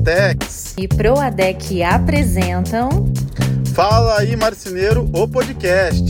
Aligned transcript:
Duratex 0.00 0.74
e 0.78 0.88
Proadec 0.88 1.82
apresentam 1.82 2.88
Fala 3.74 4.20
aí 4.20 4.34
Marceneiro, 4.34 5.04
o 5.14 5.28
podcast. 5.28 6.02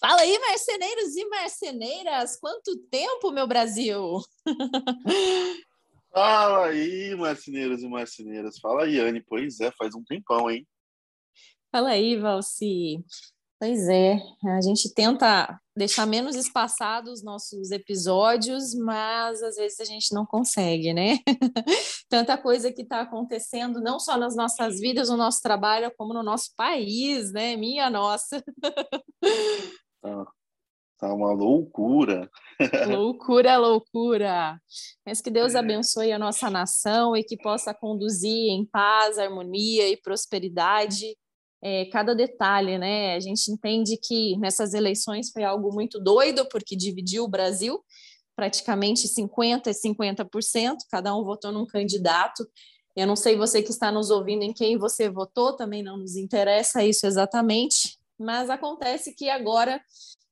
Fala 0.00 0.22
aí, 0.22 0.38
marceneiros 0.38 1.16
e 1.16 1.28
marceneiras! 1.28 2.38
Quanto 2.40 2.78
tempo, 2.90 3.30
meu 3.30 3.46
Brasil? 3.46 4.20
Fala 6.12 6.66
aí, 6.68 7.14
marceneiros 7.14 7.82
e 7.82 7.88
marceneiras. 7.88 8.58
Fala 8.58 8.84
aí, 8.84 8.98
Anne. 8.98 9.22
Pois 9.22 9.60
é, 9.60 9.70
faz 9.72 9.94
um 9.94 10.02
tempão, 10.02 10.50
hein? 10.50 10.66
Fala 11.70 11.90
aí, 11.90 12.16
Valci. 12.16 13.04
Pois 13.58 13.88
é, 13.88 14.18
a 14.44 14.60
gente 14.60 14.92
tenta 14.92 15.58
deixar 15.74 16.04
menos 16.04 16.36
espaçados 16.36 17.20
os 17.20 17.24
nossos 17.24 17.70
episódios, 17.70 18.74
mas 18.74 19.42
às 19.42 19.56
vezes 19.56 19.80
a 19.80 19.84
gente 19.84 20.14
não 20.14 20.26
consegue, 20.26 20.92
né? 20.92 21.18
Tanta 22.06 22.36
coisa 22.36 22.70
que 22.70 22.82
está 22.82 23.00
acontecendo, 23.00 23.80
não 23.80 23.98
só 23.98 24.18
nas 24.18 24.36
nossas 24.36 24.78
vidas, 24.78 25.08
no 25.08 25.16
nosso 25.16 25.40
trabalho, 25.40 25.90
como 25.96 26.12
no 26.12 26.22
nosso 26.22 26.54
país, 26.54 27.32
né? 27.32 27.56
Minha 27.56 27.88
nossa. 27.90 28.42
Tá, 30.02 30.26
tá 30.98 31.14
uma 31.14 31.32
loucura. 31.32 32.30
loucura, 32.86 33.56
loucura. 33.56 34.60
Mas 35.04 35.20
que 35.20 35.30
Deus 35.30 35.56
abençoe 35.56 36.12
a 36.12 36.18
nossa 36.18 36.48
nação 36.48 37.16
e 37.16 37.24
que 37.24 37.36
possa 37.36 37.74
conduzir 37.74 38.52
em 38.52 38.64
paz, 38.64 39.18
harmonia 39.18 39.88
e 39.88 39.96
prosperidade 39.96 41.16
é, 41.68 41.84
cada 41.86 42.14
detalhe, 42.14 42.78
né? 42.78 43.16
A 43.16 43.20
gente 43.20 43.50
entende 43.50 43.98
que 44.00 44.38
nessas 44.38 44.72
eleições 44.72 45.30
foi 45.32 45.42
algo 45.42 45.74
muito 45.74 45.98
doido, 45.98 46.46
porque 46.48 46.76
dividiu 46.76 47.24
o 47.24 47.28
Brasil, 47.28 47.82
praticamente 48.36 49.08
50% 49.08 49.66
e 49.66 49.72
50%, 49.72 50.76
cada 50.88 51.12
um 51.12 51.24
votou 51.24 51.50
num 51.50 51.66
candidato. 51.66 52.48
Eu 52.94 53.04
não 53.04 53.16
sei 53.16 53.36
você 53.36 53.64
que 53.64 53.70
está 53.70 53.90
nos 53.90 54.10
ouvindo 54.10 54.44
em 54.44 54.52
quem 54.52 54.78
você 54.78 55.10
votou, 55.10 55.56
também 55.56 55.82
não 55.82 55.96
nos 55.96 56.14
interessa 56.14 56.84
isso 56.84 57.04
exatamente, 57.04 57.98
mas 58.16 58.48
acontece 58.48 59.12
que 59.12 59.28
agora 59.28 59.82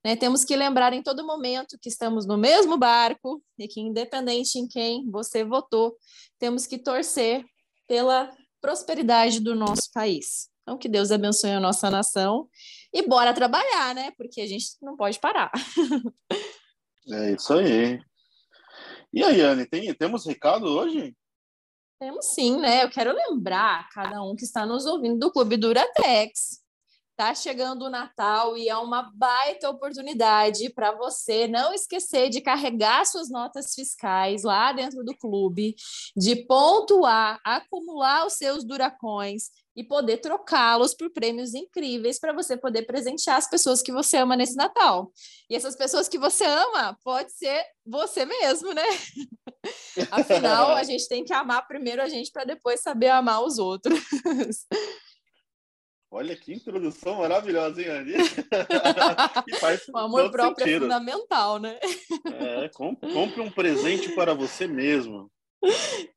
né, 0.04 0.14
temos 0.14 0.44
que 0.44 0.54
lembrar 0.54 0.92
em 0.92 1.02
todo 1.02 1.26
momento 1.26 1.76
que 1.82 1.88
estamos 1.88 2.28
no 2.28 2.38
mesmo 2.38 2.78
barco 2.78 3.42
e 3.58 3.66
que, 3.66 3.80
independente 3.80 4.56
em 4.56 4.68
quem 4.68 5.10
você 5.10 5.42
votou, 5.42 5.96
temos 6.38 6.64
que 6.64 6.78
torcer 6.78 7.44
pela 7.88 8.30
prosperidade 8.60 9.40
do 9.40 9.56
nosso 9.56 9.90
país. 9.92 10.53
Então, 10.64 10.78
que 10.78 10.88
Deus 10.88 11.10
abençoe 11.10 11.50
a 11.50 11.60
nossa 11.60 11.90
nação 11.90 12.48
e 12.90 13.06
bora 13.06 13.34
trabalhar, 13.34 13.94
né? 13.94 14.10
Porque 14.16 14.40
a 14.40 14.46
gente 14.46 14.64
não 14.80 14.96
pode 14.96 15.20
parar. 15.20 15.52
é 17.06 17.32
isso 17.32 17.52
aí. 17.52 18.00
E 19.12 19.22
aí, 19.22 19.42
Anne, 19.42 19.66
tem, 19.66 19.92
temos 19.94 20.26
recado 20.26 20.64
hoje? 20.64 21.14
Temos 22.00 22.26
sim, 22.34 22.58
né? 22.58 22.82
Eu 22.82 22.90
quero 22.90 23.12
lembrar 23.12 23.88
cada 23.90 24.22
um 24.22 24.34
que 24.34 24.44
está 24.44 24.64
nos 24.64 24.86
ouvindo 24.86 25.18
do 25.18 25.30
Clube 25.30 25.58
Duratex 25.58 26.63
Tá 27.16 27.32
chegando 27.32 27.84
o 27.84 27.90
Natal 27.90 28.56
e 28.56 28.68
é 28.68 28.76
uma 28.76 29.12
baita 29.14 29.70
oportunidade 29.70 30.68
para 30.70 30.90
você 30.90 31.46
não 31.46 31.72
esquecer 31.72 32.28
de 32.28 32.40
carregar 32.40 33.06
suas 33.06 33.30
notas 33.30 33.72
fiscais 33.72 34.42
lá 34.42 34.72
dentro 34.72 35.04
do 35.04 35.16
clube, 35.16 35.76
de 36.16 36.34
pontuar, 36.44 37.40
acumular 37.44 38.26
os 38.26 38.32
seus 38.32 38.64
duracões 38.64 39.44
e 39.76 39.84
poder 39.84 40.18
trocá-los 40.18 40.92
por 40.92 41.08
prêmios 41.10 41.54
incríveis 41.54 42.18
para 42.18 42.32
você 42.32 42.56
poder 42.56 42.82
presentear 42.82 43.36
as 43.36 43.48
pessoas 43.48 43.80
que 43.80 43.92
você 43.92 44.16
ama 44.16 44.36
nesse 44.36 44.56
Natal. 44.56 45.12
E 45.48 45.54
essas 45.54 45.76
pessoas 45.76 46.08
que 46.08 46.18
você 46.18 46.44
ama 46.44 46.98
pode 47.04 47.32
ser 47.32 47.64
você 47.86 48.24
mesmo, 48.24 48.72
né? 48.72 48.82
Afinal, 50.10 50.72
a 50.72 50.82
gente 50.82 51.08
tem 51.08 51.24
que 51.24 51.32
amar 51.32 51.66
primeiro 51.68 52.02
a 52.02 52.08
gente 52.08 52.32
para 52.32 52.44
depois 52.44 52.80
saber 52.80 53.08
amar 53.08 53.42
os 53.44 53.58
outros. 53.58 54.00
Olha 56.16 56.36
que 56.36 56.54
introdução 56.54 57.16
maravilhosa, 57.16 57.82
hein, 57.82 57.88
Ani? 57.88 58.12
o 59.92 59.98
amor 59.98 60.30
próprio 60.30 60.62
é 60.62 60.66
sentido. 60.68 60.84
é 60.84 60.88
fundamental, 60.88 61.58
né? 61.58 61.76
É, 62.32 62.68
compre 62.68 63.40
um 63.40 63.50
presente 63.50 64.14
para 64.14 64.32
você 64.32 64.68
mesmo. 64.68 65.28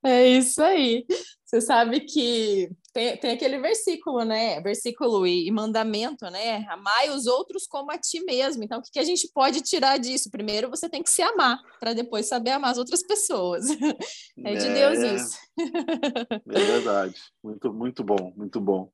É 0.06 0.28
isso 0.28 0.62
aí. 0.62 1.04
Você 1.44 1.60
sabe 1.62 2.02
que 2.02 2.70
tem, 2.94 3.18
tem 3.18 3.32
aquele 3.32 3.58
versículo, 3.58 4.24
né? 4.24 4.62
Versículo 4.62 5.26
e, 5.26 5.48
e 5.48 5.52
mandamento, 5.52 6.30
né? 6.30 6.64
Amai 6.70 7.10
os 7.10 7.26
outros 7.26 7.66
como 7.66 7.92
a 7.92 7.98
ti 7.98 8.24
mesmo. 8.24 8.64
Então, 8.64 8.78
o 8.78 8.84
que, 8.84 8.92
que 8.92 9.00
a 9.00 9.04
gente 9.04 9.28
pode 9.34 9.62
tirar 9.62 9.98
disso? 9.98 10.30
Primeiro, 10.30 10.70
você 10.70 10.88
tem 10.88 11.02
que 11.02 11.10
se 11.10 11.24
amar, 11.24 11.60
para 11.80 11.94
depois 11.94 12.28
saber 12.28 12.52
amar 12.52 12.70
as 12.70 12.78
outras 12.78 13.02
pessoas. 13.02 13.66
É 14.46 14.54
de 14.54 14.68
é, 14.68 14.74
Deus 14.74 15.00
isso. 15.00 15.38
É 15.58 16.60
verdade. 16.62 17.16
Muito, 17.44 17.74
muito 17.74 18.04
bom, 18.04 18.32
muito 18.36 18.62
bom. 18.62 18.92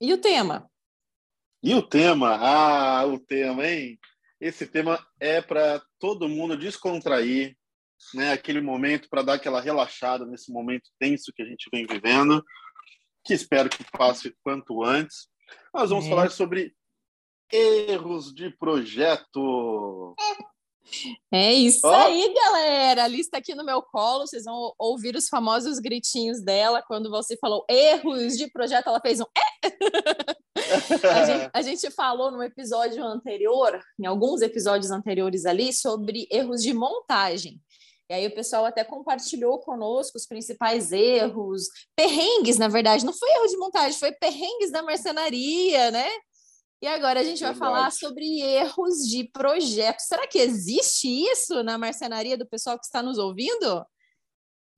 E 0.00 0.14
o 0.14 0.18
tema? 0.18 0.66
E 1.62 1.74
o 1.74 1.82
tema? 1.82 2.36
Ah, 2.40 3.04
o 3.04 3.18
tema, 3.18 3.66
hein? 3.66 3.98
Esse 4.40 4.66
tema 4.66 4.98
é 5.20 5.42
para 5.42 5.82
todo 5.98 6.26
mundo 6.26 6.56
descontrair, 6.56 7.54
né? 8.14 8.32
Aquele 8.32 8.62
momento 8.62 9.08
para 9.10 9.20
dar 9.20 9.34
aquela 9.34 9.60
relaxada 9.60 10.24
nesse 10.24 10.50
momento 10.50 10.88
tenso 10.98 11.32
que 11.34 11.42
a 11.42 11.44
gente 11.44 11.68
vem 11.70 11.86
vivendo, 11.86 12.42
que 13.22 13.34
espero 13.34 13.68
que 13.68 13.84
passe 13.92 14.34
quanto 14.42 14.82
antes. 14.82 15.28
Nós 15.74 15.90
vamos 15.90 16.06
é. 16.06 16.08
falar 16.08 16.30
sobre 16.30 16.74
erros 17.52 18.32
de 18.32 18.48
projeto. 18.56 20.16
É 21.32 21.52
isso 21.52 21.86
oh. 21.86 21.90
aí, 21.90 22.32
galera. 22.34 23.04
A 23.04 23.08
lista 23.08 23.38
aqui 23.38 23.54
no 23.54 23.64
meu 23.64 23.82
colo. 23.82 24.26
Vocês 24.26 24.44
vão 24.44 24.72
ouvir 24.78 25.14
os 25.16 25.28
famosos 25.28 25.78
gritinhos 25.78 26.42
dela 26.42 26.82
quando 26.82 27.10
você 27.10 27.36
falou 27.36 27.64
erros 27.68 28.36
de 28.36 28.50
projeto. 28.50 28.88
Ela 28.88 29.00
fez 29.00 29.20
um 29.20 29.24
é. 29.24 29.60
a, 31.08 31.24
gente, 31.24 31.50
a 31.54 31.62
gente 31.62 31.90
falou 31.90 32.30
no 32.30 32.42
episódio 32.42 33.04
anterior, 33.04 33.80
em 33.98 34.06
alguns 34.06 34.42
episódios 34.42 34.90
anteriores 34.90 35.46
ali, 35.46 35.72
sobre 35.72 36.26
erros 36.30 36.62
de 36.62 36.72
montagem. 36.72 37.60
E 38.10 38.12
aí 38.12 38.26
o 38.26 38.34
pessoal 38.34 38.64
até 38.64 38.82
compartilhou 38.82 39.60
conosco 39.60 40.18
os 40.18 40.26
principais 40.26 40.90
erros, 40.90 41.68
perrengues, 41.94 42.58
na 42.58 42.66
verdade, 42.66 43.06
não 43.06 43.12
foi 43.12 43.30
erro 43.30 43.46
de 43.46 43.56
montagem, 43.56 43.96
foi 43.96 44.10
perrengues 44.10 44.72
da 44.72 44.82
marcenaria, 44.82 45.92
né? 45.92 46.08
E 46.82 46.86
agora 46.86 47.20
a 47.20 47.24
gente 47.24 47.42
vai 47.42 47.54
falar 47.54 47.92
sobre 47.92 48.40
erros 48.40 49.06
de 49.06 49.24
projeto. 49.24 50.00
Será 50.00 50.26
que 50.26 50.38
existe 50.38 51.06
isso 51.06 51.62
na 51.62 51.76
marcenaria 51.76 52.38
do 52.38 52.48
pessoal 52.48 52.78
que 52.78 52.86
está 52.86 53.02
nos 53.02 53.18
ouvindo? 53.18 53.84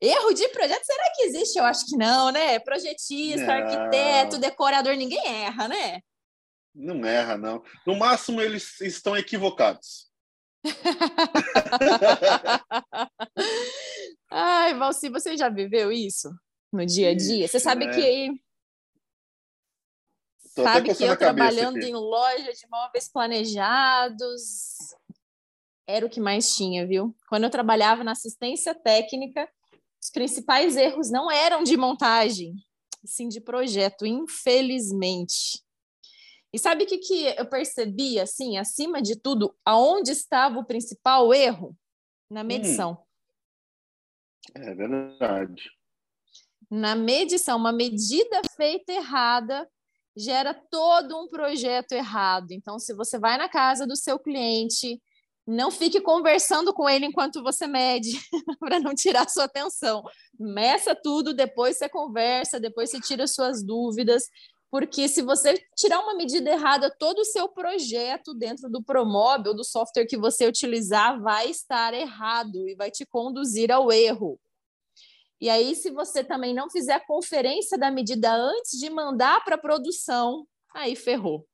Erro 0.01 0.35
de 0.35 0.49
projeto? 0.49 0.85
Será 0.85 1.13
que 1.15 1.23
existe? 1.23 1.61
Eu 1.61 1.65
acho 1.65 1.87
que 1.87 1.97
não, 1.97 2.33
né? 2.33 2.59
Projetista, 2.59 3.47
não. 3.47 3.55
arquiteto, 3.55 4.39
decorador, 4.39 4.97
ninguém 4.97 5.25
erra, 5.25 5.69
né? 5.69 6.01
Não 6.75 7.05
erra, 7.05 7.39
não. 7.39 7.63
No 7.87 7.95
máximo, 7.95 8.41
eles 8.41 8.81
estão 8.81 9.17
equivocados. 9.17 10.11
Ai, 14.29 14.75
Valci, 14.75 15.09
você 15.09 15.37
já 15.37 15.49
viveu 15.49 15.93
isso 15.93 16.29
no 16.73 16.85
dia 16.85 17.11
a 17.11 17.15
dia? 17.15 17.47
Você 17.47 17.61
sabe 17.61 17.87
né? 17.87 17.95
que 17.95 18.33
Sabe 20.55 20.95
que 20.95 21.03
eu 21.03 21.17
trabalhando 21.17 21.79
aqui. 21.79 21.89
em 21.89 21.95
loja 21.95 22.53
de 22.53 22.69
móveis 22.71 23.09
planejados 23.09 24.95
era 25.87 26.07
o 26.07 26.11
que 26.11 26.21
mais 26.21 26.55
tinha, 26.55 26.87
viu? 26.87 27.15
Quando 27.29 27.45
eu 27.45 27.51
trabalhava 27.51 28.05
na 28.05 28.13
assistência 28.13 28.75
técnica, 28.75 29.49
os 30.01 30.11
principais 30.11 30.77
erros 30.77 31.11
não 31.11 31.31
eram 31.31 31.63
de 31.63 31.77
montagem, 31.77 32.55
sim 33.05 33.29
de 33.29 33.41
projeto, 33.41 34.07
infelizmente. 34.07 35.63
E 36.53 36.59
sabe 36.59 36.85
o 36.85 36.87
que, 36.87 36.99
que 36.99 37.25
eu 37.39 37.47
percebi, 37.47 38.21
assim, 38.21 38.59
acima 38.59 39.01
de 39.01 39.17
tudo, 39.17 39.57
aonde 39.65 40.13
estava 40.13 40.59
o 40.59 40.67
principal 40.67 41.33
erro? 41.33 41.75
Na 42.31 42.43
hum. 42.43 42.45
medição. 42.45 42.93
Hum. 44.55 44.63
É 44.63 44.75
verdade. 44.75 45.71
Na 46.71 46.95
medição, 46.95 47.57
uma 47.57 47.73
medida 47.73 48.43
feita 48.57 48.93
errada 48.93 49.69
gera 50.17 50.55
todo 50.55 51.19
um 51.19 51.29
projeto 51.29 51.93
errado. 51.93 52.53
Então, 52.53 52.79
se 52.79 52.95
você 52.95 53.19
vai 53.19 53.39
na 53.39 53.49
casa 53.49 53.87
do 53.87 53.97
seu 53.97 54.19
cliente, 54.19 55.01
não 55.47 55.71
fique 55.71 56.01
conversando 56.01 56.73
com 56.73 56.89
ele 56.89 57.07
enquanto 57.07 57.43
você 57.43 57.67
mede, 57.67 58.13
para 58.61 58.79
não 58.79 58.95
tirar 58.95 59.29
sua 59.29 59.45
atenção. 59.45 60.03
Meça 60.39 60.95
tudo, 60.95 61.35
depois 61.35 61.77
você 61.77 61.89
conversa, 61.89 62.61
depois 62.61 62.91
você 62.91 63.01
tira 63.01 63.27
suas 63.27 63.65
dúvidas, 63.65 64.25
porque 64.71 65.09
se 65.09 65.21
você 65.21 65.55
tirar 65.77 66.01
uma 66.01 66.15
medida 66.15 66.51
errada, 66.51 66.95
todo 66.99 67.19
o 67.19 67.25
seu 67.25 67.49
projeto 67.49 68.33
dentro 68.33 68.71
do 68.71 68.83
Promob 68.83 69.49
ou 69.49 69.55
do 69.55 69.65
software 69.65 70.07
que 70.07 70.17
você 70.17 70.47
utilizar 70.47 71.21
vai 71.21 71.51
estar 71.51 71.93
errado 71.93 72.69
e 72.69 72.75
vai 72.75 72.91
te 72.91 73.05
conduzir 73.05 73.71
ao 73.71 73.93
erro. 73.93 74.39
E 75.43 75.51
aí, 75.51 75.75
se 75.75 75.91
você 75.91 76.25
também 76.25 76.55
não 76.55 76.71
fizer 76.71 76.95
a 76.95 77.05
conferência 77.05 77.77
da 77.77 77.91
medida 77.91 78.33
antes 78.33 78.79
de 78.79 78.89
mandar 78.89 79.45
para 79.45 79.57
a 79.57 79.61
produção, 79.61 80.47
aí 80.75 80.97
ferrou. 80.97 81.47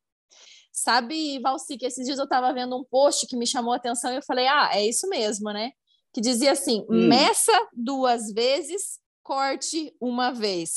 Sabe, 0.71 1.41
Valci, 1.41 1.77
que 1.77 1.87
esses 1.87 2.07
dias 2.07 2.19
eu 2.19 2.25
estava 2.25 2.53
vendo 2.53 2.77
um 2.77 2.85
post 2.85 3.27
que 3.27 3.37
me 3.37 3.47
chamou 3.47 3.73
a 3.73 3.77
atenção 3.77 4.13
e 4.13 4.17
eu 4.17 4.23
falei, 4.23 4.47
ah, 4.47 4.71
é 4.73 4.87
isso 4.87 5.09
mesmo, 5.09 5.51
né? 5.51 5.73
que 6.13 6.21
dizia 6.21 6.53
assim: 6.53 6.85
hum. 6.89 7.09
meça 7.09 7.53
duas 7.73 8.33
vezes, 8.33 8.99
corte 9.23 9.95
uma 10.01 10.33
vez. 10.33 10.75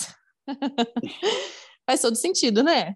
Faz 1.86 2.02
todo 2.02 2.16
sentido, 2.16 2.64
né? 2.64 2.96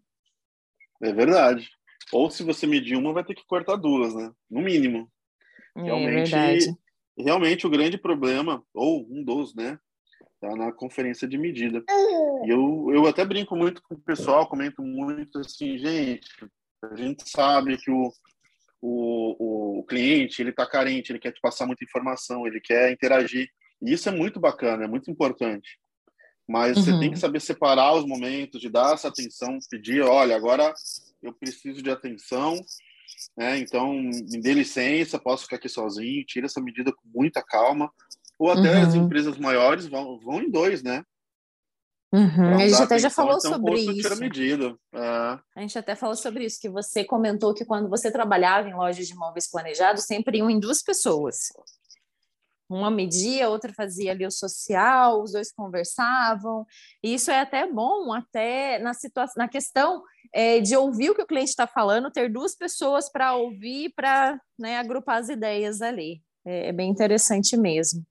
É 1.01 1.11
verdade. 1.11 1.69
Ou 2.13 2.29
se 2.29 2.43
você 2.43 2.67
medir 2.67 2.95
uma, 2.95 3.13
vai 3.13 3.23
ter 3.23 3.33
que 3.33 3.45
cortar 3.45 3.75
duas, 3.75 4.13
né? 4.13 4.31
No 4.49 4.61
mínimo. 4.61 5.11
É 5.75 5.81
realmente, 5.81 6.35
é 6.35 7.23
realmente 7.23 7.67
o 7.67 7.69
grande 7.69 7.97
problema, 7.97 8.63
ou 8.73 9.05
um 9.09 9.23
dos, 9.23 9.53
né? 9.55 9.77
Tá 10.39 10.55
na 10.55 10.71
conferência 10.71 11.27
de 11.27 11.37
medida. 11.37 11.83
E 12.45 12.49
eu, 12.49 12.91
eu 12.93 13.07
até 13.07 13.25
brinco 13.25 13.55
muito 13.55 13.81
com 13.83 13.95
o 13.95 14.01
pessoal, 14.01 14.47
comento 14.47 14.81
muito 14.81 15.39
assim, 15.39 15.77
gente, 15.77 16.27
a 16.83 16.95
gente 16.95 17.27
sabe 17.27 17.77
que 17.77 17.89
o, 17.89 18.11
o, 18.81 19.79
o 19.79 19.83
cliente 19.85 20.41
ele 20.41 20.51
está 20.51 20.65
carente, 20.67 21.11
ele 21.11 21.19
quer 21.19 21.31
te 21.31 21.41
passar 21.41 21.65
muita 21.65 21.83
informação, 21.83 22.45
ele 22.45 22.59
quer 22.59 22.91
interagir. 22.91 23.49
E 23.81 23.93
isso 23.93 24.09
é 24.09 24.11
muito 24.11 24.39
bacana, 24.39 24.85
é 24.85 24.87
muito 24.87 25.09
importante. 25.09 25.79
Mas 26.47 26.77
uhum. 26.77 26.83
você 26.83 26.91
tem 26.91 27.09
que 27.09 27.15
uhum. 27.15 27.21
saber 27.21 27.39
separar 27.39 27.93
os 27.95 28.05
momentos, 28.05 28.61
de 28.61 28.69
dar 28.69 28.93
essa 28.93 29.07
atenção, 29.07 29.57
pedir, 29.69 30.01
olha, 30.01 30.35
agora 30.35 30.73
eu 31.23 31.33
preciso 31.33 31.81
de 31.81 31.89
atenção, 31.89 32.55
né? 33.35 33.57
Então 33.57 33.93
me 33.93 34.41
dê 34.41 34.53
licença, 34.53 35.19
posso 35.19 35.43
ficar 35.43 35.55
aqui 35.55 35.67
sozinho, 35.67 36.25
tira 36.25 36.45
essa 36.45 36.61
medida 36.61 36.91
com 36.91 37.07
muita 37.13 37.41
calma. 37.41 37.91
Ou 38.37 38.51
até 38.51 38.75
uhum. 38.75 38.81
as 38.81 38.95
empresas 38.95 39.37
maiores 39.37 39.87
vão, 39.87 40.19
vão 40.19 40.41
em 40.41 40.49
dois, 40.49 40.83
né? 40.83 41.03
Uhum. 42.13 42.55
A 42.55 42.67
gente 42.67 42.81
até 42.81 42.97
já 42.97 43.09
falou 43.09 43.37
então, 43.37 43.51
sobre 43.51 43.79
isso. 43.79 44.15
Medida. 44.17 44.75
É. 44.93 44.99
A 45.55 45.61
gente 45.61 45.77
até 45.77 45.95
falou 45.95 46.15
sobre 46.15 46.45
isso, 46.45 46.59
que 46.61 46.69
você 46.69 47.03
comentou 47.03 47.53
que 47.53 47.65
quando 47.65 47.89
você 47.89 48.09
trabalhava 48.09 48.69
em 48.69 48.73
lojas 48.73 49.05
de 49.05 49.13
imóveis 49.13 49.49
planejados, 49.49 50.05
sempre 50.05 50.37
iam 50.37 50.49
em 50.49 50.59
duas 50.59 50.81
pessoas. 50.81 51.49
Uma 52.69 52.89
media, 52.89 53.49
outra 53.49 53.71
fazia 53.73 54.11
ali 54.11 54.25
o 54.25 54.31
social, 54.31 55.21
os 55.21 55.33
dois 55.33 55.51
conversavam. 55.51 56.65
E 57.03 57.13
isso 57.13 57.29
é 57.29 57.39
até 57.39 57.67
bom, 57.71 58.11
até 58.13 58.79
na 58.79 58.93
situação, 58.93 59.35
na 59.37 59.47
questão 59.47 60.01
é, 60.33 60.59
de 60.59 60.75
ouvir 60.75 61.09
o 61.09 61.15
que 61.15 61.21
o 61.21 61.27
cliente 61.27 61.49
está 61.49 61.67
falando, 61.67 62.09
ter 62.09 62.31
duas 62.31 62.55
pessoas 62.55 63.11
para 63.11 63.35
ouvir, 63.35 63.93
para 63.95 64.39
né, 64.57 64.79
agrupar 64.79 65.17
as 65.17 65.29
ideias 65.29 65.81
ali. 65.81 66.21
É, 66.45 66.69
é 66.69 66.71
bem 66.71 66.89
interessante 66.89 67.57
mesmo. 67.57 68.05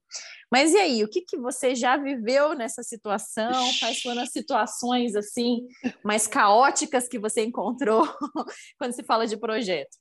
Mas 0.51 0.73
e 0.73 0.77
aí, 0.77 1.03
o 1.03 1.09
que, 1.09 1.21
que 1.21 1.37
você 1.37 1.73
já 1.75 1.97
viveu 1.97 2.53
nessa 2.53 2.83
situação? 2.83 3.51
Quais 3.79 4.01
foram 4.01 4.21
as 4.21 4.31
situações 4.31 5.15
assim 5.15 5.67
mais 6.03 6.27
caóticas 6.27 7.07
que 7.07 7.17
você 7.17 7.43
encontrou 7.43 8.07
quando 8.77 8.93
se 8.93 9.03
fala 9.03 9.25
de 9.25 9.37
projeto? 9.37 9.97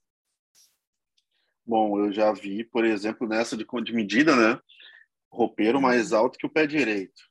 Bom, 1.67 1.99
eu 1.99 2.13
já 2.13 2.31
vi, 2.33 2.63
por 2.63 2.85
exemplo, 2.85 3.27
nessa 3.27 3.57
de, 3.57 3.65
de 3.83 3.93
medida, 3.95 4.37
né? 4.37 4.61
Roupeiro 5.33 5.81
mais 5.81 6.13
uhum. 6.13 6.19
alto 6.19 6.39
que 6.39 6.47
o 6.47 6.51
pé 6.51 6.67
direito. 6.67 7.23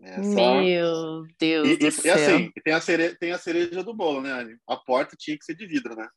Essa... 0.00 0.20
Meu 0.20 1.24
Deus 1.38 1.68
e, 1.68 1.76
do 1.76 1.86
e, 1.86 1.92
céu. 1.92 2.04
E 2.04 2.10
assim, 2.10 2.52
tem 2.64 2.74
a, 2.74 2.80
cereja, 2.80 3.16
tem 3.18 3.32
a 3.32 3.38
cereja 3.38 3.82
do 3.82 3.94
bolo, 3.94 4.20
né? 4.20 4.56
A 4.66 4.76
porta 4.76 5.16
tinha 5.16 5.38
que 5.38 5.44
ser 5.44 5.54
de 5.54 5.66
vidro, 5.66 5.94
né? 5.94 6.08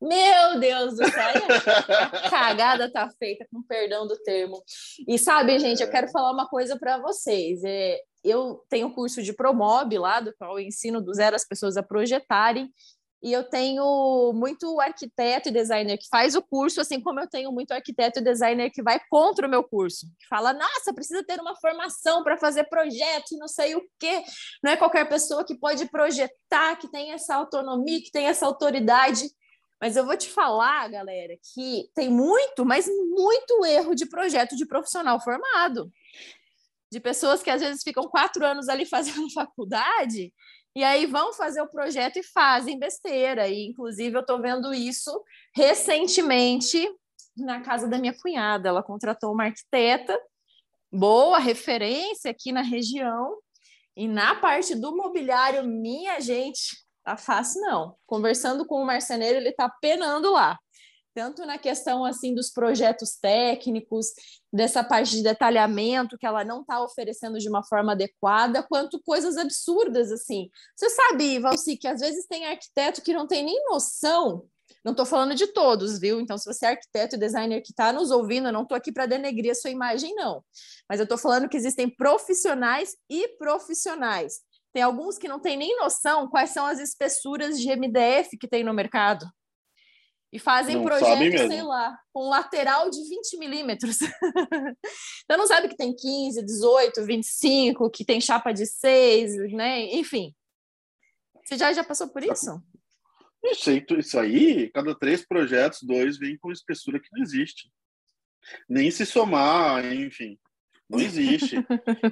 Meu 0.00 0.60
Deus 0.60 0.96
do 0.96 1.10
céu, 1.10 1.32
a 1.88 2.30
cagada 2.30 2.90
tá 2.90 3.10
feita, 3.18 3.46
com 3.52 3.62
perdão 3.62 4.06
do 4.06 4.16
termo. 4.22 4.62
E 5.06 5.18
sabe, 5.18 5.58
gente, 5.58 5.82
eu 5.82 5.90
quero 5.90 6.06
é. 6.06 6.10
falar 6.10 6.32
uma 6.32 6.48
coisa 6.48 6.78
para 6.78 6.98
vocês. 6.98 7.62
É, 7.64 7.98
eu 8.22 8.64
tenho 8.68 8.94
curso 8.94 9.22
de 9.22 9.32
Promob 9.32 9.98
lá, 9.98 10.20
do 10.20 10.32
qual 10.36 10.58
eu 10.58 10.64
ensino 10.64 11.00
do 11.00 11.12
zero 11.12 11.34
as 11.34 11.46
pessoas 11.46 11.76
a 11.76 11.82
projetarem. 11.82 12.72
E 13.20 13.32
eu 13.32 13.42
tenho 13.42 14.32
muito 14.32 14.78
arquiteto 14.80 15.48
e 15.48 15.52
designer 15.52 15.98
que 15.98 16.06
faz 16.08 16.36
o 16.36 16.42
curso, 16.42 16.80
assim 16.80 17.00
como 17.00 17.18
eu 17.18 17.28
tenho 17.28 17.50
muito 17.50 17.72
arquiteto 17.72 18.20
e 18.20 18.22
designer 18.22 18.70
que 18.70 18.80
vai 18.80 19.00
contra 19.10 19.46
o 19.46 19.50
meu 19.50 19.64
curso, 19.64 20.06
que 20.20 20.26
fala: 20.28 20.52
nossa, 20.52 20.94
precisa 20.94 21.24
ter 21.24 21.40
uma 21.40 21.56
formação 21.56 22.22
para 22.22 22.36
fazer 22.36 22.64
projeto, 22.68 23.36
não 23.36 23.48
sei 23.48 23.74
o 23.74 23.82
quê. 23.98 24.22
Não 24.62 24.70
é 24.70 24.76
qualquer 24.76 25.08
pessoa 25.08 25.44
que 25.44 25.58
pode 25.58 25.86
projetar, 25.86 26.76
que 26.76 26.88
tem 26.88 27.10
essa 27.10 27.34
autonomia, 27.34 28.00
que 28.00 28.12
tem 28.12 28.26
essa 28.26 28.46
autoridade. 28.46 29.28
Mas 29.80 29.96
eu 29.96 30.04
vou 30.04 30.16
te 30.16 30.28
falar, 30.28 30.88
galera, 30.88 31.34
que 31.54 31.88
tem 31.94 32.10
muito, 32.10 32.64
mas 32.64 32.86
muito 32.86 33.64
erro 33.64 33.94
de 33.94 34.06
projeto 34.06 34.56
de 34.56 34.66
profissional 34.66 35.20
formado. 35.20 35.90
De 36.90 36.98
pessoas 36.98 37.42
que 37.42 37.50
às 37.50 37.60
vezes 37.60 37.82
ficam 37.82 38.04
quatro 38.04 38.44
anos 38.44 38.68
ali 38.68 38.84
fazendo 38.84 39.30
faculdade 39.32 40.32
e 40.78 40.84
aí 40.84 41.06
vão 41.06 41.32
fazer 41.32 41.60
o 41.60 41.68
projeto 41.68 42.18
e 42.18 42.22
fazem 42.22 42.78
besteira. 42.78 43.48
E, 43.48 43.66
inclusive, 43.66 44.16
eu 44.16 44.20
estou 44.20 44.40
vendo 44.40 44.72
isso 44.72 45.24
recentemente 45.52 46.88
na 47.36 47.60
casa 47.60 47.88
da 47.88 47.98
minha 47.98 48.16
cunhada. 48.16 48.68
Ela 48.68 48.80
contratou 48.80 49.32
uma 49.32 49.46
arquiteta, 49.46 50.16
boa 50.92 51.40
referência 51.40 52.30
aqui 52.30 52.52
na 52.52 52.62
região. 52.62 53.38
E 53.96 54.06
na 54.06 54.36
parte 54.36 54.76
do 54.76 54.96
mobiliário, 54.96 55.64
minha 55.64 56.20
gente, 56.20 56.76
Tá 57.08 57.16
fácil, 57.16 57.62
não. 57.62 57.96
Conversando 58.06 58.66
com 58.66 58.82
o 58.82 58.84
marceneiro, 58.84 59.38
ele 59.38 59.50
tá 59.50 59.66
penando 59.80 60.30
lá. 60.30 60.58
Tanto 61.14 61.46
na 61.46 61.56
questão 61.56 62.04
assim 62.04 62.34
dos 62.34 62.50
projetos 62.50 63.16
técnicos, 63.18 64.08
dessa 64.52 64.84
parte 64.84 65.12
de 65.12 65.22
detalhamento 65.22 66.18
que 66.18 66.26
ela 66.26 66.44
não 66.44 66.60
está 66.60 66.82
oferecendo 66.82 67.38
de 67.38 67.48
uma 67.48 67.64
forma 67.64 67.92
adequada, 67.92 68.62
quanto 68.62 69.00
coisas 69.02 69.38
absurdas 69.38 70.12
assim. 70.12 70.50
Você 70.76 70.90
sabe, 70.90 71.38
Valci, 71.38 71.78
que 71.78 71.88
às 71.88 72.00
vezes 72.00 72.26
tem 72.26 72.44
arquiteto 72.44 73.00
que 73.00 73.14
não 73.14 73.26
tem 73.26 73.42
nem 73.42 73.64
noção 73.70 74.46
não 74.84 74.92
estou 74.92 75.06
falando 75.06 75.34
de 75.34 75.46
todos, 75.48 75.98
viu? 75.98 76.20
Então, 76.20 76.38
se 76.38 76.44
você 76.44 76.66
é 76.66 76.68
arquiteto 76.70 77.16
e 77.16 77.18
designer 77.18 77.60
que 77.62 77.72
está 77.72 77.92
nos 77.92 78.10
ouvindo, 78.10 78.48
eu 78.48 78.52
não 78.52 78.62
estou 78.62 78.76
aqui 78.76 78.92
para 78.92 79.06
denegrir 79.06 79.50
a 79.50 79.54
sua 79.54 79.70
imagem, 79.70 80.14
não. 80.14 80.42
Mas 80.88 81.00
eu 81.00 81.04
estou 81.04 81.18
falando 81.18 81.48
que 81.48 81.56
existem 81.56 81.88
profissionais 81.88 82.96
e 83.10 83.28
profissionais. 83.36 84.40
Tem 84.72 84.82
alguns 84.82 85.18
que 85.18 85.28
não 85.28 85.40
têm 85.40 85.56
nem 85.56 85.76
noção 85.76 86.28
quais 86.28 86.50
são 86.50 86.66
as 86.66 86.78
espessuras 86.78 87.58
de 87.58 87.68
MDF 87.74 88.36
que 88.38 88.48
tem 88.48 88.62
no 88.62 88.74
mercado. 88.74 89.26
E 90.30 90.38
fazem 90.38 90.76
não 90.76 90.84
projetos, 90.84 91.40
sei 91.40 91.62
lá, 91.62 91.98
com 92.12 92.28
lateral 92.28 92.90
de 92.90 93.02
20 93.08 93.38
milímetros. 93.38 93.98
então 95.24 95.38
não 95.38 95.46
sabe 95.46 95.68
que 95.68 95.76
tem 95.76 95.94
15, 95.94 96.44
18, 96.44 97.02
25, 97.04 97.90
que 97.90 98.04
tem 98.04 98.20
chapa 98.20 98.52
de 98.52 98.66
6, 98.66 99.52
né? 99.52 99.84
Enfim. 99.94 100.34
Você 101.42 101.56
já, 101.56 101.72
já 101.72 101.82
passou 101.82 102.08
por 102.08 102.22
isso? 102.22 102.62
Isso, 103.42 103.70
isso 103.98 104.18
aí, 104.18 104.70
cada 104.70 104.94
três 104.94 105.24
projetos, 105.26 105.82
dois 105.82 106.18
vêm 106.18 106.36
com 106.36 106.52
espessura 106.52 107.00
que 107.00 107.08
não 107.12 107.22
existe. 107.22 107.70
Nem 108.68 108.90
se 108.90 109.06
somar, 109.06 109.84
enfim. 109.92 110.38
Não 110.88 110.98
existe. 110.98 111.56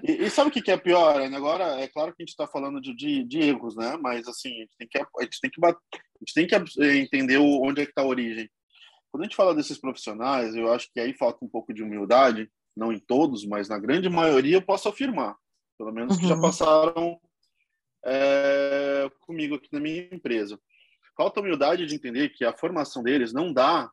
e, 0.07 0.25
e, 0.25 0.31
sabe 0.31 0.51
o 0.51 0.53
que, 0.53 0.71
é 0.71 0.77
pior? 0.77 1.21
Agora, 1.21 1.81
é 1.81 1.89
claro 1.89 2.15
que 2.15 2.23
a 2.23 2.25
gente 2.25 2.31
está 2.31 2.47
falando 2.47 2.81
de, 2.81 2.95
de, 2.95 3.25
de, 3.25 3.41
erros, 3.41 3.75
né? 3.75 3.97
Mas, 4.01 4.29
assim, 4.29 4.51
a 4.51 4.61
gente 4.61 4.77
tem 4.79 4.89
que, 4.89 4.99
a 4.99 5.23
gente 5.23 5.41
tem 5.41 5.51
que, 5.51 5.65
a 5.65 5.75
gente 6.21 6.35
tem 6.35 6.47
que 6.47 6.83
eh, 6.83 6.97
entender 6.97 7.39
onde 7.39 7.81
é 7.81 7.85
que 7.85 7.91
está 7.91 8.03
a 8.03 8.07
origem. 8.07 8.51
Quando 9.11 9.23
a 9.23 9.25
gente 9.25 9.37
fala 9.37 9.55
desses 9.55 9.79
profissionais, 9.79 10.55
eu 10.55 10.71
acho 10.71 10.91
que 10.93 11.01
aí 11.01 11.15
falta 11.15 11.43
um 11.43 11.49
pouco 11.49 11.73
de 11.73 11.83
humildade, 11.83 12.51
não 12.77 12.93
em 12.93 12.99
todos, 12.99 13.47
mas 13.47 13.69
na 13.69 13.79
grande 13.79 14.11
maioria 14.11 14.57
eu 14.57 14.63
posso 14.63 14.89
afirmar. 14.89 15.37
Pelo 15.79 15.93
menos 15.93 16.15
uhum. 16.15 16.21
que 16.21 16.29
já 16.29 16.35
uhum. 16.35 16.43
passaram 16.43 17.21
é, 18.05 19.11
comigo 19.21 19.55
aqui 19.55 19.69
na 19.73 19.81
minha 19.81 20.07
empresa. 20.13 20.61
Falta 21.17 21.41
humildade 21.41 21.87
de 21.87 21.95
entender 21.95 22.29
que 22.29 22.45
a 22.45 22.57
formação 22.57 23.03
deles 23.03 23.33
não 23.33 23.53
dá 23.53 23.91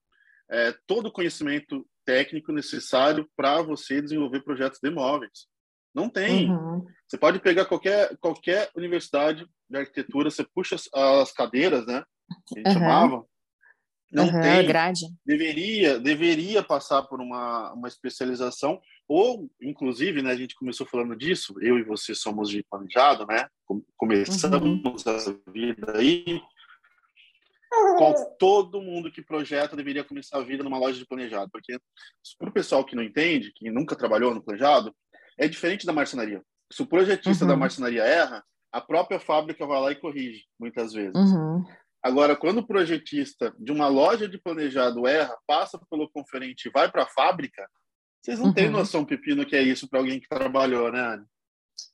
é, 0.52 0.76
todo 0.86 1.08
o 1.08 1.12
conhecimento 1.12 1.88
técnico 2.06 2.52
necessário 2.52 3.30
para 3.36 3.62
você 3.62 4.02
desenvolver 4.02 4.42
projetos 4.42 4.80
de 4.82 4.90
imóveis. 4.90 5.48
Não 5.94 6.10
tem. 6.10 6.50
Uhum. 6.50 6.86
Você 7.08 7.18
pode 7.18 7.40
pegar 7.40 7.66
qualquer, 7.66 8.18
qualquer 8.18 8.70
universidade 8.76 9.46
de 9.70 9.78
arquitetura, 9.78 10.32
você 10.32 10.44
puxa 10.44 10.76
as, 10.76 10.90
as 10.94 11.32
cadeiras, 11.32 11.86
né? 11.86 12.04
Que 12.48 12.60
a 12.60 12.64
gente 12.64 12.68
uhum. 12.68 12.74
chamava. 12.74 13.26
Não 14.12 14.26
uhum, 14.26 14.42
tem. 14.42 14.68
Grade. 14.68 15.08
Deveria, 15.26 16.00
deveria 16.00 16.64
passar 16.64 17.04
por 17.04 17.20
uma, 17.20 17.74
uma 17.74 17.88
especialização, 17.88 18.80
ou, 19.08 19.50
inclusive, 19.62 20.22
né, 20.22 20.32
a 20.32 20.36
gente 20.36 20.56
começou 20.56 20.86
falando 20.86 21.16
disso, 21.16 21.56
eu 21.60 21.80
e 21.80 21.84
você 21.84 22.14
somos 22.14 22.50
de 22.50 22.64
planejado, 22.64 23.26
né? 23.26 23.48
Começamos 23.98 25.06
uhum. 25.06 25.48
a 25.48 25.52
vida 25.52 25.98
aí 25.98 26.40
todo 28.40 28.82
mundo 28.82 29.12
que 29.12 29.22
projeta 29.22 29.76
deveria 29.76 30.04
começar 30.04 30.38
a 30.38 30.44
vida 30.44 30.64
numa 30.64 30.78
loja 30.78 30.98
de 30.98 31.06
planejado, 31.06 31.50
porque 31.52 31.80
para 32.38 32.50
o 32.50 32.54
pessoal 32.54 32.86
que 32.86 32.96
não 32.96 33.04
entende, 33.04 33.52
que 33.54 33.70
nunca 33.70 33.96
trabalhou 33.96 34.34
no 34.34 34.44
planejado, 34.44 34.94
é 35.38 35.48
diferente 35.48 35.86
da 35.86 35.94
marcenaria. 35.94 36.42
Se 36.72 36.82
o 36.82 36.88
projetista 36.88 37.46
uhum. 37.46 37.52
da 37.52 37.58
marcenaria 37.58 38.04
erra, 38.04 38.44
a 38.72 38.82
própria 38.82 39.20
fábrica 39.20 39.66
vai 39.66 39.82
lá 39.82 39.92
e 39.92 39.96
corrige, 39.96 40.46
muitas 40.60 40.94
vezes. 40.94 41.14
Uhum. 41.16 41.64
Agora, 42.02 42.36
quando 42.36 42.58
o 42.58 42.68
projetista 42.68 43.54
de 43.58 43.72
uma 43.72 43.88
loja 43.88 44.28
de 44.28 44.38
planejado 44.38 45.08
erra, 45.08 45.38
passa 45.48 45.80
pelo 45.90 46.10
conferente 46.10 46.68
e 46.68 46.72
vai 46.72 46.92
para 46.92 47.04
a 47.04 47.08
fábrica, 47.08 47.66
vocês 48.22 48.40
não 48.40 48.48
uhum. 48.48 48.54
têm 48.54 48.70
noção, 48.70 49.06
Pepino, 49.06 49.46
que 49.46 49.56
é 49.56 49.62
isso 49.62 49.88
para 49.88 50.00
alguém 50.00 50.20
que 50.20 50.28
trabalhou, 50.28 50.92
né, 50.92 51.00
Anne? 51.00 51.26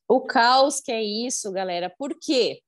O 0.07 0.21
caos 0.21 0.79
que 0.79 0.91
é 0.91 1.01
isso, 1.01 1.51
galera. 1.51 1.93
Por 1.97 2.17
quê? 2.19 2.61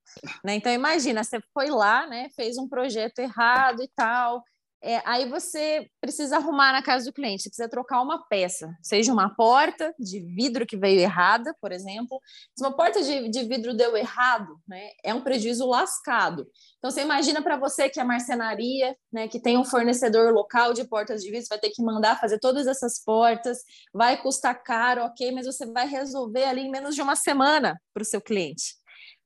Né? 0.44 0.56
Então, 0.56 0.72
imagina, 0.72 1.24
você 1.24 1.40
foi 1.54 1.70
lá, 1.70 2.06
né, 2.06 2.28
fez 2.36 2.58
um 2.58 2.68
projeto 2.68 3.20
errado 3.20 3.82
e 3.82 3.90
tal, 3.96 4.44
é, 4.84 5.02
aí 5.06 5.30
você 5.30 5.88
precisa 6.00 6.38
arrumar 6.38 6.72
na 6.72 6.82
casa 6.82 7.06
do 7.06 7.14
cliente, 7.14 7.44
você 7.44 7.50
precisa 7.50 7.70
trocar 7.70 8.02
uma 8.02 8.28
peça, 8.28 8.76
seja 8.82 9.14
uma 9.14 9.34
porta 9.36 9.94
de 10.00 10.20
vidro 10.20 10.66
que 10.66 10.76
veio 10.76 11.00
errada, 11.00 11.56
por 11.62 11.72
exemplo. 11.72 12.20
Se 12.58 12.64
uma 12.64 12.76
porta 12.76 13.02
de, 13.04 13.30
de 13.30 13.44
vidro 13.44 13.76
deu 13.76 13.96
errado, 13.96 14.60
né, 14.68 14.90
é 15.04 15.14
um 15.14 15.22
prejuízo 15.22 15.68
lascado. 15.68 16.48
Então, 16.80 16.90
você 16.90 17.02
imagina 17.02 17.44
para 17.44 17.58
você 17.58 17.90
que 17.90 18.00
a 18.00 18.06
marcenaria, 18.06 18.96
né, 19.14 19.28
que 19.28 19.40
tem 19.40 19.56
um 19.56 19.64
fornecedor 19.64 20.34
local 20.34 20.74
de 20.74 20.84
portas 20.84 21.22
de 21.22 21.30
vidro, 21.30 21.46
vai 21.48 21.60
ter 21.60 21.70
que 21.70 21.84
mandar 21.84 22.20
fazer 22.20 22.40
todas 22.40 22.66
essas 22.66 23.04
portas, 23.04 23.60
vai 23.94 24.20
custar 24.20 24.64
caro, 24.64 25.04
ok, 25.04 25.32
mas 25.32 25.46
você 25.46 25.66
vai 25.66 25.88
resolver 25.88 26.46
ali 26.46 26.62
em 26.62 26.72
menos 26.72 26.96
de 26.96 27.02
uma 27.02 27.16
semana 27.16 27.80
para 27.94 28.02
o 28.02 28.06
seu 28.06 28.20
cliente. 28.20 28.81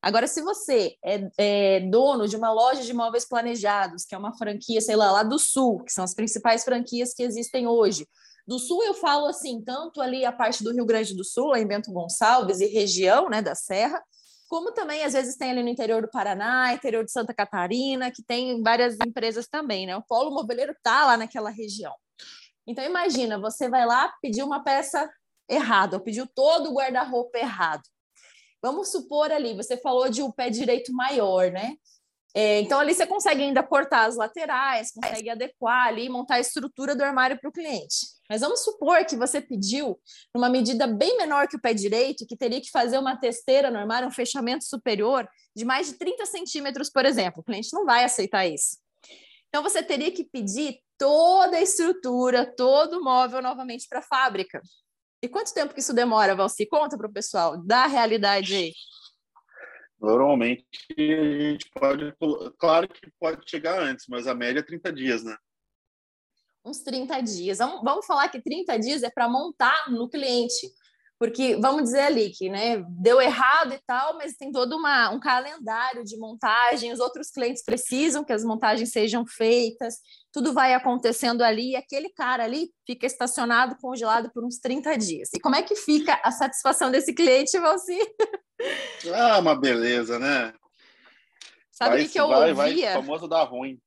Agora, 0.06 0.28
se 0.28 0.40
você 0.40 0.96
é, 1.04 1.28
é, 1.36 1.80
dono 1.80 2.28
de 2.28 2.36
uma 2.36 2.54
loja 2.54 2.84
de 2.84 2.94
móveis 2.94 3.28
planejados, 3.28 4.06
que 4.06 4.14
é 4.14 4.18
uma 4.18 4.38
franquia, 4.38 4.80
sei 4.80 4.96
lá, 4.96 5.12
lá 5.12 5.24
do 5.24 5.40
Sul, 5.40 5.84
que 5.84 5.92
são 5.92 6.04
as 6.04 6.14
principais 6.14 6.64
franquias 6.64 7.12
que 7.12 7.24
existem 7.24 7.66
hoje. 7.66 8.08
Do 8.48 8.60
Sul, 8.60 8.84
eu 8.84 8.94
falo 8.94 9.26
assim, 9.26 9.64
tanto 9.64 10.00
ali 10.00 10.24
a 10.24 10.32
parte 10.32 10.64
do 10.64 10.72
Rio 10.72 10.86
Grande 10.86 11.16
do 11.16 11.24
Sul, 11.24 11.56
em 11.56 11.66
Bento 11.66 11.92
Gonçalves 11.92 12.60
e 12.60 12.68
região 12.68 13.28
né, 13.32 13.42
da 13.42 13.56
Serra, 13.56 14.00
como 14.48 14.72
também 14.74 15.04
às 15.04 15.14
vezes 15.14 15.38
tem 15.38 15.50
ali 15.50 15.64
no 15.64 15.70
interior 15.70 16.04
do 16.04 16.12
Paraná, 16.12 16.72
interior 16.72 17.04
de 17.04 17.12
Santa 17.12 17.34
Catarina, 17.34 18.12
que 18.12 18.22
tem 18.22 18.62
várias 18.62 18.96
empresas 19.04 19.48
também, 19.48 19.88
né? 19.88 19.98
O 19.98 20.04
polo 20.04 20.30
moveleiro 20.30 20.74
está 20.74 21.04
lá 21.04 21.18
naquela 21.18 21.50
região. 21.50 21.96
Então 22.68 22.86
imagina, 22.86 23.40
você 23.40 23.68
vai 23.68 23.88
lá 23.88 24.14
pedir 24.22 24.44
uma 24.44 24.64
peça 24.64 25.10
errada, 25.50 25.98
ou 25.98 26.04
pediu 26.04 26.28
todo 26.28 26.70
o 26.70 26.76
guarda-roupa 26.76 27.40
errado. 27.40 27.82
Vamos 28.62 28.92
supor 28.92 29.32
ali, 29.32 29.56
você 29.56 29.78
falou 29.78 30.10
de 30.10 30.24
um 30.24 30.32
pé 30.32 30.50
direito 30.50 30.92
maior, 30.94 31.52
né? 31.52 31.76
É, 32.38 32.60
então 32.60 32.78
ali 32.78 32.94
você 32.94 33.08
consegue 33.08 33.42
ainda 33.42 33.64
cortar 33.64 34.06
as 34.08 34.18
laterais, 34.18 34.92
consegue 34.92 35.30
adequar 35.30 35.88
ali, 35.88 36.10
montar 36.10 36.36
a 36.36 36.40
estrutura 36.42 36.94
do 36.94 37.02
armário 37.02 37.40
para 37.40 37.50
o 37.50 37.54
cliente. 37.54 38.08
Mas 38.30 38.42
vamos 38.42 38.62
supor 38.62 39.06
que 39.06 39.16
você 39.16 39.40
pediu 39.40 39.98
uma 40.36 40.50
medida 40.50 40.86
bem 40.86 41.16
menor 41.16 41.48
que 41.48 41.56
o 41.56 41.62
pé 41.62 41.74
direito, 41.74 42.26
que 42.28 42.36
teria 42.36 42.60
que 42.60 42.70
fazer 42.72 42.98
uma 42.98 43.16
testeira 43.16 43.72
no 43.72 43.78
armário, 43.78 44.10
um 44.10 44.12
fechamento 44.12 44.66
superior 44.66 45.26
de 45.56 45.64
mais 45.64 45.88
de 45.88 45.94
30 45.94 46.26
centímetros, 46.26 46.90
por 46.90 47.06
exemplo. 47.06 47.40
O 47.40 47.44
cliente 47.44 47.70
não 47.72 47.86
vai 47.86 48.04
aceitar 48.04 48.46
isso. 48.46 48.80
Então 49.48 49.64
você 49.64 49.82
teria 49.82 50.12
que 50.12 50.26
pedir 50.26 50.80
toda 50.98 51.56
a 51.56 51.62
estrutura, 51.62 52.46
todo 52.46 53.00
o 53.00 53.04
móvel 53.04 53.42
novamente 53.42 53.88
para 53.88 54.00
a 54.00 54.04
fábrica. 54.04 54.62
E 55.22 55.28
quanto 55.28 55.54
tempo 55.54 55.74
que 55.74 55.80
isso 55.80 55.94
demora, 55.94 56.36
Valci? 56.36 56.66
Conta 56.66 56.98
para 56.98 57.08
o 57.08 57.14
pessoal, 57.14 57.58
dá 57.58 57.84
a 57.86 57.88
realidade 57.88 58.56
aí. 58.56 58.74
Normalmente 60.00 60.66
a 60.98 61.52
gente 61.52 61.70
pode, 61.72 62.14
claro 62.60 62.88
que 62.88 63.10
pode 63.20 63.50
chegar 63.50 63.82
antes, 63.82 64.06
mas 64.08 64.28
a 64.28 64.36
média 64.36 64.60
é 64.60 64.64
30 64.64 64.94
dias, 64.94 65.24
né? 65.24 65.36
Uns 66.64 66.80
30 66.80 67.22
dias. 67.22 67.60
Vamos 67.60 68.06
falar 68.06 68.28
que 68.30 68.42
30 68.42 68.78
dias 68.78 69.04
é 69.04 69.10
para 69.10 69.30
montar 69.30 69.90
no 69.90 70.10
cliente. 70.10 70.68
Porque 71.18 71.56
vamos 71.56 71.84
dizer 71.84 72.02
ali 72.02 72.30
que 72.30 72.50
né, 72.50 72.84
deu 72.90 73.22
errado 73.22 73.74
e 73.74 73.80
tal, 73.88 74.18
mas 74.18 74.36
tem 74.36 74.52
todo 74.52 74.76
uma, 74.76 75.10
um 75.12 75.20
calendário 75.20 76.04
de 76.04 76.18
montagem, 76.18 76.92
os 76.92 77.00
outros 77.00 77.30
clientes 77.32 77.64
precisam 77.64 78.24
que 78.24 78.34
as 78.34 78.44
montagens 78.44 78.92
sejam 78.92 79.26
feitas, 79.26 79.96
tudo 80.32 80.54
vai 80.54 80.74
acontecendo 80.74 81.42
ali, 81.42 81.72
e 81.72 81.76
aquele 81.78 82.10
cara 82.10 82.44
ali 82.44 82.70
fica 82.86 83.06
estacionado, 83.06 83.78
congelado 83.80 84.30
por 84.34 84.44
uns 84.44 84.58
30 84.58 84.98
dias. 84.98 85.30
E 85.34 85.40
como 85.40 85.56
é 85.56 85.62
que 85.62 85.76
fica 85.76 86.20
a 86.22 86.32
satisfação 86.32 86.92
desse 86.92 87.14
cliente, 87.14 87.58
Valci? 87.60 87.98
Ah, 89.14 89.40
uma 89.40 89.56
beleza, 89.56 90.20
né? 90.20 90.54
Sabe 91.72 91.96
o 91.96 92.00
que, 92.00 92.10
que 92.10 92.20
eu 92.20 92.28
vai, 92.28 92.52
ouvia? 92.52 92.94
Vai, 92.94 93.02
famoso 93.02 93.28
da 93.28 93.44
ruim. 93.44 93.80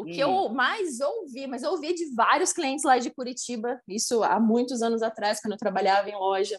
O 0.00 0.04
que 0.04 0.24
hum. 0.24 0.46
eu 0.46 0.48
mais 0.48 1.00
ouvi, 1.00 1.46
mas 1.46 1.62
eu 1.62 1.72
ouvi 1.72 1.94
de 1.94 2.14
vários 2.14 2.52
clientes 2.52 2.84
lá 2.84 2.98
de 2.98 3.10
Curitiba, 3.10 3.80
isso 3.86 4.22
há 4.22 4.40
muitos 4.40 4.80
anos 4.80 5.02
atrás, 5.02 5.40
quando 5.40 5.52
eu 5.52 5.58
trabalhava 5.58 6.08
em 6.08 6.16
loja. 6.16 6.58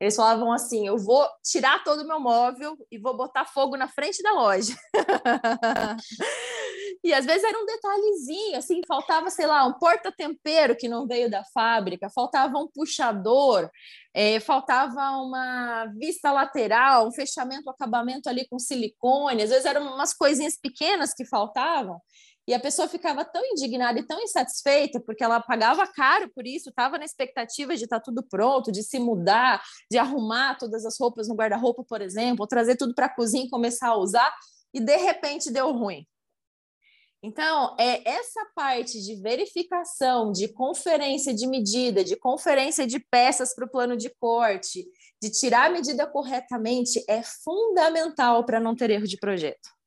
Eles 0.00 0.16
falavam 0.16 0.52
assim: 0.52 0.86
eu 0.86 0.96
vou 0.96 1.26
tirar 1.42 1.82
todo 1.82 2.02
o 2.02 2.06
meu 2.06 2.20
móvel 2.20 2.76
e 2.90 2.98
vou 2.98 3.16
botar 3.16 3.44
fogo 3.44 3.76
na 3.76 3.88
frente 3.88 4.22
da 4.22 4.32
loja. 4.32 4.74
e 7.04 7.12
às 7.12 7.26
vezes 7.26 7.44
era 7.44 7.58
um 7.58 7.66
detalhezinho, 7.66 8.56
assim, 8.56 8.80
faltava, 8.86 9.28
sei 9.28 9.46
lá, 9.46 9.66
um 9.66 9.74
porta-tempero 9.74 10.76
que 10.76 10.88
não 10.88 11.06
veio 11.06 11.28
da 11.28 11.44
fábrica, 11.52 12.08
faltava 12.08 12.58
um 12.58 12.68
puxador, 12.68 13.68
é, 14.14 14.38
faltava 14.40 15.18
uma 15.18 15.86
vista 15.96 16.30
lateral, 16.30 17.08
um 17.08 17.12
fechamento, 17.12 17.68
acabamento 17.68 18.28
ali 18.28 18.46
com 18.48 18.58
silicone, 18.58 19.42
às 19.42 19.50
vezes 19.50 19.66
eram 19.66 19.94
umas 19.94 20.14
coisinhas 20.14 20.56
pequenas 20.56 21.12
que 21.12 21.24
faltavam. 21.24 22.00
E 22.48 22.54
a 22.54 22.58
pessoa 22.58 22.88
ficava 22.88 23.26
tão 23.26 23.44
indignada 23.44 23.98
e 23.98 24.06
tão 24.06 24.18
insatisfeita, 24.22 24.98
porque 25.00 25.22
ela 25.22 25.38
pagava 25.38 25.86
caro 25.86 26.30
por 26.34 26.46
isso, 26.46 26.70
estava 26.70 26.96
na 26.96 27.04
expectativa 27.04 27.76
de 27.76 27.84
estar 27.84 27.98
tá 27.98 28.02
tudo 28.02 28.22
pronto, 28.22 28.72
de 28.72 28.82
se 28.82 28.98
mudar, 28.98 29.62
de 29.90 29.98
arrumar 29.98 30.56
todas 30.56 30.86
as 30.86 30.98
roupas 30.98 31.28
no 31.28 31.34
guarda-roupa, 31.34 31.84
por 31.84 32.00
exemplo, 32.00 32.46
trazer 32.46 32.76
tudo 32.76 32.94
para 32.94 33.04
a 33.04 33.14
cozinha 33.14 33.44
e 33.44 33.50
começar 33.50 33.88
a 33.88 33.98
usar, 33.98 34.34
e 34.72 34.80
de 34.80 34.96
repente 34.96 35.50
deu 35.52 35.70
ruim. 35.72 36.06
Então, 37.22 37.76
é 37.78 38.08
essa 38.08 38.40
parte 38.54 38.98
de 38.98 39.16
verificação, 39.16 40.32
de 40.32 40.48
conferência 40.48 41.34
de 41.34 41.46
medida, 41.46 42.02
de 42.02 42.16
conferência 42.16 42.86
de 42.86 42.98
peças 42.98 43.54
para 43.54 43.66
o 43.66 43.70
plano 43.70 43.94
de 43.94 44.08
corte, 44.18 44.86
de 45.20 45.30
tirar 45.30 45.66
a 45.66 45.70
medida 45.70 46.06
corretamente, 46.06 47.04
é 47.06 47.22
fundamental 47.22 48.46
para 48.46 48.58
não 48.58 48.74
ter 48.74 48.88
erro 48.88 49.06
de 49.06 49.18
projeto. 49.18 49.77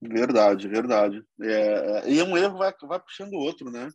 Verdade, 0.00 0.68
verdade. 0.68 1.22
É, 1.40 1.50
é, 1.50 2.10
e 2.10 2.22
um 2.22 2.36
erro 2.36 2.58
vai, 2.58 2.72
vai 2.82 3.00
puxando 3.00 3.32
o 3.32 3.38
outro, 3.38 3.70
né? 3.70 3.90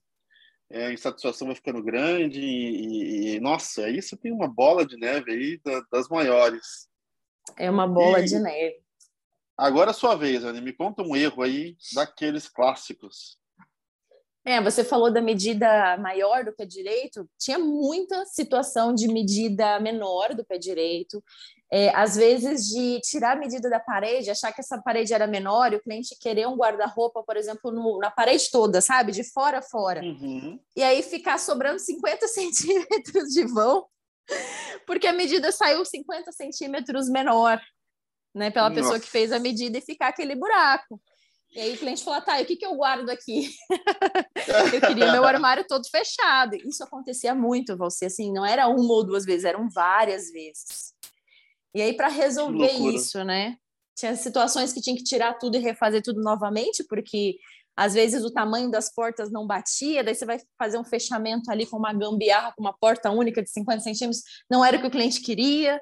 É, 0.70 0.88
a 0.88 0.94
insatisfação 0.94 1.48
vai 1.48 1.56
ficando 1.56 1.84
grande 1.84 2.42
e, 2.42 3.36
e, 3.36 3.40
nossa, 3.40 3.90
isso 3.90 4.18
tem 4.18 4.32
uma 4.32 4.48
bola 4.48 4.86
de 4.86 4.98
neve 4.98 5.32
aí 5.32 5.62
da, 5.64 5.82
das 5.92 6.10
maiores. 6.10 6.90
É 7.58 7.70
uma 7.70 7.88
bola 7.88 8.22
e, 8.22 8.26
de 8.26 8.40
neve. 8.40 8.82
Agora 9.58 9.92
é 9.92 9.94
sua 9.94 10.16
vez, 10.16 10.44
Anne, 10.44 10.62
me 10.62 10.74
conta 10.74 11.04
um 11.04 11.16
erro 11.16 11.44
aí 11.44 11.78
daqueles 11.94 12.50
clássicos. 12.50 13.38
É, 14.46 14.62
você 14.62 14.84
falou 14.84 15.12
da 15.12 15.22
medida 15.22 15.98
maior 15.98 16.44
do 16.44 16.52
pé 16.52 16.66
direito, 16.66 17.30
tinha 17.40 17.58
muita 17.58 18.26
situação 18.26 18.94
de 18.94 19.08
medida 19.08 19.80
menor 19.80 20.34
do 20.34 20.44
pé 20.44 20.58
direito, 20.58 21.24
é, 21.76 21.90
às 21.96 22.16
vezes 22.16 22.68
de 22.68 23.02
tirar 23.02 23.36
a 23.36 23.40
medida 23.40 23.68
da 23.68 23.80
parede, 23.80 24.30
achar 24.30 24.54
que 24.54 24.62
essa 24.62 24.80
parede 24.80 25.12
era 25.12 25.26
menor 25.26 25.74
e 25.74 25.78
o 25.78 25.82
cliente 25.82 26.16
querer 26.20 26.48
um 26.48 26.56
guarda-roupa, 26.56 27.24
por 27.24 27.36
exemplo, 27.36 27.72
no, 27.72 27.98
na 27.98 28.12
parede 28.12 28.52
toda, 28.52 28.80
sabe? 28.80 29.12
De 29.12 29.24
fora 29.24 29.58
a 29.58 29.62
fora. 29.64 30.04
Uhum. 30.04 30.60
E 30.76 30.84
aí 30.84 31.02
ficar 31.02 31.40
sobrando 31.40 31.80
50 31.80 32.28
centímetros 32.30 33.30
de 33.30 33.48
vão, 33.48 33.88
porque 34.86 35.08
a 35.08 35.14
medida 35.14 35.52
saiu 35.52 35.84
50 35.84 36.32
centímetros 36.32 37.10
menor, 37.10 37.60
né? 38.36 38.52
Pela 38.52 38.70
Nossa. 38.70 38.80
pessoa 38.80 39.00
que 39.00 39.10
fez 39.10 39.32
a 39.32 39.40
medida 39.40 39.76
e 39.76 39.82
ficar 39.82 40.10
aquele 40.10 40.36
buraco. 40.36 41.02
E 41.56 41.60
aí 41.60 41.74
o 41.74 41.78
cliente 41.80 42.04
falou, 42.04 42.22
tá, 42.22 42.40
e 42.40 42.44
o 42.44 42.46
que, 42.46 42.56
que 42.56 42.66
eu 42.68 42.76
guardo 42.76 43.10
aqui? 43.10 43.50
eu 44.76 44.80
queria 44.80 45.12
meu 45.12 45.26
armário 45.26 45.66
todo 45.68 45.90
fechado. 45.90 46.56
Isso 46.56 46.84
acontecia 46.84 47.34
muito, 47.34 47.76
você 47.76 48.06
assim, 48.06 48.32
não 48.32 48.46
era 48.46 48.68
uma 48.68 48.94
ou 48.94 49.04
duas 49.04 49.26
vezes, 49.26 49.44
eram 49.44 49.68
várias 49.72 50.32
vezes. 50.32 50.93
E 51.74 51.82
aí, 51.82 51.94
para 51.94 52.08
resolver 52.08 52.72
isso, 52.72 53.24
né? 53.24 53.58
Tinha 53.96 54.16
situações 54.16 54.74
que 54.74 54.82
tinha 54.82 54.96
que 54.96 55.04
tirar 55.04 55.34
tudo 55.36 55.56
e 55.56 55.60
refazer 55.60 56.02
tudo 56.02 56.22
novamente, 56.22 56.84
porque 56.84 57.38
às 57.76 57.94
vezes 57.94 58.24
o 58.24 58.32
tamanho 58.32 58.70
das 58.70 58.94
portas 58.94 59.32
não 59.32 59.48
batia, 59.48 60.04
daí 60.04 60.14
você 60.14 60.26
vai 60.26 60.40
fazer 60.58 60.78
um 60.78 60.84
fechamento 60.84 61.50
ali 61.50 61.66
com 61.66 61.78
uma 61.78 61.94
gambiarra, 61.94 62.54
com 62.56 62.62
uma 62.62 62.74
porta 62.74 63.10
única 63.10 63.42
de 63.42 63.50
50 63.50 63.82
centímetros, 63.82 64.24
não 64.50 64.64
era 64.64 64.78
o 64.78 64.82
que 64.82 64.88
o 64.88 64.92
cliente 64.92 65.22
queria. 65.22 65.80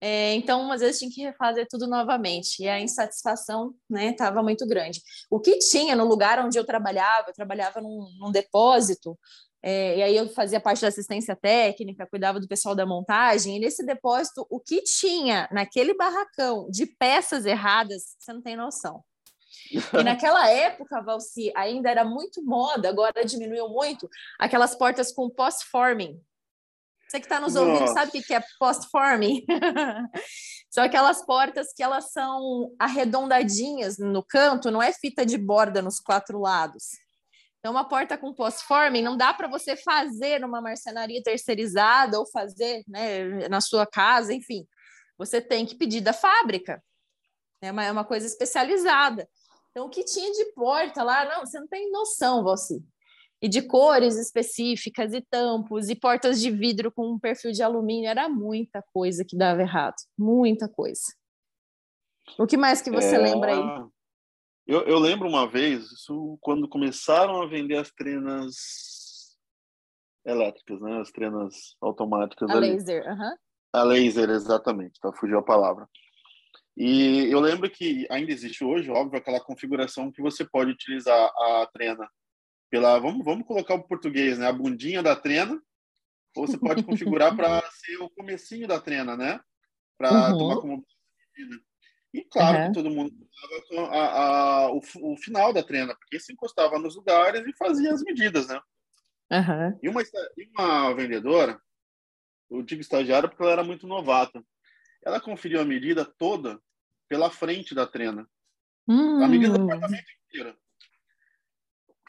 É, 0.00 0.34
então, 0.34 0.70
às 0.70 0.80
vezes 0.80 1.00
tinha 1.00 1.10
que 1.10 1.20
refazer 1.22 1.66
tudo 1.68 1.86
novamente 1.88 2.62
e 2.62 2.68
a 2.68 2.80
insatisfação 2.80 3.74
estava 3.90 4.36
né, 4.36 4.42
muito 4.42 4.66
grande. 4.66 5.02
O 5.28 5.40
que 5.40 5.58
tinha 5.58 5.96
no 5.96 6.04
lugar 6.04 6.38
onde 6.38 6.56
eu 6.56 6.64
trabalhava, 6.64 7.30
eu 7.30 7.34
trabalhava 7.34 7.80
num, 7.80 8.08
num 8.18 8.30
depósito, 8.30 9.18
é, 9.62 9.98
e 9.98 10.02
aí 10.02 10.16
eu 10.16 10.28
fazia 10.28 10.60
parte 10.60 10.82
da 10.82 10.88
assistência 10.88 11.34
técnica, 11.34 12.06
cuidava 12.06 12.38
do 12.38 12.46
pessoal 12.46 12.74
da 12.74 12.86
montagem, 12.86 13.56
e 13.56 13.60
nesse 13.60 13.84
depósito, 13.84 14.46
o 14.48 14.60
que 14.60 14.82
tinha 14.82 15.48
naquele 15.50 15.94
barracão 15.94 16.68
de 16.70 16.86
peças 16.86 17.44
erradas, 17.44 18.14
você 18.18 18.32
não 18.32 18.42
tem 18.42 18.56
noção. 18.56 19.02
E 19.70 19.78
naquela 20.04 20.48
época, 20.48 21.02
Valci, 21.02 21.52
ainda 21.56 21.90
era 21.90 22.04
muito 22.04 22.42
moda, 22.44 22.88
agora 22.88 23.24
diminuiu 23.24 23.68
muito, 23.68 24.08
aquelas 24.38 24.74
portas 24.76 25.12
com 25.12 25.28
post-forming. 25.28 26.20
Você 27.08 27.20
que 27.20 27.26
está 27.26 27.40
nos 27.40 27.56
ouvindo 27.56 27.80
Nossa. 27.80 27.94
sabe 27.94 28.18
o 28.18 28.22
que 28.22 28.34
é 28.34 28.42
post-forming? 28.60 29.44
são 30.70 30.84
aquelas 30.84 31.24
portas 31.24 31.72
que 31.74 31.82
elas 31.82 32.12
são 32.12 32.70
arredondadinhas 32.78 33.98
no 33.98 34.22
canto, 34.22 34.70
não 34.70 34.82
é 34.82 34.92
fita 34.92 35.24
de 35.24 35.38
borda 35.38 35.80
nos 35.80 35.98
quatro 35.98 36.38
lados. 36.38 37.07
Então, 37.58 37.72
uma 37.72 37.88
porta 37.88 38.16
com 38.16 38.32
post-forming 38.32 39.02
não 39.02 39.16
dá 39.16 39.34
para 39.34 39.48
você 39.48 39.76
fazer 39.76 40.38
numa 40.40 40.60
marcenaria 40.60 41.22
terceirizada 41.22 42.18
ou 42.18 42.26
fazer 42.26 42.84
né, 42.86 43.48
na 43.48 43.60
sua 43.60 43.86
casa, 43.86 44.32
enfim. 44.32 44.66
Você 45.16 45.40
tem 45.40 45.66
que 45.66 45.74
pedir 45.74 46.00
da 46.00 46.12
fábrica. 46.12 46.82
É 47.60 47.72
uma, 47.72 47.84
é 47.84 47.90
uma 47.90 48.04
coisa 48.04 48.26
especializada. 48.26 49.28
Então, 49.70 49.86
o 49.86 49.90
que 49.90 50.04
tinha 50.04 50.32
de 50.32 50.52
porta 50.52 51.02
lá, 51.02 51.24
não, 51.24 51.44
você 51.44 51.58
não 51.58 51.66
tem 51.66 51.90
noção, 51.90 52.44
Valci. 52.44 52.82
E 53.40 53.48
de 53.48 53.62
cores 53.62 54.16
específicas, 54.16 55.12
e 55.12 55.20
tampos, 55.20 55.88
e 55.88 55.94
portas 55.94 56.40
de 56.40 56.50
vidro 56.50 56.90
com 56.90 57.12
um 57.12 57.18
perfil 57.18 57.52
de 57.52 57.62
alumínio, 57.62 58.08
era 58.08 58.28
muita 58.28 58.82
coisa 58.92 59.24
que 59.24 59.36
dava 59.36 59.62
errado, 59.62 59.96
muita 60.16 60.68
coisa. 60.68 61.02
O 62.38 62.46
que 62.46 62.56
mais 62.56 62.80
que 62.80 62.90
você 62.90 63.14
é... 63.14 63.18
lembra 63.18 63.52
aí? 63.52 63.88
Eu, 64.68 64.82
eu, 64.82 64.98
lembro 64.98 65.26
uma 65.26 65.48
vez, 65.48 65.90
isso 65.92 66.38
quando 66.42 66.68
começaram 66.68 67.40
a 67.40 67.46
vender 67.46 67.78
as 67.78 67.90
trenas 67.90 69.34
elétricas, 70.26 70.78
né? 70.82 71.00
As 71.00 71.10
trenas 71.10 71.74
automáticas. 71.80 72.50
A 72.50 72.52
ali. 72.52 72.72
laser, 72.72 73.02
aham. 73.08 73.34
A 73.72 73.82
laser, 73.82 74.28
exatamente, 74.28 75.00
tá? 75.00 75.10
Fugiu 75.14 75.38
a 75.38 75.42
palavra. 75.42 75.88
E 76.76 77.32
eu 77.32 77.40
lembro 77.40 77.70
que 77.70 78.06
ainda 78.10 78.30
existe 78.30 78.62
hoje, 78.62 78.90
óbvio, 78.90 79.18
aquela 79.18 79.40
configuração 79.40 80.12
que 80.12 80.20
você 80.20 80.44
pode 80.44 80.70
utilizar 80.70 81.18
a 81.18 81.66
trena 81.72 82.06
pela, 82.70 82.98
vamos, 82.98 83.24
vamos 83.24 83.46
colocar 83.46 83.74
o 83.74 83.82
português, 83.82 84.36
né? 84.36 84.48
A 84.48 84.52
bundinha 84.52 85.02
da 85.02 85.16
trena, 85.16 85.58
ou 86.36 86.46
você 86.46 86.58
pode 86.58 86.82
configurar 86.84 87.34
para 87.34 87.62
ser 87.70 87.96
o 88.02 88.10
comecinho 88.10 88.68
da 88.68 88.78
trena, 88.78 89.16
né? 89.16 89.40
Para 89.96 90.32
uhum. 90.32 90.38
tomar 90.38 90.60
como 90.60 90.86
e 92.18 92.24
claro 92.24 92.58
uhum. 92.58 92.66
que 92.66 92.72
todo 92.74 92.90
mundo 92.90 93.28
a, 93.92 94.22
a, 94.64 94.72
o, 94.72 94.80
o, 95.02 95.16
final 95.16 95.52
da 95.52 95.62
trena, 95.62 95.94
porque 95.94 96.18
se 96.18 96.32
encostava 96.32 96.78
nos 96.78 96.96
lugares 96.96 97.46
e 97.46 97.56
fazia 97.56 97.92
as 97.92 98.02
medidas, 98.02 98.48
né? 98.48 98.60
Uhum. 99.30 99.78
E, 99.82 99.88
uma, 99.88 100.02
uma 100.58 100.94
vendedora, 100.94 101.60
eu 102.50 102.62
digo 102.62 102.80
estagiária 102.80 103.28
porque 103.28 103.42
ela 103.42 103.52
era 103.52 103.64
muito 103.64 103.86
novata, 103.86 104.42
ela 105.04 105.20
conferiu 105.20 105.60
a 105.60 105.64
medida 105.64 106.04
toda 106.04 106.60
pela 107.08 107.30
frente 107.30 107.74
da 107.74 107.86
trena. 107.86 108.28
A 109.22 109.28
medida 109.28 109.52
do 109.52 109.60
hum. 109.60 109.66
apartamento 109.66 110.06
inteiro. 110.26 110.58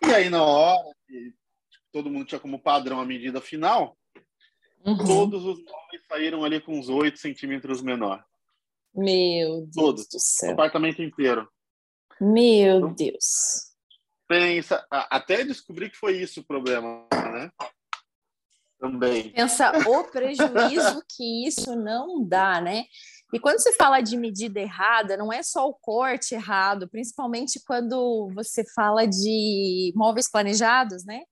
E 0.05 0.13
aí, 0.13 0.29
na 0.29 0.41
hora 0.41 0.95
que 1.05 1.33
todo 1.91 2.09
mundo 2.09 2.25
tinha 2.25 2.39
como 2.39 2.61
padrão 2.61 3.01
a 3.01 3.05
medida 3.05 3.41
final, 3.41 3.97
uhum. 4.85 4.97
todos 4.97 5.43
os 5.43 5.61
móveis 5.61 6.05
saíram 6.07 6.43
ali 6.45 6.61
com 6.61 6.79
uns 6.79 6.87
8 6.87 7.19
centímetros 7.19 7.81
menor. 7.81 8.25
Meu 8.93 9.61
Deus 9.61 9.75
todos, 9.75 10.07
do 10.07 10.19
céu. 10.19 10.49
O 10.49 10.53
apartamento 10.53 11.01
inteiro. 11.01 11.47
Meu 12.19 12.77
então, 12.77 12.93
Deus. 12.93 13.69
Pensa, 14.27 14.85
até 14.91 15.43
descobrir 15.43 15.89
que 15.89 15.97
foi 15.97 16.17
isso 16.21 16.41
o 16.41 16.45
problema, 16.45 17.07
né? 17.11 17.51
Também. 18.79 19.31
Pensa 19.31 19.71
o 19.89 20.03
prejuízo 20.05 21.03
que 21.09 21.47
isso 21.47 21.75
não 21.75 22.23
dá, 22.25 22.61
né? 22.61 22.85
E 23.33 23.39
quando 23.39 23.59
se 23.59 23.73
fala 23.73 24.01
de 24.01 24.17
medida 24.17 24.59
errada, 24.59 25.15
não 25.15 25.31
é 25.31 25.43
só 25.43 25.67
o 25.67 25.73
corte 25.73 26.33
errado, 26.33 26.89
principalmente 26.89 27.61
quando 27.65 28.29
você 28.33 28.63
fala 28.73 29.05
de 29.05 29.93
móveis 29.95 30.29
planejados, 30.29 31.05
né? 31.05 31.23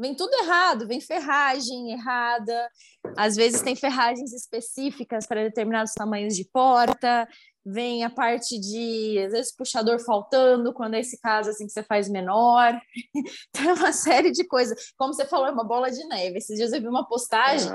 Vem 0.00 0.14
tudo 0.14 0.32
errado, 0.34 0.86
vem 0.86 0.98
ferragem 0.98 1.92
errada, 1.92 2.70
às 3.18 3.36
vezes 3.36 3.60
tem 3.60 3.76
ferragens 3.76 4.32
específicas 4.32 5.26
para 5.26 5.42
determinados 5.42 5.92
tamanhos 5.92 6.34
de 6.34 6.44
porta, 6.50 7.28
vem 7.64 8.02
a 8.02 8.08
parte 8.08 8.58
de, 8.58 9.22
às 9.26 9.32
vezes, 9.32 9.54
puxador 9.54 10.02
faltando, 10.02 10.72
quando 10.72 10.94
é 10.94 11.00
esse 11.00 11.20
caso 11.20 11.50
assim 11.50 11.66
que 11.66 11.72
você 11.72 11.82
faz 11.82 12.08
menor. 12.08 12.80
tem 13.52 13.72
uma 13.72 13.92
série 13.92 14.30
de 14.30 14.44
coisas. 14.44 14.92
Como 14.96 15.12
você 15.12 15.26
falou, 15.26 15.46
é 15.46 15.50
uma 15.50 15.64
bola 15.64 15.90
de 15.90 16.02
neve. 16.06 16.38
Esses 16.38 16.56
dias 16.56 16.72
eu 16.72 16.80
vi 16.80 16.88
uma 16.88 17.06
postagem 17.06 17.70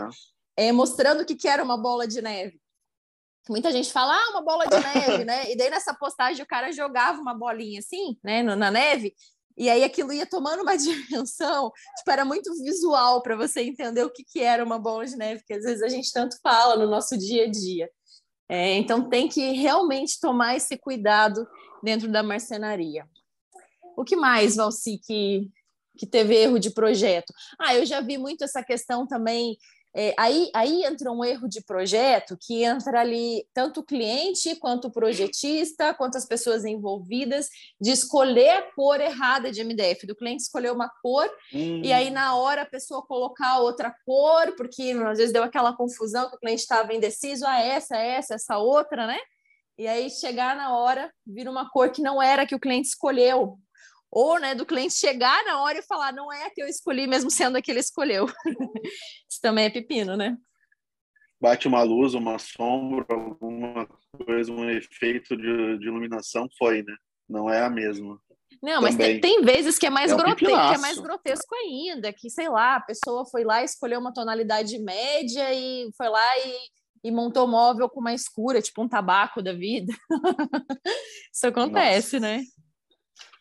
é. 0.57 0.67
É, 0.67 0.71
mostrando 0.71 1.21
o 1.21 1.25
que, 1.25 1.35
que 1.35 1.47
era 1.47 1.63
uma 1.63 1.77
bola 1.77 2.07
de 2.07 2.21
neve. 2.21 2.59
Muita 3.47 3.71
gente 3.71 3.91
fala, 3.91 4.15
ah, 4.15 4.31
uma 4.31 4.41
bola 4.41 4.65
de 4.65 4.79
neve, 4.79 5.23
né? 5.25 5.51
E 5.51 5.55
daí 5.55 5.69
nessa 5.69 5.93
postagem 5.93 6.41
o 6.43 6.47
cara 6.47 6.71
jogava 6.71 7.21
uma 7.21 7.35
bolinha 7.35 7.79
assim, 7.79 8.17
né, 8.23 8.41
na 8.41 8.71
neve, 8.71 9.13
e 9.57 9.69
aí 9.69 9.83
aquilo 9.83 10.11
ia 10.11 10.25
tomando 10.25 10.61
uma 10.61 10.75
dimensão, 10.77 11.71
tipo, 11.97 12.11
era 12.11 12.25
muito 12.25 12.53
visual 12.61 13.21
para 13.21 13.35
você 13.35 13.61
entender 13.61 14.03
o 14.03 14.09
que, 14.09 14.23
que 14.23 14.41
era 14.41 14.63
uma 14.63 14.77
bola 14.77 15.05
de 15.05 15.15
neve, 15.15 15.43
que 15.45 15.53
às 15.53 15.63
vezes 15.63 15.81
a 15.81 15.87
gente 15.87 16.11
tanto 16.11 16.37
fala 16.41 16.75
no 16.75 16.89
nosso 16.89 17.17
dia 17.17 17.45
a 17.45 17.49
dia. 17.49 17.89
É, 18.47 18.73
então 18.73 19.09
tem 19.09 19.27
que 19.27 19.51
realmente 19.53 20.19
tomar 20.19 20.55
esse 20.55 20.77
cuidado 20.77 21.47
dentro 21.81 22.11
da 22.11 22.21
marcenaria. 22.21 23.07
O 23.97 24.03
que 24.03 24.15
mais, 24.15 24.55
Valci, 24.55 24.99
que, 24.99 25.49
que 25.97 26.05
teve 26.05 26.35
erro 26.35 26.59
de 26.59 26.69
projeto? 26.69 27.33
Ah, 27.59 27.73
eu 27.75 27.85
já 27.85 28.01
vi 28.01 28.17
muito 28.17 28.43
essa 28.43 28.63
questão 28.63 29.07
também 29.07 29.57
é, 29.97 30.13
aí, 30.19 30.49
aí 30.53 30.83
entra 30.83 31.09
um 31.09 31.23
erro 31.23 31.47
de 31.47 31.61
projeto 31.63 32.37
que 32.37 32.65
entra 32.65 32.99
ali 32.99 33.47
tanto 33.53 33.79
o 33.79 33.83
cliente 33.83 34.53
quanto 34.57 34.89
o 34.89 34.91
projetista, 34.91 35.93
quanto 35.93 36.17
as 36.17 36.25
pessoas 36.25 36.65
envolvidas, 36.65 37.47
de 37.79 37.91
escolher 37.91 38.49
a 38.49 38.61
cor 38.73 38.99
errada 38.99 39.49
de 39.49 39.63
MDF, 39.63 40.05
do 40.05 40.15
cliente 40.15 40.43
escolher 40.43 40.73
uma 40.73 40.91
cor 41.01 41.29
hum. 41.53 41.81
e 41.81 41.93
aí 41.93 42.09
na 42.09 42.35
hora 42.35 42.63
a 42.63 42.65
pessoa 42.65 43.05
colocar 43.05 43.59
outra 43.59 43.95
cor, 44.05 44.53
porque 44.57 44.91
às 45.07 45.17
vezes 45.17 45.31
deu 45.31 45.43
aquela 45.43 45.71
confusão 45.71 46.29
que 46.29 46.35
o 46.35 46.39
cliente 46.39 46.61
estava 46.61 46.93
indeciso, 46.93 47.45
ah, 47.47 47.61
essa, 47.61 47.95
essa, 47.95 48.35
essa 48.35 48.57
outra, 48.57 49.07
né? 49.07 49.17
E 49.77 49.87
aí 49.87 50.09
chegar 50.09 50.57
na 50.57 50.75
hora, 50.75 51.09
vira 51.25 51.49
uma 51.49 51.69
cor 51.69 51.89
que 51.89 52.01
não 52.01 52.21
era 52.21 52.45
que 52.45 52.55
o 52.55 52.59
cliente 52.59 52.89
escolheu, 52.89 53.57
ou 54.15 54.39
né, 54.39 54.55
do 54.55 54.65
cliente 54.65 54.93
chegar 54.93 55.43
na 55.43 55.61
hora 55.61 55.79
e 55.79 55.83
falar, 55.83 56.13
não 56.13 56.31
é 56.31 56.45
a 56.45 56.49
que 56.49 56.61
eu 56.61 56.67
escolhi, 56.67 57.05
mesmo 57.05 57.29
sendo 57.29 57.57
a 57.57 57.61
que 57.61 57.69
ele 57.69 57.81
escolheu. 57.81 58.25
Isso 59.29 59.41
também 59.41 59.65
é 59.65 59.69
pepino, 59.69 60.15
né? 60.15 60.37
Bate 61.41 61.67
uma 61.67 61.83
luz, 61.83 62.13
uma 62.13 62.39
sombra, 62.39 63.05
alguma 63.09 63.85
coisa, 64.25 64.53
um 64.53 64.69
efeito 64.69 65.35
de, 65.35 65.79
de 65.79 65.87
iluminação, 65.87 66.47
foi, 66.57 66.81
né? 66.81 66.95
Não 67.27 67.49
é 67.49 67.61
a 67.61 67.69
mesma. 67.69 68.17
Não, 68.63 68.81
mas 68.81 68.95
tem, 68.95 69.19
tem, 69.19 69.41
vezes 69.41 69.77
que 69.77 69.85
é 69.85 69.89
mais, 69.89 70.13
é 70.13 70.15
um 70.15 70.17
grote... 70.17 70.45
que 70.45 70.51
é 70.51 70.77
mais 70.77 70.97
grotesco 70.97 71.53
ainda, 71.53 72.13
que, 72.13 72.29
sei 72.29 72.47
lá, 72.47 72.77
a 72.77 72.81
pessoa 72.81 73.25
foi 73.25 73.43
lá, 73.43 73.65
escolheu 73.65 73.99
uma 73.99 74.13
tonalidade 74.13 74.79
média 74.79 75.53
e 75.53 75.89
foi 75.97 76.07
lá 76.07 76.37
e, 76.37 77.09
e 77.09 77.11
montou 77.11 77.49
móvel 77.49 77.89
com 77.89 77.99
uma 77.99 78.13
escura, 78.13 78.61
tipo 78.61 78.81
um 78.81 78.87
tabaco 78.87 79.41
da 79.41 79.51
vida. 79.51 79.93
Isso 81.33 81.47
acontece, 81.47 82.17
Nossa. 82.17 82.37
né? 82.37 82.43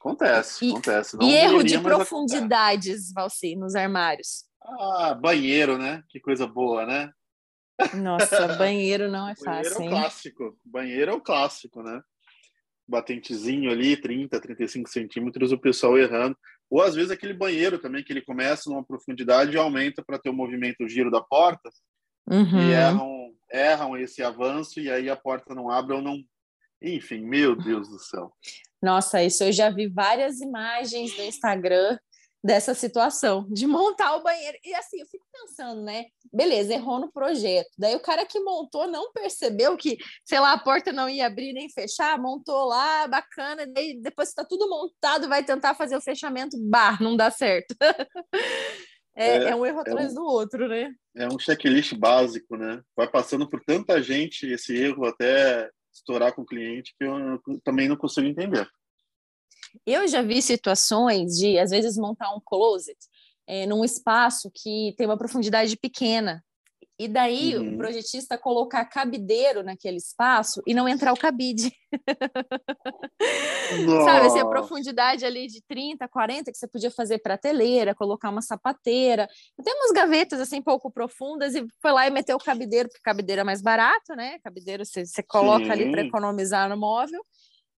Acontece, 0.05 0.67
e, 0.67 0.71
acontece. 0.71 1.17
Não 1.17 1.27
e 1.27 1.33
erro 1.33 1.63
de 1.63 1.81
profundidades, 1.81 3.11
Valci, 3.11 3.57
nos 3.57 3.75
armários. 3.75 4.45
Ah, 4.63 5.15
banheiro, 5.15 5.79
né? 5.79 6.03
Que 6.11 6.21
coisa 6.21 6.47
boa, 6.47 6.85
né? 6.85 7.11
Nossa, 7.95 8.49
banheiro 8.59 9.11
não 9.11 9.27
é 9.27 9.35
fácil. 9.35 9.79
Banheiro 9.79 9.83
é 9.83 9.87
o 9.87 9.89
clássico. 9.89 10.59
Banheiro 10.63 11.11
é 11.11 11.15
o 11.15 11.21
clássico, 11.23 11.83
né? 11.83 12.03
Batentezinho 12.87 13.71
ali, 13.71 13.97
30, 13.97 14.39
35 14.39 14.91
centímetros, 14.91 15.53
o 15.53 15.59
pessoal 15.59 15.97
errando. 15.97 16.37
Ou 16.69 16.83
às 16.83 16.95
vezes 16.95 17.11
aquele 17.11 17.33
banheiro 17.33 17.79
também, 17.79 18.05
que 18.05 18.13
ele 18.13 18.21
começa 18.21 18.69
numa 18.69 18.85
profundidade 18.85 19.53
e 19.53 19.59
aumenta 19.59 20.05
para 20.05 20.19
ter 20.19 20.29
o 20.29 20.35
movimento 20.35 20.85
o 20.85 20.89
giro 20.89 21.11
da 21.11 21.23
porta. 21.23 21.71
Uhum. 22.27 22.61
E 22.61 22.73
erram, 22.73 23.35
erram 23.51 23.97
esse 23.97 24.23
avanço 24.23 24.81
e 24.81 24.91
aí 24.91 25.09
a 25.09 25.17
porta 25.17 25.55
não 25.55 25.71
abre 25.71 25.95
ou 25.95 26.03
não. 26.03 26.23
Enfim, 26.85 27.21
meu 27.21 27.57
Deus 27.57 27.89
do 27.89 27.99
céu. 27.99 28.31
Nossa, 28.83 29.23
isso 29.23 29.43
eu 29.45 29.53
já 29.53 29.71
vi 29.71 29.89
várias 29.89 30.41
imagens 30.41 31.17
no 31.17 31.25
Instagram 31.25 31.99
dessa 32.45 32.75
situação, 32.75 33.47
de 33.51 33.67
montar 33.67 34.17
o 34.17 34.23
banheiro. 34.23 34.59
E 34.63 34.75
assim, 34.75 35.01
eu 35.01 35.07
fico 35.07 35.25
pensando, 35.33 35.81
né? 35.81 36.05
Beleza, 36.31 36.75
errou 36.75 37.01
no 37.01 37.11
projeto. 37.11 37.71
Daí 37.79 37.97
o 37.97 38.01
cara 38.01 38.27
que 38.27 38.39
montou 38.39 38.87
não 38.87 39.11
percebeu 39.13 39.75
que, 39.79 39.97
sei 40.27 40.39
lá, 40.39 40.53
a 40.53 40.59
porta 40.59 40.93
não 40.93 41.09
ia 41.09 41.27
abrir 41.27 41.55
nem 41.55 41.71
fechar, 41.71 42.21
montou 42.21 42.67
lá, 42.67 43.09
bacana, 43.09 43.67
daí 43.67 43.99
depois 43.99 44.29
que 44.29 44.35
tá 44.35 44.45
tudo 44.45 44.69
montado, 44.69 45.27
vai 45.27 45.43
tentar 45.43 45.75
fazer 45.75 45.97
o 45.97 46.03
fechamento, 46.03 46.59
bah, 46.61 46.99
não 47.01 47.17
dá 47.17 47.31
certo. 47.31 47.75
é, 49.17 49.29
é, 49.39 49.45
é, 49.45 49.57
um 49.57 49.65
erro 49.65 49.79
é 49.79 49.81
atrás 49.81 50.13
um, 50.13 50.17
do 50.17 50.25
outro, 50.27 50.69
né? 50.69 50.93
É 51.17 51.27
um 51.27 51.39
checklist 51.39 51.95
básico, 51.95 52.59
né? 52.59 52.83
Vai 52.95 53.11
passando 53.11 53.49
por 53.49 53.65
tanta 53.65 54.03
gente 54.03 54.47
esse 54.47 54.77
erro 54.77 55.07
até 55.07 55.71
estourar 55.95 56.35
com 56.35 56.43
o 56.43 56.47
cliente 56.47 56.95
que 56.99 57.05
eu 57.05 57.41
também 57.63 57.89
não 57.89 57.97
consigo 57.97 58.27
entender. 58.27 58.69
Eu 59.87 60.07
já 60.07 60.23
vi 60.23 60.41
situações 60.41 61.37
de, 61.37 61.59
às 61.59 61.71
vezes, 61.71 61.97
montar 61.97 62.35
um 62.35 62.41
closet 62.45 62.99
é, 63.47 63.67
num 63.67 63.85
espaço 63.85 64.51
que 64.55 64.95
tem 64.97 65.07
uma 65.07 65.19
profundidade 65.19 65.77
pequena. 65.77 66.45
E 66.99 67.09
daí 67.09 67.57
uhum. 67.57 67.75
o 67.75 67.77
projetista 67.77 68.39
colocar 68.39 68.85
cabideiro 68.85 69.65
naquele 69.65 69.97
espaço 69.97 70.63
e 70.65 70.73
não 70.73 70.89
entrar 70.89 71.13
o 71.13 71.19
cabide. 71.19 71.73
Sabe, 74.05 74.27
assim, 74.27 74.39
a 74.39 74.47
profundidade 74.47 75.25
ali 75.25 75.49
de 75.49 75.61
30, 75.67 76.07
40 76.07 76.53
que 76.53 76.59
você 76.59 76.69
podia 76.69 76.93
fazer 76.93 77.19
prateleira, 77.19 77.97
colocar 77.97 78.31
uma 78.31 78.43
sapateira. 78.43 79.29
Tem 79.63 79.75
umas 79.75 79.91
gavetas 79.91 80.41
assim 80.41 80.63
pouco 80.63 80.89
profundas 80.89 81.57
e 81.57 81.67
foi 81.83 81.91
lá 81.91 82.07
e 82.07 82.11
meteu 82.11 82.37
o 82.37 82.45
cabideiro, 82.45 82.89
porque 82.89 83.03
cabideiro 83.03 83.41
é 83.41 83.45
mais 83.45 83.61
barato, 83.61 84.15
né? 84.15 84.39
Cabideiro 84.45 84.85
você, 84.85 85.05
você 85.05 85.23
coloca 85.23 85.65
Sim. 85.65 85.73
ali 85.73 85.91
para 85.91 86.03
economizar 86.03 86.69
no 86.69 86.77
móvel 86.77 87.25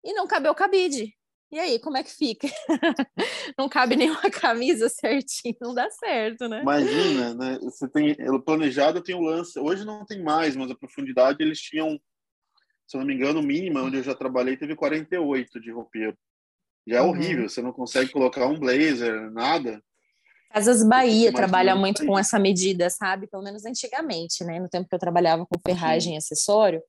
e 0.05 0.13
não 0.13 0.27
cabeu 0.27 0.53
o 0.53 0.57
cabide. 0.57 1.15
E 1.51 1.59
aí, 1.59 1.79
como 1.79 1.97
é 1.97 2.03
que 2.03 2.11
fica? 2.11 2.49
não 3.57 3.69
cabe 3.69 3.95
nenhuma 3.95 4.31
camisa 4.31 4.89
certinho, 4.89 5.57
não 5.61 5.75
dá 5.75 5.89
certo, 5.91 6.49
né? 6.49 6.61
Imagina, 6.61 7.35
né? 7.35 7.59
Você 7.63 7.89
tem 7.89 8.17
o 8.29 8.43
planejado 8.43 9.03
tem 9.03 9.15
o 9.15 9.21
lance. 9.21 9.59
Hoje 9.59 9.85
não 9.85 10.05
tem 10.05 10.23
mais, 10.23 10.57
mas 10.57 10.71
a 10.71 10.75
profundidade 10.75 11.43
eles 11.43 11.61
tinham, 11.61 12.01
se 12.87 12.97
eu 12.97 13.01
não 13.01 13.07
me 13.07 13.15
engano, 13.15 13.43
mínima 13.43 13.83
onde 13.83 13.99
eu 13.99 14.03
já 14.03 14.15
trabalhei 14.15 14.57
teve 14.57 14.75
48 14.75 15.61
de 15.61 15.71
roupeiro. 15.71 16.19
já 16.87 16.99
é 16.99 17.03
uhum. 17.03 17.11
horrível. 17.11 17.49
Você 17.49 17.63
não 17.63 17.73
consegue 17.73 18.11
colocar 18.11 18.47
um 18.47 18.59
blazer, 18.59 19.31
nada. 19.31 19.81
Casas 20.53 20.83
Bahia 20.89 21.33
trabalha 21.33 21.77
muito 21.77 22.07
com 22.07 22.19
essa 22.19 22.39
medida, 22.39 22.89
sabe? 22.89 23.27
Pelo 23.27 23.43
menos 23.43 23.65
antigamente, 23.65 24.43
né? 24.43 24.59
No 24.59 24.69
tempo 24.69 24.89
que 24.89 24.95
eu 24.95 24.99
trabalhava 24.99 25.45
com 25.45 25.61
ferragem 25.61 26.15
e 26.15 26.17
acessório, 26.17 26.81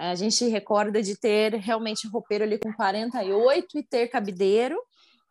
a 0.00 0.14
gente 0.14 0.46
recorda 0.46 1.02
de 1.02 1.14
ter 1.14 1.54
realmente 1.56 2.08
roupeiro 2.08 2.44
ali 2.44 2.58
com 2.58 2.72
48 2.72 3.78
e 3.78 3.82
ter 3.82 4.08
cabideiro. 4.08 4.80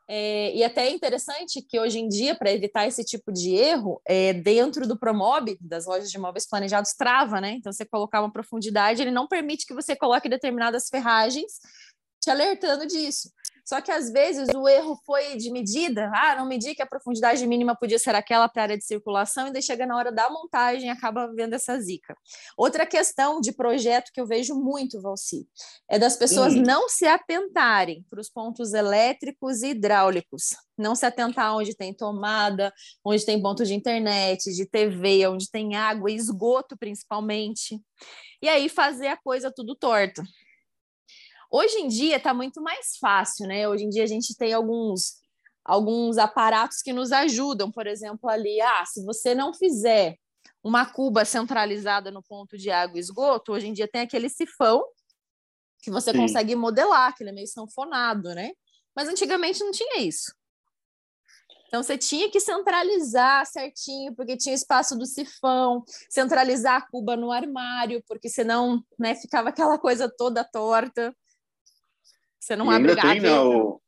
É, 0.08 0.56
e 0.56 0.64
até 0.64 0.88
é 0.88 0.92
interessante 0.92 1.62
que 1.62 1.80
hoje 1.80 2.00
em 2.00 2.08
dia, 2.08 2.36
para 2.36 2.52
evitar 2.52 2.88
esse 2.88 3.04
tipo 3.04 3.32
de 3.32 3.56
erro, 3.56 4.00
é, 4.06 4.32
dentro 4.34 4.88
do 4.88 4.98
Promob, 4.98 5.58
das 5.60 5.88
lojas 5.88 6.12
de 6.12 6.18
imóveis 6.18 6.48
planejados, 6.48 6.94
trava, 6.94 7.42
né? 7.42 7.52
Então, 7.52 7.72
você 7.72 7.86
colocar 7.86 8.22
uma 8.22 8.32
profundidade, 8.32 9.02
ele 9.02 9.12
não 9.12 9.28
permite 9.28 9.66
que 9.66 9.74
você 9.74 9.96
coloque 9.96 10.30
determinadas 10.30 10.88
ferragens 10.88 11.60
te 12.22 12.30
alertando 12.30 12.86
disso. 12.86 13.32
Só 13.70 13.80
que 13.82 13.92
às 13.92 14.12
vezes 14.12 14.50
o 14.56 14.68
erro 14.68 15.00
foi 15.06 15.38
de 15.38 15.52
medida, 15.52 16.12
ah, 16.16 16.36
não 16.36 16.48
medi 16.48 16.74
que 16.74 16.82
a 16.82 16.88
profundidade 16.88 17.46
mínima 17.46 17.76
podia 17.76 18.00
ser 18.00 18.16
aquela 18.16 18.50
para 18.50 18.64
a 18.64 18.66
área 18.66 18.78
de 18.80 18.84
circulação, 18.84 19.48
e 19.48 19.54
daí 19.54 19.62
chega 19.62 19.86
na 19.86 19.96
hora 19.96 20.12
da 20.12 20.28
montagem 20.28 20.88
e 20.88 20.90
acaba 20.90 21.32
vendo 21.36 21.54
essa 21.54 21.80
zica. 21.80 22.18
Outra 22.58 22.84
questão 22.84 23.40
de 23.40 23.52
projeto 23.52 24.10
que 24.12 24.20
eu 24.20 24.26
vejo 24.26 24.56
muito, 24.56 25.00
Valci, 25.00 25.48
é 25.88 26.00
das 26.00 26.16
pessoas 26.16 26.56
hum. 26.56 26.64
não 26.64 26.90
se 26.90 27.06
atentarem 27.06 28.04
para 28.10 28.20
os 28.20 28.28
pontos 28.28 28.74
elétricos 28.74 29.62
e 29.62 29.68
hidráulicos. 29.68 30.56
Não 30.76 30.96
se 30.96 31.06
atentar 31.06 31.56
onde 31.56 31.76
tem 31.76 31.94
tomada, 31.94 32.74
onde 33.06 33.24
tem 33.24 33.40
ponto 33.40 33.64
de 33.64 33.76
internet, 33.76 34.52
de 34.52 34.66
TV, 34.66 35.28
onde 35.28 35.48
tem 35.48 35.76
água 35.76 36.10
e 36.10 36.16
esgoto, 36.16 36.76
principalmente. 36.76 37.80
E 38.42 38.50
aí 38.50 38.68
fazer 38.68 39.10
a 39.10 39.18
coisa 39.18 39.54
tudo 39.56 39.76
torta. 39.76 40.24
Hoje 41.50 41.78
em 41.80 41.88
dia 41.88 42.18
está 42.18 42.34
muito 42.34 42.62
mais 42.62 42.98
fácil, 42.98 43.48
né? 43.48 43.68
Hoje 43.68 43.84
em 43.84 43.90
dia 43.90 44.04
a 44.04 44.08
gente 44.08 44.36
tem 44.36 44.54
alguns 44.54 45.20
alguns 45.66 46.18
aparatos 46.18 46.82
que 46.82 46.92
nos 46.92 47.12
ajudam, 47.12 47.72
por 47.72 47.86
exemplo, 47.86 48.28
ali, 48.28 48.60
ah, 48.60 48.84
se 48.86 49.04
você 49.06 49.36
não 49.36 49.54
fizer 49.54 50.16
uma 50.64 50.86
cuba 50.86 51.24
centralizada 51.24 52.10
no 52.10 52.24
ponto 52.24 52.58
de 52.58 52.72
água 52.72 52.98
e 52.98 53.00
esgoto, 53.00 53.52
hoje 53.52 53.68
em 53.68 53.74
dia 53.74 53.88
tem 53.88 54.02
aquele 54.02 54.30
sifão 54.30 54.84
que 55.82 55.92
você 55.92 56.12
Sim. 56.12 56.18
consegue 56.18 56.56
modelar, 56.56 57.16
que 57.16 57.24
ele 57.24 57.30
é 57.30 57.34
meio 57.34 57.48
sanfonado, 57.48 58.34
né? 58.34 58.52
Mas 58.96 59.08
antigamente 59.08 59.64
não 59.64 59.72
tinha 59.72 60.00
isso. 60.00 60.34
Então 61.68 61.84
você 61.84 61.98
tinha 61.98 62.30
que 62.32 62.40
centralizar 62.40 63.46
certinho, 63.46 64.16
porque 64.16 64.36
tinha 64.36 64.56
espaço 64.56 64.98
do 64.98 65.06
sifão, 65.06 65.84
centralizar 66.10 66.78
a 66.78 66.88
cuba 66.90 67.16
no 67.16 67.32
armário, 67.32 68.04
porque 68.08 68.28
senão, 68.28 68.84
né, 68.98 69.14
ficava 69.14 69.50
aquela 69.50 69.78
coisa 69.78 70.10
toda 70.10 70.44
torta. 70.44 71.16
Você 72.40 72.56
não 72.56 72.72
e 72.72 72.76
abre 72.76 72.92
ainda 72.92 73.02
tem 73.02 73.20
né, 73.20 73.40
o, 73.40 73.82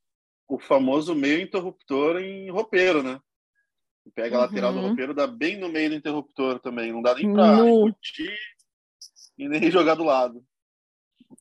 o 0.48 0.60
famoso 0.60 1.16
meio 1.16 1.42
interruptor 1.42 2.18
em 2.18 2.50
roupeiro, 2.50 3.02
né? 3.02 3.20
Pega 4.14 4.36
a 4.36 4.42
lateral 4.42 4.74
do 4.74 4.80
uhum. 4.80 4.88
roupeiro, 4.88 5.14
dá 5.14 5.28
bem 5.28 5.58
no 5.58 5.70
meio 5.70 5.92
do 5.92 5.96
interruptor 5.96 6.60
também. 6.60 6.92
Não 6.92 7.02
dá 7.02 7.16
nem 7.16 7.32
para 7.32 7.58
curtir 7.64 8.36
e 9.38 9.48
nem 9.48 9.70
jogar 9.72 9.96
do 9.96 10.04
lado. 10.04 10.44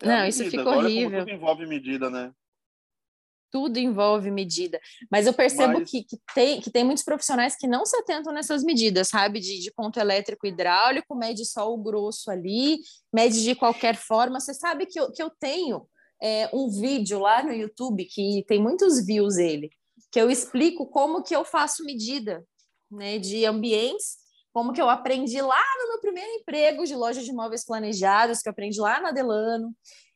É 0.00 0.06
não, 0.06 0.26
isso 0.26 0.44
fica 0.44 0.60
Agora, 0.60 0.86
horrível. 0.86 1.20
tudo 1.20 1.30
envolve 1.30 1.66
medida, 1.66 2.10
né? 2.10 2.32
Tudo 3.50 3.78
envolve 3.78 4.30
medida. 4.30 4.80
Mas 5.10 5.26
eu 5.26 5.32
percebo 5.32 5.80
Mas... 5.80 5.90
que, 5.90 6.04
que, 6.04 6.16
tem, 6.32 6.60
que 6.60 6.70
tem 6.70 6.84
muitos 6.84 7.02
profissionais 7.02 7.56
que 7.56 7.66
não 7.66 7.84
se 7.84 7.96
atentam 7.96 8.32
nessas 8.32 8.62
medidas, 8.62 9.08
sabe? 9.08 9.40
De, 9.40 9.58
de 9.58 9.72
ponto 9.72 9.98
elétrico 9.98 10.46
hidráulico, 10.46 11.16
mede 11.16 11.44
só 11.44 11.72
o 11.72 11.78
grosso 11.82 12.30
ali, 12.30 12.78
mede 13.12 13.42
de 13.42 13.56
qualquer 13.56 13.96
forma. 13.96 14.38
Você 14.38 14.54
sabe 14.54 14.86
que 14.86 15.00
eu, 15.00 15.10
que 15.10 15.20
eu 15.20 15.30
tenho 15.30 15.84
é, 16.22 16.48
um 16.52 16.68
vídeo 16.68 17.18
lá 17.18 17.42
no 17.42 17.52
YouTube 17.52 18.04
que 18.04 18.44
tem 18.46 18.60
muitos 18.60 19.04
views 19.04 19.38
ele, 19.38 19.70
que 20.10 20.20
eu 20.20 20.30
explico 20.30 20.86
como 20.86 21.22
que 21.22 21.34
eu 21.34 21.44
faço 21.44 21.84
medida 21.84 22.44
né, 22.90 23.18
de 23.18 23.44
ambientes, 23.44 24.18
como 24.52 24.72
que 24.72 24.82
eu 24.82 24.88
aprendi 24.88 25.40
lá 25.40 25.62
no 25.80 25.88
meu 25.88 26.00
primeiro 26.00 26.30
emprego 26.32 26.84
de 26.84 26.94
loja 26.94 27.22
de 27.22 27.30
imóveis 27.30 27.64
planejados, 27.64 28.40
que 28.40 28.48
eu 28.48 28.50
aprendi 28.50 28.80
lá 28.80 29.00
na 29.00 29.12
Delano, 29.12 29.72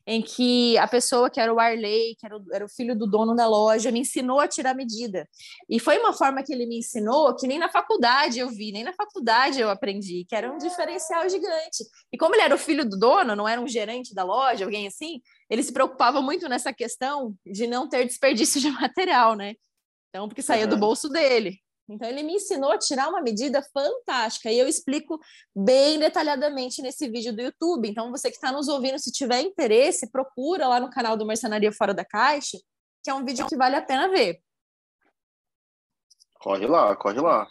em 0.07 0.21
que 0.21 0.77
a 0.77 0.87
pessoa 0.87 1.29
que 1.29 1.39
era 1.39 1.51
o 1.51 1.59
Arley, 1.59 2.15
que 2.19 2.25
era 2.25 2.37
o, 2.37 2.45
era 2.53 2.65
o, 2.65 2.69
filho 2.69 2.95
do 2.95 3.07
dono 3.07 3.35
da 3.35 3.47
loja, 3.47 3.91
me 3.91 4.01
ensinou 4.01 4.39
a 4.39 4.47
tirar 4.47 4.75
medida. 4.75 5.27
E 5.67 5.79
foi 5.79 5.97
uma 5.97 6.13
forma 6.13 6.43
que 6.43 6.53
ele 6.53 6.67
me 6.67 6.77
ensinou 6.77 7.35
que 7.35 7.47
nem 7.47 7.57
na 7.57 7.69
faculdade 7.69 8.39
eu 8.39 8.49
vi, 8.49 8.71
nem 8.71 8.83
na 8.83 8.93
faculdade 8.93 9.59
eu 9.59 9.69
aprendi, 9.69 10.25
que 10.27 10.35
era 10.35 10.51
um 10.51 10.57
diferencial 10.57 11.27
gigante. 11.27 11.83
E 12.13 12.17
como 12.17 12.35
ele 12.35 12.43
era 12.43 12.53
o 12.53 12.59
filho 12.59 12.87
do 12.87 12.99
dono, 12.99 13.35
não 13.35 13.47
era 13.47 13.59
um 13.59 13.67
gerente 13.67 14.13
da 14.13 14.23
loja, 14.23 14.63
alguém 14.63 14.85
assim, 14.85 15.21
ele 15.49 15.63
se 15.63 15.71
preocupava 15.73 16.21
muito 16.21 16.47
nessa 16.49 16.73
questão 16.73 17.35
de 17.45 17.67
não 17.67 17.87
ter 17.87 18.05
desperdício 18.05 18.59
de 18.59 18.69
material, 18.71 19.35
né? 19.35 19.55
Então, 20.09 20.27
porque 20.27 20.41
saía 20.41 20.63
uhum. 20.63 20.69
do 20.69 20.77
bolso 20.77 21.09
dele. 21.09 21.59
Então, 21.87 22.09
ele 22.09 22.23
me 22.23 22.33
ensinou 22.33 22.71
a 22.71 22.79
tirar 22.79 23.09
uma 23.09 23.21
medida 23.21 23.61
fantástica 23.61 24.51
e 24.51 24.57
eu 24.57 24.67
explico 24.67 25.19
bem 25.55 25.99
detalhadamente 25.99 26.81
nesse 26.81 27.07
vídeo 27.07 27.35
do 27.35 27.43
YouTube. 27.43 27.87
Então, 27.87 28.09
você 28.09 28.29
que 28.29 28.37
está 28.37 28.51
nos 28.51 28.67
ouvindo, 28.67 28.97
se 28.97 29.11
tiver 29.11 29.41
interesse, 29.41 30.09
procura 30.09 30.67
lá 30.67 30.79
no 30.79 30.89
canal 30.89 31.15
do 31.15 31.25
Mercenaria 31.25 31.71
Fora 31.71 31.93
da 31.93 32.03
Caixa, 32.03 32.57
que 33.03 33.09
é 33.11 33.13
um 33.13 33.23
vídeo 33.23 33.45
que 33.47 33.55
vale 33.55 33.75
a 33.75 33.83
pena 33.83 34.09
ver. 34.09 34.41
Corre 36.39 36.65
lá, 36.65 36.95
corre 36.95 37.21
lá. 37.21 37.47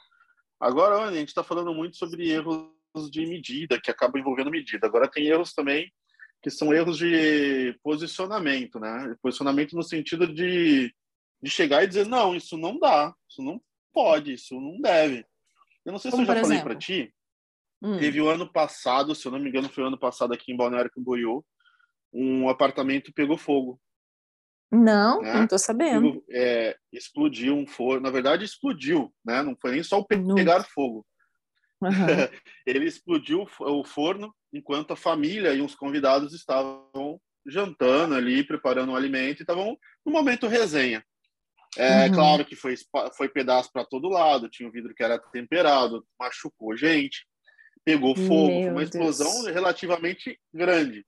Agora, 0.59 1.04
a 1.04 1.12
gente 1.12 1.28
está 1.28 1.44
falando 1.44 1.72
muito 1.72 1.96
sobre 1.96 2.28
erros 2.28 2.72
de 3.11 3.26
medida, 3.26 3.80
que 3.80 3.90
acabam 3.90 4.20
envolvendo 4.20 4.50
medida. 4.50 4.87
Agora, 4.87 5.09
tem 5.09 5.26
erros 5.26 5.52
também 5.52 5.92
que 6.44 6.50
são 6.50 6.74
erros 6.74 6.98
de 6.98 7.74
posicionamento, 7.83 8.78
né? 8.78 9.16
Posicionamento 9.22 9.74
no 9.74 9.83
sentido 9.83 10.26
de, 10.26 10.94
de 11.42 11.50
chegar 11.50 11.83
e 11.83 11.87
dizer, 11.87 12.07
não, 12.07 12.37
isso 12.37 12.59
não 12.59 12.78
dá, 12.78 13.14
isso 13.26 13.40
não 13.42 13.59
pode, 13.94 14.35
isso 14.35 14.61
não 14.61 14.78
deve. 14.78 15.24
Eu 15.87 15.92
não 15.92 15.98
sei 15.98 16.11
Como 16.11 16.22
se 16.22 16.30
eu 16.30 16.37
já 16.37 16.42
falei 16.42 16.61
para 16.61 16.76
ti. 16.76 17.14
Hum. 17.80 17.98
Teve 17.98 18.20
o 18.20 18.28
ano 18.28 18.46
passado, 18.52 19.14
se 19.14 19.26
eu 19.26 19.33
não 19.33 19.38
me 19.38 19.48
engano, 19.48 19.70
foi 19.70 19.85
o 19.85 19.87
ano 19.87 19.98
passado 19.98 20.35
aqui 20.35 20.52
em 20.52 20.57
Balneário 20.57 20.90
Camboriú, 20.90 21.42
um 22.12 22.46
apartamento 22.50 23.11
pegou 23.14 23.38
fogo. 23.38 23.80
Não, 24.70 25.22
né? 25.22 25.33
não 25.33 25.46
tô 25.46 25.57
sabendo. 25.57 26.09
Pegou, 26.09 26.24
é, 26.30 26.76
explodiu 26.92 27.57
um 27.57 27.66
forno. 27.66 28.02
Na 28.02 28.11
verdade, 28.11 28.44
explodiu, 28.44 29.11
né? 29.24 29.42
Não 29.42 29.57
foi 29.59 29.72
nem 29.72 29.83
só 29.83 29.98
o 29.98 30.04
pegar 30.04 30.62
fogo. 30.64 31.07
Uhum. 31.80 31.88
Ele 32.66 32.85
explodiu 32.85 33.46
o 33.61 33.83
forno 33.83 34.35
enquanto 34.54 34.92
a 34.92 34.96
família 34.96 35.52
e 35.52 35.60
os 35.60 35.74
convidados 35.74 36.32
estavam 36.32 37.20
jantando 37.44 38.14
ali, 38.14 38.44
preparando 38.44 38.92
o 38.92 38.96
alimento 38.96 39.40
e 39.40 39.42
estavam 39.42 39.76
no 40.06 40.12
momento 40.12 40.46
resenha. 40.46 41.04
É 41.76 42.06
uhum. 42.06 42.12
claro 42.14 42.44
que 42.44 42.54
foi, 42.54 42.76
foi 43.16 43.28
pedaço 43.28 43.70
para 43.72 43.84
todo 43.84 44.08
lado, 44.08 44.48
tinha 44.48 44.68
um 44.68 44.72
vidro 44.72 44.94
que 44.94 45.02
era 45.02 45.18
temperado, 45.18 46.06
machucou 46.18 46.76
gente, 46.76 47.26
pegou 47.84 48.14
fogo, 48.14 48.46
Meu 48.46 48.62
foi 48.62 48.70
uma 48.70 48.82
explosão 48.84 49.42
Deus. 49.42 49.54
relativamente 49.54 50.38
grande. 50.52 51.00
O 51.00 51.04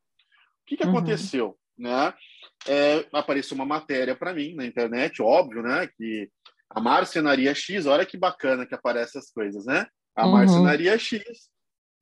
que, 0.66 0.76
que 0.76 0.84
uhum. 0.84 0.90
aconteceu? 0.90 1.56
Né? 1.78 2.12
É, 2.66 3.06
apareceu 3.12 3.54
uma 3.54 3.64
matéria 3.64 4.16
para 4.16 4.34
mim 4.34 4.54
na 4.54 4.66
internet, 4.66 5.22
óbvio, 5.22 5.62
né? 5.62 5.88
Que 5.96 6.28
a 6.68 6.80
marcenaria 6.80 7.54
X, 7.54 7.86
olha 7.86 8.04
que 8.04 8.16
bacana 8.16 8.66
que 8.66 8.74
aparecem 8.74 9.20
as 9.20 9.30
coisas, 9.30 9.64
né? 9.66 9.86
A 10.16 10.26
uhum. 10.26 10.32
marcenaria 10.32 10.98
X 10.98 11.22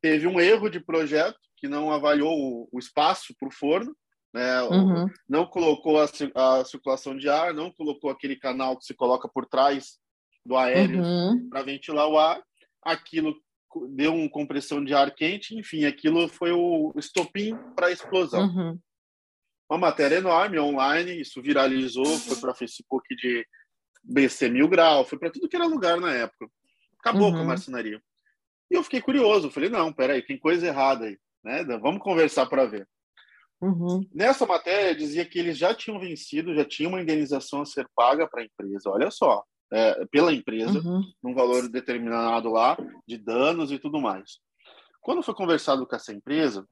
teve 0.04 0.26
um 0.26 0.38
erro 0.38 0.68
de 0.68 0.78
projeto 0.78 1.38
que 1.56 1.66
não 1.66 1.90
avaliou 1.90 2.36
o, 2.36 2.68
o 2.70 2.78
espaço 2.78 3.34
para 3.38 3.48
o 3.48 3.50
forno 3.50 3.96
né? 4.34 4.62
Uhum. 4.64 5.06
Não 5.28 5.46
colocou 5.46 5.96
a, 6.00 6.06
a, 6.34 6.64
circulação 6.64 7.16
de 7.16 7.28
ar, 7.28 7.54
não 7.54 7.70
colocou 7.70 8.10
aquele 8.10 8.34
canal 8.34 8.76
que 8.76 8.84
se 8.84 8.92
coloca 8.92 9.28
por 9.28 9.46
trás 9.46 9.96
do 10.44 10.56
aéreo 10.56 11.00
uhum. 11.00 11.48
para 11.48 11.62
ventilar 11.62 12.08
o 12.08 12.18
ar. 12.18 12.42
Aquilo 12.82 13.36
deu 13.90 14.12
uma 14.12 14.28
compressão 14.28 14.84
de 14.84 14.92
ar 14.92 15.14
quente, 15.14 15.56
enfim, 15.56 15.84
aquilo 15.84 16.28
foi 16.28 16.50
o 16.50 16.92
estopim 16.96 17.56
para 17.76 17.86
a 17.86 17.92
explosão. 17.92 18.48
Uhum. 18.48 18.78
Uma 19.70 19.78
matéria 19.78 20.16
enorme, 20.16 20.58
online, 20.58 21.20
isso 21.20 21.40
viralizou, 21.40 22.04
foi 22.04 22.36
para 22.36 22.54
Facebook 22.54 23.14
de 23.14 23.46
BC 24.02 24.48
Mil 24.50 24.68
Grau, 24.68 25.04
foi 25.04 25.16
para 25.16 25.30
tudo 25.30 25.48
que 25.48 25.54
era 25.54 25.64
lugar 25.64 26.00
na 26.00 26.12
época. 26.12 26.48
Acabou 26.98 27.30
com 27.30 27.38
a 27.38 27.40
uhum. 27.40 27.46
marcenaria. 27.46 28.02
E 28.74 28.76
eu 28.76 28.82
fiquei 28.82 29.00
curioso, 29.00 29.52
falei, 29.52 29.70
não, 29.70 29.92
peraí, 29.92 30.20
tem 30.20 30.36
coisa 30.36 30.66
errada 30.66 31.04
aí, 31.04 31.16
né? 31.44 31.62
Vamos 31.80 32.02
conversar 32.02 32.46
para 32.46 32.66
ver. 32.66 32.88
Uhum. 33.60 34.04
Nessa 34.12 34.44
matéria 34.44 34.96
dizia 34.96 35.24
que 35.24 35.38
eles 35.38 35.56
já 35.56 35.72
tinham 35.72 36.00
vencido, 36.00 36.56
já 36.56 36.64
tinha 36.64 36.88
uma 36.88 37.00
indenização 37.00 37.62
a 37.62 37.64
ser 37.64 37.88
paga 37.94 38.26
para 38.26 38.42
a 38.42 38.44
empresa. 38.44 38.90
Olha 38.90 39.12
só, 39.12 39.44
é, 39.72 40.04
pela 40.06 40.32
empresa, 40.32 40.80
uhum. 40.80 41.04
num 41.22 41.32
valor 41.36 41.68
determinado 41.68 42.50
lá 42.50 42.76
de 43.06 43.16
danos 43.16 43.70
e 43.70 43.78
tudo 43.78 44.00
mais. 44.00 44.40
Quando 45.00 45.22
foi 45.22 45.34
conversado 45.34 45.86
com 45.86 45.94
essa 45.94 46.12
empresa, 46.12 46.66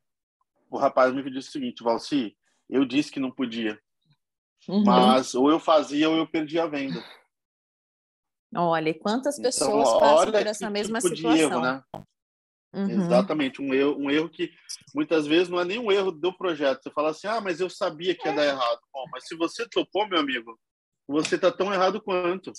o 0.69 0.79
rapaz 0.79 1.15
me 1.15 1.23
disse 1.31 1.51
o 1.51 1.53
seguinte, 1.53 1.85
Valci, 1.85 2.37
eu 2.69 2.85
disse 2.85 3.13
que 3.13 3.21
não 3.21 3.31
podia, 3.31 3.79
uhum. 4.69 4.83
mas 4.83 5.37
ou 5.37 5.49
eu 5.49 5.61
fazia 5.61 6.11
ou 6.11 6.17
eu 6.17 6.27
perdia 6.27 6.65
a 6.65 6.67
venda. 6.67 7.01
Olha, 8.55 8.91
e 8.91 8.95
quantas 8.95 9.39
então, 9.39 9.51
pessoas 9.51 9.89
então, 9.89 10.01
passam 10.01 10.33
por 10.33 10.47
essa 10.47 10.71
mesma 10.71 11.01
tipo 11.01 11.17
situação? 11.17 11.39
Erro, 11.39 11.61
né? 11.61 11.83
Uhum. 12.75 12.89
Exatamente, 12.89 13.61
um 13.61 13.75
erro, 13.75 13.97
um 13.99 14.11
erro 14.11 14.31
que 14.31 14.51
muitas 14.95 15.27
vezes 15.27 15.49
não 15.49 15.61
é 15.61 15.65
nem 15.65 15.79
um 15.79 15.93
erro 15.93 16.11
do 16.11 16.33
projeto. 16.33 16.83
Você 16.83 16.91
fala 16.91 17.11
assim, 17.11 17.27
ah, 17.27 17.41
mas 17.41 17.61
eu 17.61 17.69
sabia 17.69 18.15
que 18.15 18.27
ia 18.27 18.35
dar 18.35 18.47
errado. 18.47 18.81
Bom, 18.93 19.05
mas 19.13 19.27
se 19.27 19.37
você 19.37 19.69
topou, 19.69 20.09
meu 20.09 20.19
amigo, 20.19 20.59
você 21.07 21.35
está 21.35 21.53
tão 21.53 21.73
errado 21.73 22.01
quanto. 22.01 22.51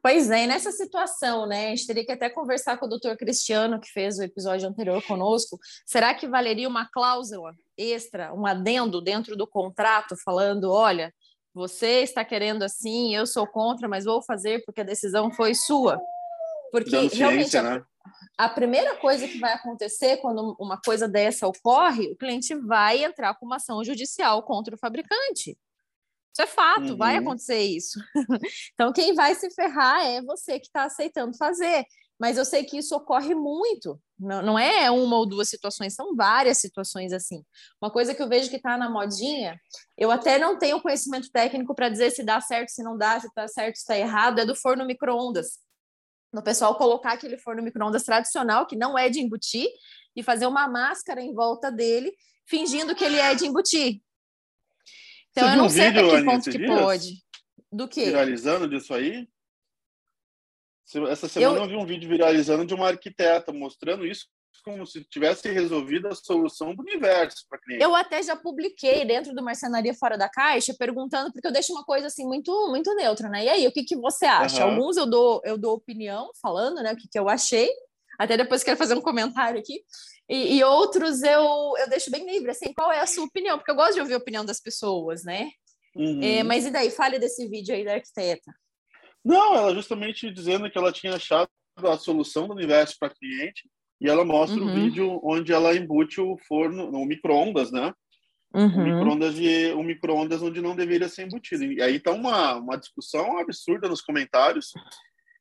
Pois 0.00 0.30
é, 0.30 0.44
e 0.44 0.46
nessa 0.46 0.70
situação, 0.70 1.46
né, 1.46 1.68
a 1.68 1.70
gente 1.70 1.86
teria 1.86 2.04
que 2.04 2.12
até 2.12 2.28
conversar 2.28 2.76
com 2.76 2.84
o 2.84 2.88
doutor 2.88 3.16
Cristiano, 3.16 3.80
que 3.80 3.88
fez 3.88 4.18
o 4.18 4.22
episódio 4.22 4.68
anterior 4.68 5.02
conosco. 5.02 5.58
Será 5.86 6.12
que 6.14 6.28
valeria 6.28 6.68
uma 6.68 6.86
cláusula 6.86 7.54
extra, 7.76 8.32
um 8.34 8.46
adendo 8.46 9.00
dentro 9.00 9.34
do 9.34 9.46
contrato, 9.46 10.14
falando: 10.22 10.70
olha, 10.70 11.12
você 11.54 12.02
está 12.02 12.24
querendo 12.24 12.64
assim, 12.64 13.14
eu 13.14 13.26
sou 13.26 13.46
contra, 13.46 13.88
mas 13.88 14.04
vou 14.04 14.20
fazer 14.20 14.64
porque 14.64 14.80
a 14.80 14.84
decisão 14.84 15.30
foi 15.30 15.54
sua? 15.54 16.00
Porque 16.72 17.06
realmente 17.06 17.56
a, 17.56 17.62
né? 17.62 17.84
a 18.36 18.48
primeira 18.48 18.96
coisa 18.96 19.28
que 19.28 19.38
vai 19.38 19.52
acontecer 19.52 20.16
quando 20.16 20.56
uma 20.58 20.80
coisa 20.80 21.06
dessa 21.06 21.46
ocorre, 21.46 22.10
o 22.10 22.16
cliente 22.16 22.54
vai 22.56 23.04
entrar 23.04 23.34
com 23.34 23.46
uma 23.46 23.56
ação 23.56 23.84
judicial 23.84 24.42
contra 24.42 24.74
o 24.74 24.78
fabricante. 24.78 25.56
Isso 26.32 26.42
é 26.42 26.46
fato, 26.48 26.90
uhum. 26.90 26.96
vai 26.96 27.16
acontecer 27.16 27.60
isso. 27.60 28.00
então, 28.74 28.92
quem 28.92 29.14
vai 29.14 29.36
se 29.36 29.48
ferrar 29.54 30.04
é 30.04 30.20
você 30.20 30.58
que 30.58 30.66
está 30.66 30.82
aceitando 30.82 31.36
fazer. 31.36 31.84
Mas 32.18 32.38
eu 32.38 32.44
sei 32.44 32.64
que 32.64 32.78
isso 32.78 32.94
ocorre 32.94 33.34
muito, 33.34 34.00
não, 34.18 34.40
não 34.40 34.58
é 34.58 34.90
uma 34.90 35.16
ou 35.18 35.26
duas 35.26 35.48
situações, 35.48 35.94
são 35.94 36.14
várias 36.14 36.58
situações 36.58 37.12
assim. 37.12 37.44
Uma 37.82 37.90
coisa 37.90 38.14
que 38.14 38.22
eu 38.22 38.28
vejo 38.28 38.48
que 38.48 38.56
está 38.56 38.78
na 38.78 38.88
modinha, 38.88 39.58
eu 39.98 40.10
até 40.10 40.38
não 40.38 40.56
tenho 40.56 40.80
conhecimento 40.80 41.30
técnico 41.30 41.74
para 41.74 41.88
dizer 41.88 42.10
se 42.12 42.22
dá 42.22 42.40
certo, 42.40 42.68
se 42.68 42.82
não 42.82 42.96
dá, 42.96 43.18
se 43.18 43.26
está 43.26 43.48
certo, 43.48 43.76
se 43.76 43.82
está 43.82 43.98
errado, 43.98 44.38
é 44.38 44.46
do 44.46 44.54
forno 44.54 44.86
micro-ondas. 44.86 45.58
No 46.32 46.42
pessoal 46.42 46.76
colocar 46.76 47.12
aquele 47.12 47.36
forno 47.36 47.62
micro-ondas 47.62 48.04
tradicional, 48.04 48.66
que 48.66 48.76
não 48.76 48.96
é 48.96 49.08
de 49.08 49.20
embutir, 49.20 49.68
e 50.16 50.22
fazer 50.22 50.46
uma 50.46 50.68
máscara 50.68 51.20
em 51.20 51.34
volta 51.34 51.70
dele, 51.70 52.14
fingindo 52.46 52.94
que 52.94 53.04
ele 53.04 53.18
é 53.18 53.34
de 53.34 53.46
embutir. 53.46 54.00
Então, 55.30 55.48
Você 55.48 55.54
eu 55.54 55.56
não 55.56 55.68
sei 55.68 55.88
até 55.88 56.08
que 56.08 56.24
ponto 56.24 56.50
que 56.50 56.58
dias? 56.58 56.80
pode. 56.80 57.24
Do 57.72 57.88
que? 57.88 58.04
Viralizando 58.04 58.68
disso 58.68 58.94
aí? 58.94 59.28
Essa 61.08 61.28
semana 61.28 61.58
eu... 61.58 61.62
eu 61.62 61.68
vi 61.68 61.76
um 61.76 61.86
vídeo 61.86 62.08
viralizando 62.08 62.64
de 62.64 62.74
uma 62.74 62.88
arquiteta 62.88 63.52
mostrando 63.52 64.06
isso 64.06 64.26
como 64.64 64.86
se 64.86 65.04
tivesse 65.04 65.50
resolvido 65.50 66.08
a 66.08 66.14
solução 66.14 66.74
do 66.74 66.82
universo 66.82 67.44
para 67.48 67.60
cliente. 67.60 67.82
Eu 67.82 67.94
até 67.94 68.22
já 68.22 68.34
publiquei 68.34 69.04
dentro 69.04 69.34
do 69.34 69.42
Marcenaria 69.42 69.92
Fora 69.92 70.16
da 70.16 70.28
Caixa 70.28 70.74
perguntando 70.78 71.30
porque 71.32 71.46
eu 71.46 71.52
deixo 71.52 71.72
uma 71.72 71.84
coisa 71.84 72.06
assim 72.06 72.26
muito 72.26 72.50
muito 72.68 72.94
neutra, 72.94 73.28
né? 73.28 73.44
E 73.44 73.48
aí, 73.48 73.66
o 73.66 73.72
que 73.72 73.84
que 73.84 73.96
você 73.96 74.24
acha? 74.24 74.64
Uhum. 74.64 74.72
Alguns 74.72 74.96
eu 74.96 75.06
dou 75.06 75.40
eu 75.44 75.58
dou 75.58 75.74
opinião 75.74 76.30
falando, 76.40 76.82
né, 76.82 76.92
o 76.92 76.96
que 76.96 77.06
que 77.06 77.18
eu 77.18 77.28
achei. 77.28 77.68
Até 78.18 78.36
depois 78.36 78.64
quero 78.64 78.78
fazer 78.78 78.94
um 78.94 79.00
comentário 79.02 79.60
aqui. 79.60 79.82
E, 80.28 80.56
e, 80.56 80.64
outros 80.64 81.22
eu, 81.22 81.74
eu 81.76 81.88
deixo 81.90 82.10
bem 82.10 82.24
livre, 82.24 82.50
assim, 82.50 82.72
qual 82.72 82.90
é 82.90 83.00
a 83.00 83.06
sua 83.06 83.24
opinião? 83.24 83.58
Porque 83.58 83.70
eu 83.70 83.76
gosto 83.76 83.94
de 83.94 84.00
ouvir 84.00 84.14
a 84.14 84.18
opinião 84.18 84.44
das 84.44 84.58
pessoas, 84.58 85.22
né? 85.22 85.50
Uhum. 85.94 86.22
É, 86.22 86.42
mas 86.42 86.64
e 86.64 86.70
daí? 86.70 86.90
Fale 86.90 87.18
desse 87.18 87.46
vídeo 87.46 87.74
aí 87.74 87.84
da 87.84 87.94
arquiteta. 87.94 88.50
Não, 89.24 89.54
ela 89.54 89.74
justamente 89.74 90.30
dizendo 90.30 90.70
que 90.70 90.76
ela 90.76 90.92
tinha 90.92 91.14
achado 91.14 91.48
a 91.78 91.96
solução 91.96 92.46
do 92.46 92.54
universo 92.54 92.96
para 92.98 93.14
cliente 93.14 93.68
e 94.00 94.08
ela 94.08 94.24
mostra 94.24 94.60
uhum. 94.60 94.68
um 94.68 94.74
vídeo 94.74 95.20
onde 95.22 95.52
ela 95.52 95.74
embute 95.74 96.20
o 96.20 96.36
forno, 96.46 96.90
o 96.90 97.04
micro-ondas, 97.04 97.72
né? 97.72 97.92
Uhum. 98.54 98.66
O 98.66 98.84
micro-ondas 98.84 99.34
de 99.34 99.72
um 99.72 99.82
micro-ondas 99.82 100.42
onde 100.42 100.60
não 100.60 100.76
deveria 100.76 101.08
ser 101.08 101.26
embutido. 101.26 101.64
E 101.64 101.82
aí 101.82 101.98
tá 101.98 102.12
uma, 102.12 102.54
uma 102.54 102.76
discussão 102.76 103.38
absurda 103.38 103.88
nos 103.88 104.02
comentários 104.02 104.72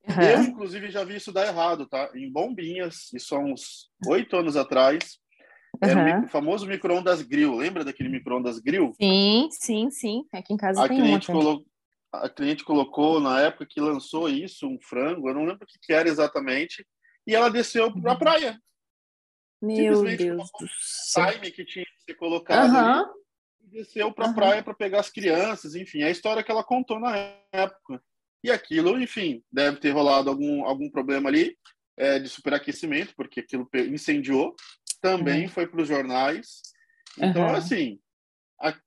Uhum. 0.08 0.22
Eu, 0.22 0.44
inclusive, 0.44 0.92
já 0.92 1.04
vi 1.04 1.16
isso 1.16 1.32
dar 1.32 1.48
errado, 1.48 1.88
tá? 1.88 2.12
Em 2.14 2.30
Bombinhas, 2.30 3.12
isso 3.14 3.36
há 3.36 3.40
uns 3.40 3.90
oito 4.08 4.36
anos 4.36 4.58
atrás, 4.58 5.18
era 5.82 6.18
uhum. 6.18 6.26
o 6.26 6.28
famoso 6.28 6.68
micro-ondas 6.68 7.22
grill. 7.22 7.56
Lembra 7.56 7.86
daquele 7.86 8.10
micro-ondas 8.10 8.60
grill? 8.60 8.94
Sim, 9.02 9.48
sim, 9.52 9.90
sim. 9.90 10.26
Aqui 10.34 10.54
em 10.54 10.58
casa 10.58 10.84
a 10.84 10.88
tem 10.88 11.00
cliente 11.00 11.28
colo... 11.28 11.66
A 12.14 12.30
cliente 12.30 12.64
colocou, 12.64 13.20
na 13.20 13.42
época 13.42 13.66
que 13.66 13.82
lançou 13.82 14.30
isso, 14.30 14.68
um 14.68 14.80
frango, 14.80 15.28
eu 15.28 15.34
não 15.34 15.46
lembro 15.46 15.64
o 15.64 15.68
que, 15.68 15.80
que 15.82 15.92
era 15.92 16.08
exatamente, 16.08 16.86
e 17.26 17.34
ela 17.34 17.50
desceu 17.50 17.92
para 17.92 18.12
a 18.12 18.14
uhum. 18.14 18.20
praia. 18.20 18.60
Meu 19.62 20.04
Deus 20.04 20.52
do 20.60 20.68
céu. 20.80 21.32
time 21.32 21.52
que 21.52 21.66
tinha 21.66 21.86
que 21.86 22.04
ser 22.06 22.14
colocado 22.16 22.74
uhum. 22.74 23.14
e 23.62 23.68
desceu 23.78 24.14
para 24.14 24.30
a 24.30 24.34
praia 24.34 24.62
para 24.62 24.74
pegar 24.74 25.00
as 25.00 25.10
crianças, 25.10 25.74
enfim, 25.74 26.04
a 26.04 26.10
história 26.10 26.44
que 26.44 26.52
ela 26.52 26.64
contou 26.64 27.00
na 27.00 27.16
época. 27.52 28.04
E 28.44 28.52
aquilo, 28.52 29.00
enfim, 29.00 29.42
deve 29.52 29.78
ter 29.78 29.92
rolado 29.92 30.30
algum, 30.30 30.66
algum 30.66 30.90
problema 30.90 31.30
ali 31.30 31.58
é, 31.98 32.20
de 32.20 32.28
superaquecimento, 32.28 33.14
porque 33.16 33.40
aquilo 33.40 33.70
incendiou. 33.90 34.54
Também 35.02 35.44
uhum. 35.44 35.50
foi 35.50 35.66
para 35.66 35.82
os 35.82 35.88
jornais. 35.88 36.62
Então, 37.18 37.44
uhum. 37.48 37.56
assim, 37.56 38.00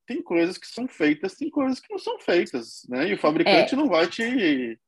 tem 0.06 0.22
coisas 0.22 0.56
que 0.56 0.66
são 0.66 0.88
feitas, 0.88 1.34
tem 1.34 1.50
coisas 1.50 1.80
que 1.80 1.90
não 1.90 1.98
são 1.98 2.18
feitas, 2.18 2.82
né? 2.88 3.08
E 3.08 3.14
o 3.14 3.18
fabricante 3.18 3.74
é. 3.74 3.76
não 3.76 3.88
vai 3.88 4.06
te, 4.08 4.78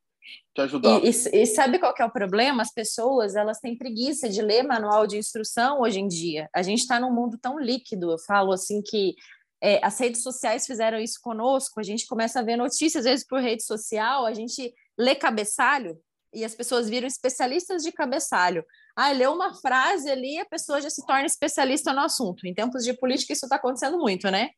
te 0.55 0.61
ajudar. 0.61 1.01
E, 1.03 1.11
e, 1.11 1.43
e, 1.43 1.47
sabe 1.47 1.79
qual 1.79 1.93
que 1.93 2.03
é 2.03 2.05
o 2.05 2.13
problema? 2.13 2.63
As 2.63 2.73
pessoas, 2.73 3.35
elas 3.35 3.59
têm 3.59 3.77
preguiça 3.77 4.29
de 4.29 4.41
ler 4.41 4.63
manual 4.63 5.07
de 5.07 5.19
instrução 5.19 5.81
hoje 5.81 6.01
em 6.01 6.09
dia. 6.09 6.49
A 6.55 6.63
gente 6.63 6.81
está 6.81 6.99
num 6.99 7.13
mundo 7.13 7.39
tão 7.39 7.59
líquido, 7.59 8.13
eu 8.13 8.19
falo 8.19 8.53
assim 8.53 8.81
que 8.83 9.15
é, 9.61 9.85
as 9.85 9.99
redes 9.99 10.23
sociais 10.23 10.67
fizeram 10.67 10.99
isso 10.99 11.19
conosco, 11.21 11.81
a 11.81 11.83
gente 11.83 12.07
começa 12.07 12.41
a 12.41 12.43
ver 12.43 12.57
notícias, 12.57 13.05
às 13.05 13.11
vezes 13.11 13.27
por 13.27 13.41
rede 13.41 13.65
social, 13.65 14.25
a 14.25 14.33
gente 14.33 14.73
lê 14.97 15.15
cabeçalho 15.15 15.99
e 16.33 16.45
as 16.45 16.55
pessoas 16.55 16.89
viram 16.89 17.07
especialistas 17.07 17.83
de 17.83 17.91
cabeçalho. 17.91 18.65
Ah, 18.95 19.11
leu 19.13 19.33
uma 19.33 19.55
frase 19.55 20.11
ali, 20.11 20.39
a 20.39 20.45
pessoa 20.45 20.81
já 20.81 20.91
se 20.91 21.05
torna 21.07 21.27
especialista 21.27 21.93
no 21.93 22.01
assunto. 22.01 22.47
Em 22.47 22.55
tempos 22.55 22.85
de 22.85 22.93
política, 22.93 23.33
isso 23.33 23.47
está 23.47 23.57
acontecendo 23.57 23.99
muito, 23.99 24.31
né? 24.31 24.51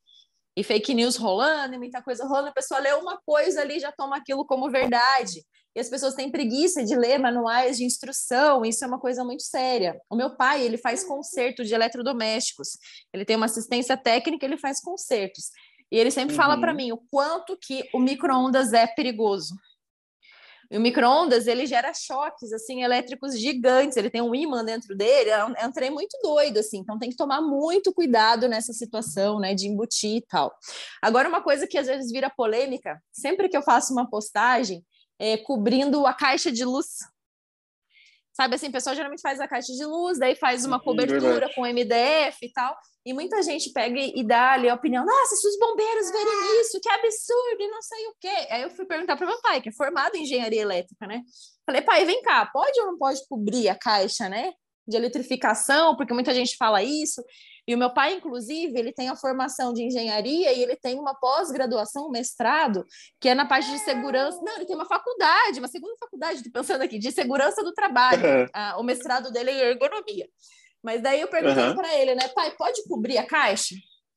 E 0.56 0.64
fake 0.64 0.94
news 0.94 1.16
rolando, 1.16 1.74
e 1.74 1.78
muita 1.78 2.02
coisa 2.02 2.24
rolando, 2.24 2.48
a 2.48 2.52
pessoa 2.52 2.80
lê 2.80 2.92
uma 2.92 3.18
coisa 3.18 3.60
ali 3.60 3.78
já 3.78 3.92
toma 3.92 4.16
aquilo 4.16 4.44
como 4.44 4.70
verdade 4.70 5.44
e 5.74 5.80
as 5.80 5.88
pessoas 5.88 6.14
têm 6.14 6.30
preguiça 6.30 6.84
de 6.84 6.96
ler 6.96 7.18
manuais 7.18 7.76
de 7.76 7.84
instrução, 7.84 8.64
isso 8.64 8.84
é 8.84 8.88
uma 8.88 8.98
coisa 8.98 9.24
muito 9.24 9.42
séria. 9.42 10.00
O 10.10 10.16
meu 10.16 10.36
pai, 10.36 10.62
ele 10.62 10.76
faz 10.76 11.04
conserto 11.04 11.64
de 11.64 11.72
eletrodomésticos, 11.72 12.70
ele 13.12 13.24
tem 13.24 13.36
uma 13.36 13.46
assistência 13.46 13.96
técnica, 13.96 14.44
ele 14.44 14.58
faz 14.58 14.80
consertos. 14.80 15.50
E 15.90 15.96
ele 15.96 16.10
sempre 16.10 16.34
uhum. 16.34 16.40
fala 16.40 16.58
para 16.58 16.74
mim 16.74 16.92
o 16.92 16.98
quanto 17.10 17.56
que 17.56 17.88
o 17.92 18.00
micro-ondas 18.00 18.72
é 18.72 18.86
perigoso. 18.86 19.54
E 20.70 20.78
o 20.78 20.80
micro-ondas, 20.80 21.48
ele 21.48 21.66
gera 21.66 21.92
choques, 21.92 22.52
assim, 22.52 22.84
elétricos 22.84 23.36
gigantes, 23.36 23.96
ele 23.96 24.08
tem 24.08 24.22
um 24.22 24.32
ímã 24.32 24.64
dentro 24.64 24.96
dele, 24.96 25.30
é 25.30 25.44
um, 25.44 25.54
é 25.56 25.66
um 25.66 25.72
trem 25.72 25.90
muito 25.90 26.16
doido, 26.22 26.58
assim, 26.58 26.78
então 26.78 26.96
tem 26.96 27.10
que 27.10 27.16
tomar 27.16 27.40
muito 27.40 27.92
cuidado 27.92 28.48
nessa 28.48 28.72
situação, 28.72 29.40
né, 29.40 29.52
de 29.52 29.66
embutir 29.66 30.18
e 30.18 30.20
tal. 30.20 30.54
Agora, 31.02 31.28
uma 31.28 31.42
coisa 31.42 31.66
que 31.66 31.76
às 31.76 31.88
vezes 31.88 32.12
vira 32.12 32.30
polêmica, 32.30 33.02
sempre 33.12 33.48
que 33.48 33.56
eu 33.56 33.62
faço 33.62 33.92
uma 33.92 34.08
postagem, 34.08 34.84
é, 35.18 35.36
cobrindo 35.36 36.06
a 36.06 36.14
caixa 36.14 36.52
de 36.52 36.64
luz. 36.64 36.98
Sabe 38.40 38.54
assim, 38.54 38.68
o 38.68 38.72
pessoal 38.72 38.96
geralmente 38.96 39.20
faz 39.20 39.38
a 39.38 39.46
caixa 39.46 39.70
de 39.70 39.84
luz, 39.84 40.18
daí 40.18 40.34
faz 40.34 40.64
uma 40.64 40.80
cobertura 40.80 41.52
com 41.54 41.66
MDF 41.66 42.38
e 42.40 42.50
tal, 42.50 42.74
e 43.04 43.12
muita 43.12 43.42
gente 43.42 43.70
pega 43.70 44.00
e 44.00 44.26
dá 44.26 44.52
ali 44.52 44.66
a 44.66 44.74
opinião: 44.74 45.04
nossa, 45.04 45.36
se 45.36 45.46
os 45.46 45.58
bombeiros 45.58 46.10
verem 46.10 46.62
isso, 46.62 46.80
que 46.80 46.88
absurdo, 46.88 47.60
e 47.60 47.68
não 47.68 47.82
sei 47.82 48.06
o 48.06 48.14
quê. 48.18 48.46
Aí 48.48 48.62
eu 48.62 48.70
fui 48.70 48.86
perguntar 48.86 49.18
para 49.18 49.26
meu 49.26 49.38
pai, 49.42 49.60
que 49.60 49.68
é 49.68 49.72
formado 49.72 50.16
em 50.16 50.22
engenharia 50.22 50.62
elétrica, 50.62 51.06
né? 51.06 51.20
Falei, 51.66 51.82
pai, 51.82 52.06
vem 52.06 52.22
cá, 52.22 52.46
pode 52.46 52.80
ou 52.80 52.86
não 52.86 52.96
pode 52.96 53.20
cobrir 53.28 53.68
a 53.68 53.74
caixa, 53.74 54.26
né? 54.26 54.54
De 54.88 54.96
eletrificação, 54.96 55.94
porque 55.94 56.14
muita 56.14 56.32
gente 56.32 56.56
fala 56.56 56.82
isso. 56.82 57.22
E 57.70 57.74
o 57.74 57.78
meu 57.78 57.88
pai, 57.88 58.14
inclusive, 58.14 58.76
ele 58.76 58.92
tem 58.92 59.08
a 59.08 59.14
formação 59.14 59.72
de 59.72 59.84
engenharia 59.84 60.52
e 60.52 60.60
ele 60.60 60.74
tem 60.74 60.98
uma 60.98 61.14
pós-graduação, 61.14 62.08
um 62.08 62.10
mestrado, 62.10 62.84
que 63.20 63.28
é 63.28 63.34
na 63.34 63.46
parte 63.46 63.70
de 63.70 63.78
segurança. 63.78 64.40
Não, 64.42 64.56
ele 64.56 64.66
tem 64.66 64.74
uma 64.74 64.86
faculdade, 64.86 65.60
uma 65.60 65.68
segunda 65.68 65.94
faculdade, 65.96 66.50
pensando 66.50 66.82
aqui, 66.82 66.98
de 66.98 67.12
segurança 67.12 67.62
do 67.62 67.72
trabalho. 67.72 68.26
Uhum. 68.26 68.46
Ah, 68.52 68.76
o 68.76 68.82
mestrado 68.82 69.30
dele 69.30 69.52
é 69.52 69.54
em 69.54 69.68
ergonomia. 69.68 70.28
Mas 70.82 71.00
daí 71.00 71.20
eu 71.20 71.28
perguntei 71.28 71.62
uhum. 71.62 71.76
para 71.76 71.94
ele, 71.94 72.16
né, 72.16 72.26
pai, 72.34 72.50
pode 72.56 72.82
cobrir 72.88 73.18
a 73.18 73.24
caixa? 73.24 73.76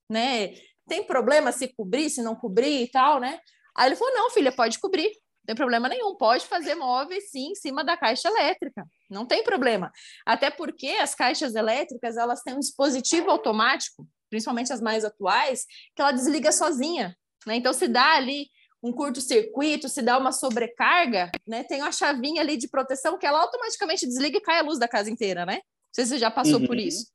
Né? 0.09 0.55
Tem 0.87 1.05
problema 1.05 1.51
se 1.51 1.67
cobrir, 1.75 2.09
se 2.09 2.23
não 2.23 2.35
cobrir 2.35 2.81
e 2.81 2.87
tal, 2.89 3.19
né? 3.19 3.39
Aí 3.77 3.87
ele 3.87 3.95
falou: 3.95 4.15
não, 4.15 4.31
filha, 4.31 4.51
pode 4.51 4.79
cobrir. 4.79 5.09
Não 5.09 5.45
tem 5.45 5.55
problema 5.55 5.87
nenhum, 5.87 6.15
pode 6.15 6.47
fazer 6.47 6.73
móveis 6.73 7.29
sim 7.29 7.51
em 7.51 7.55
cima 7.55 7.83
da 7.83 7.95
caixa 7.95 8.29
elétrica, 8.29 8.83
não 9.13 9.25
tem 9.25 9.43
problema. 9.43 9.91
Até 10.25 10.49
porque 10.49 10.87
as 10.87 11.15
caixas 11.15 11.55
elétricas 11.55 12.17
elas 12.17 12.41
têm 12.41 12.55
um 12.55 12.59
dispositivo 12.59 13.29
automático, 13.29 14.07
principalmente 14.29 14.73
as 14.73 14.81
mais 14.81 15.05
atuais, 15.05 15.65
que 15.95 16.01
ela 16.01 16.11
desliga 16.11 16.51
sozinha. 16.51 17.15
Né? 17.45 17.55
Então, 17.55 17.71
se 17.71 17.87
dá 17.87 18.15
ali 18.15 18.47
um 18.83 18.91
curto-circuito, 18.91 19.87
se 19.87 20.01
dá 20.01 20.17
uma 20.17 20.33
sobrecarga, 20.33 21.31
né? 21.47 21.63
Tem 21.63 21.81
uma 21.81 21.91
chavinha 21.91 22.41
ali 22.41 22.57
de 22.57 22.67
proteção 22.67 23.17
que 23.17 23.25
ela 23.25 23.39
automaticamente 23.39 24.05
desliga 24.05 24.37
e 24.37 24.41
cai 24.41 24.59
a 24.59 24.61
luz 24.61 24.77
da 24.77 24.89
casa 24.89 25.09
inteira, 25.09 25.45
né? 25.45 25.53
Não 25.53 25.93
sei 25.93 26.03
se 26.03 26.09
você 26.09 26.17
já 26.17 26.29
passou 26.29 26.59
uhum. 26.59 26.67
por 26.67 26.77
isso. 26.77 27.05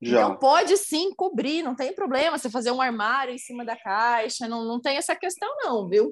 Já. 0.00 0.22
Então 0.22 0.36
pode 0.36 0.74
sim 0.78 1.12
cobrir, 1.14 1.62
não 1.62 1.74
tem 1.74 1.94
problema 1.94 2.38
você 2.38 2.48
fazer 2.48 2.70
um 2.70 2.80
armário 2.80 3.34
em 3.34 3.38
cima 3.38 3.64
da 3.64 3.76
caixa, 3.76 4.48
não, 4.48 4.64
não 4.64 4.80
tem 4.80 4.96
essa 4.96 5.14
questão, 5.14 5.48
não, 5.62 5.86
viu? 5.86 6.10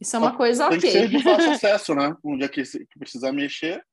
Isso 0.00 0.14
é 0.14 0.18
uma 0.18 0.36
coisa 0.36 0.68
tem 0.68 0.78
ok. 0.78 0.92
Tem 0.92 1.02
que 1.02 1.08
ser 1.08 1.18
de 1.18 1.22
fácil 1.24 1.50
acesso, 1.50 1.94
né? 1.94 2.14
Um 2.24 2.36
dia 2.36 2.48
que, 2.48 2.62
precisar 2.98 3.32
mexer. 3.32 3.84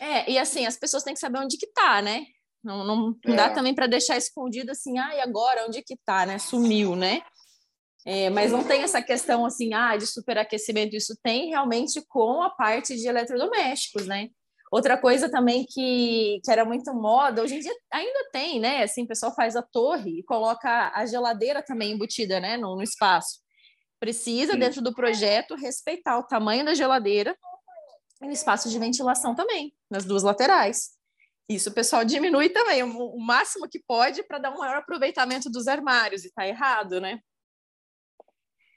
É, 0.00 0.30
e 0.30 0.38
assim, 0.38 0.66
as 0.66 0.76
pessoas 0.76 1.02
têm 1.02 1.14
que 1.14 1.20
saber 1.20 1.38
onde 1.38 1.56
que 1.56 1.68
tá, 1.68 2.02
né? 2.02 2.26
Não, 2.62 2.84
não, 2.84 3.16
não 3.24 3.34
é. 3.34 3.36
dá 3.36 3.50
também 3.50 3.74
para 3.74 3.86
deixar 3.86 4.16
escondido 4.16 4.72
assim, 4.72 4.98
ah, 4.98 5.14
e 5.14 5.20
agora 5.20 5.66
onde 5.66 5.82
que 5.82 5.96
tá, 6.04 6.24
né? 6.24 6.38
Sumiu, 6.38 6.96
né? 6.96 7.20
É, 8.06 8.28
mas 8.30 8.52
não 8.52 8.64
tem 8.64 8.82
essa 8.82 9.02
questão 9.02 9.46
assim, 9.46 9.72
ah, 9.72 9.96
de 9.96 10.06
superaquecimento. 10.06 10.96
Isso 10.96 11.14
tem 11.22 11.48
realmente 11.48 12.02
com 12.08 12.42
a 12.42 12.50
parte 12.50 12.96
de 12.96 13.06
eletrodomésticos, 13.06 14.06
né? 14.06 14.28
Outra 14.70 14.98
coisa 14.98 15.30
também 15.30 15.64
que, 15.64 16.40
que 16.42 16.50
era 16.50 16.64
muito 16.64 16.92
moda, 16.92 17.42
hoje 17.42 17.54
em 17.54 17.60
dia 17.60 17.72
ainda 17.92 18.28
tem, 18.32 18.58
né? 18.58 18.82
Assim, 18.82 19.04
o 19.04 19.06
pessoal 19.06 19.34
faz 19.34 19.54
a 19.56 19.62
torre 19.62 20.18
e 20.18 20.24
coloca 20.24 20.90
a 20.94 21.06
geladeira 21.06 21.62
também 21.62 21.92
embutida, 21.92 22.40
né? 22.40 22.56
No, 22.56 22.74
no 22.74 22.82
espaço. 22.82 23.40
Precisa, 24.00 24.52
Sim. 24.52 24.58
dentro 24.58 24.82
do 24.82 24.92
projeto, 24.92 25.54
respeitar 25.54 26.18
o 26.18 26.26
tamanho 26.26 26.64
da 26.64 26.74
geladeira 26.74 27.36
e 28.24 28.28
o 28.28 28.32
espaço 28.32 28.68
de 28.68 28.78
ventilação 28.78 29.34
também, 29.34 29.74
nas 29.90 30.04
duas 30.04 30.22
laterais. 30.22 30.94
Isso 31.48 31.70
o 31.70 31.74
pessoal 31.74 32.04
diminui 32.04 32.48
também 32.48 32.82
o, 32.82 33.18
máximo 33.18 33.68
que 33.68 33.82
pode 33.86 34.22
para 34.22 34.38
dar 34.38 34.50
um 34.50 34.58
maior 34.58 34.76
aproveitamento 34.76 35.50
dos 35.50 35.68
armários, 35.68 36.24
e 36.24 36.28
está 36.28 36.46
errado, 36.46 37.00
né? 37.00 37.20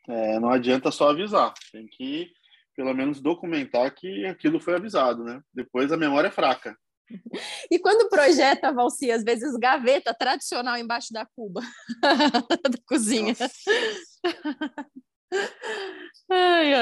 É, 0.10 0.40
não 0.40 0.50
adianta 0.50 0.92
só 0.92 1.10
avisar, 1.10 1.54
tem 1.72 1.88
que 1.88 2.32
pelo 2.76 2.94
menos 2.94 3.20
documentar 3.20 3.94
que 3.96 4.26
aquilo 4.26 4.60
foi 4.60 4.76
avisado, 4.76 5.24
né? 5.24 5.42
Depois 5.52 5.92
a 5.92 5.98
memória 5.98 6.28
é 6.28 6.32
fraca. 6.32 6.78
E 7.72 7.80
quando 7.80 8.10
projeta, 8.10 8.72
Valci, 8.72 9.10
às 9.10 9.24
vezes 9.24 9.58
gaveta 9.58 10.14
tradicional 10.14 10.78
embaixo 10.78 11.12
da 11.12 11.26
cuba 11.26 11.62
da 12.02 12.80
cozinha. 12.86 13.34
Ai, 13.40 14.77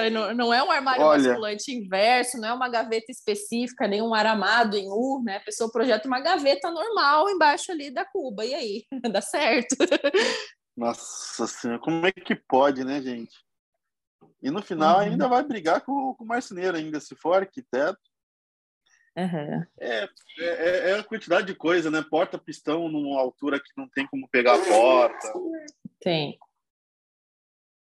não, 0.09 0.33
não, 0.33 0.53
é 0.53 0.63
um 0.63 0.71
armário 0.71 1.03
Olha, 1.03 1.29
basculante 1.29 1.71
inverso, 1.71 2.39
não 2.39 2.49
é 2.49 2.53
uma 2.53 2.69
gaveta 2.69 3.11
específica, 3.11 3.87
nem 3.87 4.01
um 4.01 4.13
aramado 4.13 4.75
em 4.75 4.87
U, 4.89 5.21
né? 5.23 5.37
A 5.37 5.41
pessoa 5.41 5.71
projeta 5.71 6.07
uma 6.07 6.19
gaveta 6.19 6.69
normal 6.71 7.29
embaixo 7.29 7.71
ali 7.71 7.91
da 7.91 8.05
cuba, 8.05 8.45
e 8.45 8.53
aí? 8.53 8.85
Dá 9.11 9.21
certo? 9.21 9.75
Nossa 10.75 11.47
senhora, 11.47 11.79
como 11.79 12.05
é 12.05 12.11
que 12.11 12.35
pode, 12.35 12.83
né, 12.83 13.01
gente? 13.01 13.35
E 14.41 14.51
no 14.51 14.61
final 14.61 14.97
uhum. 14.97 15.01
ainda 15.01 15.27
vai 15.27 15.43
brigar 15.43 15.81
com, 15.81 16.13
com 16.13 16.23
o 16.23 16.27
marceneiro 16.27 16.77
ainda, 16.77 16.99
se 16.99 17.15
for 17.15 17.33
arquiteto. 17.33 17.99
Uhum. 19.17 19.65
É, 19.79 20.09
é, 20.39 20.89
é 20.89 20.99
a 20.99 21.03
quantidade 21.03 21.47
de 21.47 21.55
coisa, 21.55 21.89
né? 21.89 22.03
Porta 22.07 22.37
pistão 22.37 22.89
numa 22.89 23.19
altura 23.19 23.59
que 23.59 23.71
não 23.77 23.87
tem 23.87 24.05
como 24.05 24.27
pegar 24.29 24.55
a 24.55 24.65
porta. 24.65 25.33
Tem. 26.01 26.37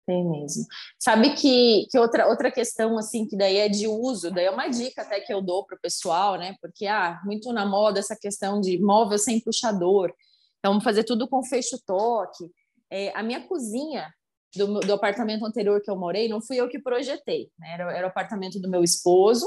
Tem 0.06 0.22
mesmo. 0.28 0.66
Sabe 0.98 1.34
que, 1.34 1.86
que 1.90 1.98
outra, 1.98 2.28
outra 2.28 2.50
questão, 2.50 2.98
assim, 2.98 3.26
que 3.26 3.36
daí 3.36 3.56
é 3.56 3.68
de 3.68 3.86
uso, 3.86 4.30
daí 4.30 4.44
é 4.44 4.50
uma 4.50 4.68
dica 4.68 5.02
até 5.02 5.20
que 5.20 5.32
eu 5.32 5.40
dou 5.40 5.64
para 5.64 5.76
o 5.76 5.80
pessoal, 5.80 6.36
né? 6.36 6.54
Porque, 6.60 6.86
ah, 6.86 7.20
muito 7.24 7.52
na 7.52 7.64
moda 7.64 8.00
essa 8.00 8.14
questão 8.14 8.60
de 8.60 8.78
móvel 8.78 9.18
sem 9.18 9.40
puxador. 9.40 10.12
Então, 10.58 10.80
fazer 10.80 11.04
tudo 11.04 11.26
com 11.26 11.42
fecho-toque. 11.42 12.50
É, 12.90 13.12
a 13.16 13.22
minha 13.22 13.40
cozinha 13.46 14.12
do, 14.54 14.80
do, 14.80 14.92
apartamento 14.92 15.44
anterior 15.44 15.80
que 15.80 15.90
eu 15.90 15.96
morei, 15.96 16.28
não 16.28 16.40
fui 16.40 16.60
eu 16.60 16.68
que 16.68 16.78
projetei, 16.78 17.50
né? 17.58 17.72
Era, 17.74 17.96
era 17.96 18.06
o 18.06 18.10
apartamento 18.10 18.60
do 18.60 18.68
meu 18.68 18.84
esposo, 18.84 19.46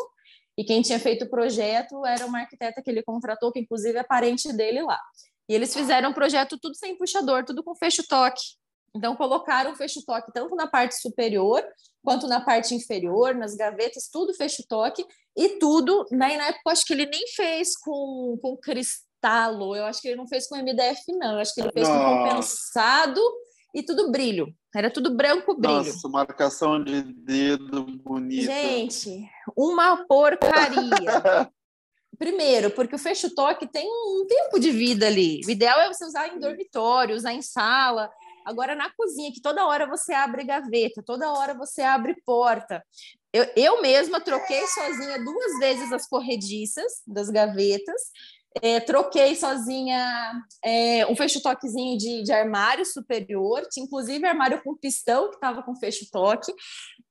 e 0.57 0.63
quem 0.63 0.81
tinha 0.81 0.99
feito 0.99 1.25
o 1.25 1.29
projeto 1.29 2.03
era 2.05 2.25
uma 2.25 2.39
arquiteta 2.39 2.81
que 2.81 2.89
ele 2.89 3.03
contratou, 3.03 3.51
que 3.51 3.59
inclusive 3.59 3.97
é 3.97 4.03
parente 4.03 4.51
dele 4.51 4.81
lá. 4.81 4.99
E 5.47 5.53
eles 5.53 5.73
fizeram 5.73 6.09
o 6.09 6.13
projeto 6.13 6.57
tudo 6.59 6.75
sem 6.75 6.97
puxador, 6.97 7.45
tudo 7.45 7.63
com 7.63 7.75
fecho-toque. 7.75 8.41
Então, 8.95 9.15
colocaram 9.15 9.75
fecho-toque 9.75 10.31
tanto 10.33 10.55
na 10.55 10.67
parte 10.67 10.99
superior 10.99 11.63
quanto 12.03 12.25
na 12.25 12.39
parte 12.39 12.73
inferior, 12.73 13.35
nas 13.35 13.53
gavetas, 13.53 14.09
tudo 14.11 14.33
fecho-toque 14.33 15.05
e 15.35 15.59
tudo. 15.59 16.05
Né, 16.11 16.37
na 16.37 16.47
época, 16.47 16.71
acho 16.71 16.85
que 16.85 16.93
ele 16.93 17.05
nem 17.05 17.27
fez 17.35 17.77
com, 17.77 18.37
com 18.41 18.55
cristalo, 18.57 19.75
eu 19.75 19.85
acho 19.85 20.01
que 20.01 20.07
ele 20.07 20.15
não 20.15 20.27
fez 20.27 20.47
com 20.47 20.55
MDF, 20.55 21.01
não. 21.19 21.33
Eu 21.33 21.39
acho 21.39 21.53
que 21.53 21.61
ele 21.61 21.71
fez 21.71 21.87
com 21.87 21.99
compensado 21.99 23.21
e 23.75 23.83
tudo 23.83 24.09
brilho. 24.11 24.53
Era 24.75 24.89
tudo 24.89 25.15
branco 25.15 25.55
brilho. 25.55 25.77
Nossa, 25.77 26.07
marcação 26.07 26.83
de 26.83 27.01
dedo 27.01 27.83
bonita. 27.83 28.51
Gente, 28.51 29.29
uma 29.55 30.05
porcaria. 30.05 31.51
Primeiro, 32.17 32.71
porque 32.71 32.95
o 32.95 32.99
fecho-toque 32.99 33.67
tem 33.67 33.87
um 33.87 34.25
tempo 34.27 34.59
de 34.59 34.71
vida 34.71 35.05
ali. 35.05 35.41
O 35.45 35.51
ideal 35.51 35.79
é 35.81 35.87
você 35.87 36.05
usar 36.05 36.27
em 36.27 36.39
dormitório, 36.39 37.15
usar 37.15 37.33
em 37.33 37.41
sala. 37.41 38.09
Agora, 38.47 38.75
na 38.75 38.89
cozinha, 38.89 39.29
que 39.33 39.41
toda 39.41 39.67
hora 39.67 39.85
você 39.85 40.13
abre 40.13 40.45
gaveta, 40.45 41.03
toda 41.05 41.33
hora 41.33 41.53
você 41.53 41.81
abre 41.81 42.15
porta. 42.25 42.81
Eu, 43.33 43.45
eu 43.57 43.81
mesma 43.81 44.21
troquei 44.21 44.65
sozinha 44.67 45.21
duas 45.21 45.59
vezes 45.59 45.91
as 45.91 46.07
corrediças 46.07 47.01
das 47.05 47.29
gavetas, 47.29 48.01
é, 48.61 48.79
troquei 48.79 49.35
sozinha 49.35 50.31
é, 50.63 51.05
um 51.07 51.15
fecho-toquezinho 51.15 51.97
de, 51.97 52.23
de, 52.23 52.31
armário 52.31 52.85
superior, 52.85 53.67
tinha 53.69 53.85
inclusive 53.85 54.25
armário 54.25 54.63
com 54.63 54.77
pistão 54.77 55.27
que 55.29 55.35
estava 55.35 55.61
com 55.61 55.75
fecho-toque, 55.75 56.53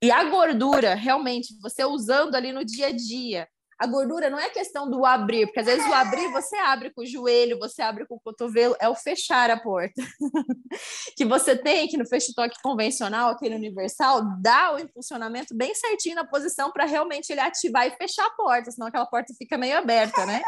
e 0.03 0.11
a 0.11 0.25
gordura, 0.25 0.95
realmente, 0.95 1.55
você 1.61 1.85
usando 1.85 2.35
ali 2.35 2.51
no 2.51 2.65
dia 2.65 2.87
a 2.87 2.93
dia, 2.93 3.47
a 3.79 3.87
gordura 3.87 4.31
não 4.31 4.39
é 4.39 4.49
questão 4.49 4.89
do 4.91 5.05
abrir, 5.05 5.47
porque 5.47 5.61
às 5.61 5.67
vezes 5.67 5.87
o 5.87 5.93
abrir 5.93 6.31
você 6.33 6.57
abre 6.57 6.91
com 6.91 7.03
o 7.03 7.07
joelho, 7.07 7.59
você 7.59 7.83
abre 7.83 8.07
com 8.07 8.15
o 8.15 8.21
cotovelo, 8.21 8.75
é 8.81 8.89
o 8.89 8.95
fechar 8.95 9.51
a 9.51 9.61
porta. 9.61 10.03
que 11.15 11.27
você 11.27 11.55
tem 11.55 11.87
que 11.87 11.99
no 11.99 12.07
fecho-toque 12.07 12.57
convencional, 12.63 13.31
aquele 13.31 13.55
universal, 13.55 14.23
dá 14.41 14.75
o 14.75 14.79
impulsionamento 14.79 15.55
bem 15.55 15.75
certinho 15.75 16.15
na 16.15 16.27
posição 16.27 16.73
para 16.73 16.87
realmente 16.87 17.31
ele 17.31 17.41
ativar 17.41 17.87
e 17.87 17.91
fechar 17.97 18.25
a 18.27 18.31
porta, 18.31 18.71
senão 18.71 18.87
aquela 18.87 19.07
porta 19.07 19.35
fica 19.37 19.59
meio 19.59 19.77
aberta, 19.77 20.25
né? 20.25 20.41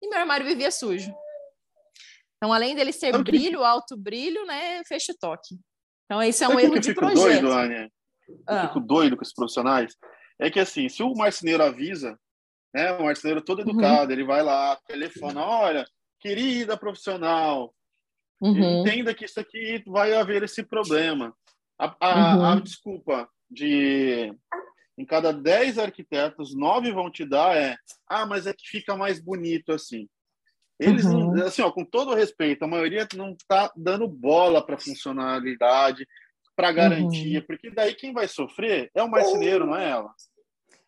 E 0.00 0.08
meu 0.08 0.18
armário 0.18 0.46
vivia 0.46 0.70
sujo. 0.70 1.12
Então, 2.36 2.52
além 2.52 2.74
dele 2.74 2.92
ser 2.92 3.18
brilho, 3.22 3.58
que... 3.58 3.64
alto 3.64 3.96
brilho, 3.96 4.46
né, 4.46 4.82
fecho-toque. 4.84 5.56
Então, 6.04 6.22
esse 6.22 6.42
é 6.42 6.48
um 6.48 6.52
Sabe 6.52 6.62
erro 6.64 6.78
de 6.78 6.94
projeto. 6.94 7.20
Doido, 7.20 7.52
Ania? 7.52 7.90
Eu 8.28 8.42
ah. 8.46 8.68
fico 8.68 8.80
doido 8.80 9.16
com 9.16 9.22
esses 9.22 9.34
profissionais. 9.34 9.94
É 10.40 10.50
que 10.50 10.58
assim, 10.58 10.88
se 10.88 11.02
o 11.02 11.12
marceneiro 11.14 11.62
avisa 11.62 12.18
né? 12.72 12.92
Um 12.92 13.04
marceneiro 13.04 13.42
todo 13.42 13.62
uhum. 13.62 13.70
educado, 13.70 14.06
uhum. 14.06 14.12
ele 14.12 14.24
vai 14.24 14.42
lá, 14.42 14.78
telefona, 14.86 15.44
olha, 15.44 15.86
querida 16.18 16.76
profissional, 16.76 17.74
uhum. 18.40 18.80
entenda 18.80 19.14
que 19.14 19.24
isso 19.24 19.40
aqui 19.40 19.82
vai 19.86 20.14
haver 20.14 20.42
esse 20.42 20.62
problema. 20.62 21.34
A, 21.78 21.96
a, 22.00 22.36
uhum. 22.36 22.44
a, 22.44 22.60
desculpa 22.60 23.28
de 23.50 24.32
em 24.98 25.04
cada 25.04 25.32
10 25.32 25.78
arquitetos, 25.78 26.54
nove 26.54 26.92
vão 26.92 27.10
te 27.10 27.24
dar 27.24 27.56
é, 27.56 27.74
ah, 28.06 28.26
mas 28.26 28.46
é 28.46 28.52
que 28.52 28.68
fica 28.68 28.94
mais 28.94 29.18
bonito 29.18 29.72
assim. 29.72 30.06
Eles, 30.78 31.04
uhum. 31.04 31.42
assim, 31.42 31.62
ó, 31.62 31.70
com 31.70 31.84
todo 31.84 32.14
respeito, 32.14 32.64
a 32.64 32.68
maioria 32.68 33.06
não 33.14 33.32
está 33.32 33.70
dando 33.76 34.06
bola 34.06 34.64
para 34.64 34.78
funcionalidade, 34.78 36.06
para 36.56 36.72
garantia, 36.72 37.38
uhum. 37.38 37.46
porque 37.46 37.70
daí 37.70 37.94
quem 37.94 38.12
vai 38.12 38.28
sofrer 38.28 38.90
é 38.94 39.02
o 39.02 39.10
marceneiro, 39.10 39.66
não 39.66 39.76
é 39.76 39.90
ela. 39.90 40.10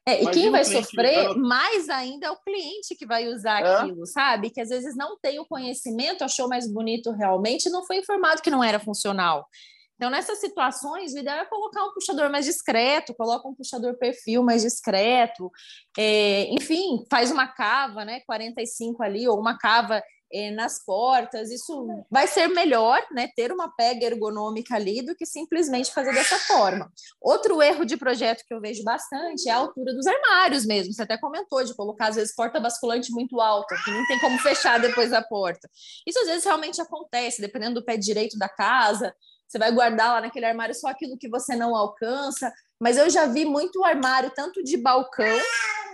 É, 0.07 0.23
e 0.23 0.31
quem 0.31 0.51
vai 0.51 0.65
sofrer 0.65 1.29
vai... 1.29 1.35
mais 1.37 1.89
ainda 1.89 2.27
é 2.27 2.31
o 2.31 2.37
cliente 2.37 2.97
que 2.97 3.07
vai 3.07 3.29
usar 3.29 3.63
é? 3.63 3.77
aquilo, 3.77 4.05
sabe? 4.07 4.51
Que 4.51 4.61
às 4.61 4.69
vezes 4.69 4.97
não 4.97 5.17
tem 5.21 5.39
o 5.39 5.47
conhecimento, 5.47 6.25
achou 6.25 6.49
mais 6.49 6.67
bonito 6.67 7.13
realmente, 7.13 7.67
e 7.67 7.71
não 7.71 7.87
foi 7.87 7.99
informado 7.99 8.43
que 8.43 8.51
não 8.51 8.65
era 8.65 8.81
funcional. 8.81 9.47
Então, 9.95 10.11
nessas 10.11 10.41
situações, 10.41 11.15
o 11.15 11.19
ideal 11.19 11.39
é 11.39 11.45
colocar 11.45 11.85
um 11.85 11.93
puxador 11.93 12.29
mais 12.29 12.45
discreto, 12.45 13.15
coloca 13.15 13.47
um 13.47 13.55
puxador 13.55 13.97
perfil 13.97 14.43
mais 14.43 14.63
discreto, 14.63 15.49
é, 15.97 16.53
enfim, 16.53 17.05
faz 17.09 17.31
uma 17.31 17.47
cava, 17.47 18.05
né, 18.05 18.21
45 18.27 19.01
ali, 19.01 19.29
ou 19.29 19.39
uma 19.39 19.57
cava 19.57 20.03
é, 20.33 20.51
nas 20.51 20.85
portas, 20.85 21.51
isso 21.51 21.87
vai 22.11 22.27
ser 22.27 22.49
melhor, 22.49 23.01
né, 23.13 23.29
ter 23.37 23.53
uma 23.53 23.69
pega 23.75 24.07
ergonômica 24.07 24.75
ali 24.75 25.05
do 25.05 25.15
que 25.15 25.27
simplesmente 25.27 25.93
fazer 25.93 26.13
dessa 26.13 26.39
forma. 26.39 26.91
Outro 27.21 27.61
erro 27.61 27.85
de 27.85 27.97
projeto 27.97 28.45
que 28.47 28.55
eu 28.55 28.61
vejo 28.61 28.83
bastante 28.83 29.49
é 29.49 29.53
a 29.53 29.57
altura 29.57 29.93
dos 29.95 30.07
armários 30.07 30.65
mesmo. 30.65 30.93
Você 30.93 31.03
até 31.03 31.19
comentou 31.19 31.63
de 31.63 31.75
colocar 31.75 32.09
às 32.09 32.17
vezes 32.17 32.35
porta 32.35 32.59
basculante 32.59 33.13
muito 33.13 33.41
alta, 33.41 33.77
que 33.85 33.91
não 33.91 34.07
tem 34.07 34.19
como 34.21 34.39
fechar 34.39 34.81
depois 34.81 35.11
da 35.11 35.23
porta. 35.23 35.69
Isso 36.07 36.19
às 36.21 36.27
vezes 36.27 36.45
realmente 36.45 36.81
acontece, 36.81 37.41
dependendo 37.41 37.81
do 37.81 37.85
pé 37.85 37.97
direito 37.97 38.39
da 38.39 38.49
casa. 38.49 39.15
Você 39.47 39.59
vai 39.59 39.71
guardar 39.71 40.15
lá 40.15 40.21
naquele 40.23 40.47
armário 40.47 40.75
só 40.75 40.89
aquilo 40.89 41.19
que 41.19 41.29
você 41.29 41.55
não 41.55 41.77
alcança. 41.77 42.51
Mas 42.81 42.97
eu 42.97 43.11
já 43.11 43.27
vi 43.27 43.45
muito 43.45 43.85
armário, 43.85 44.33
tanto 44.35 44.63
de 44.65 44.77
balcão 44.77 45.39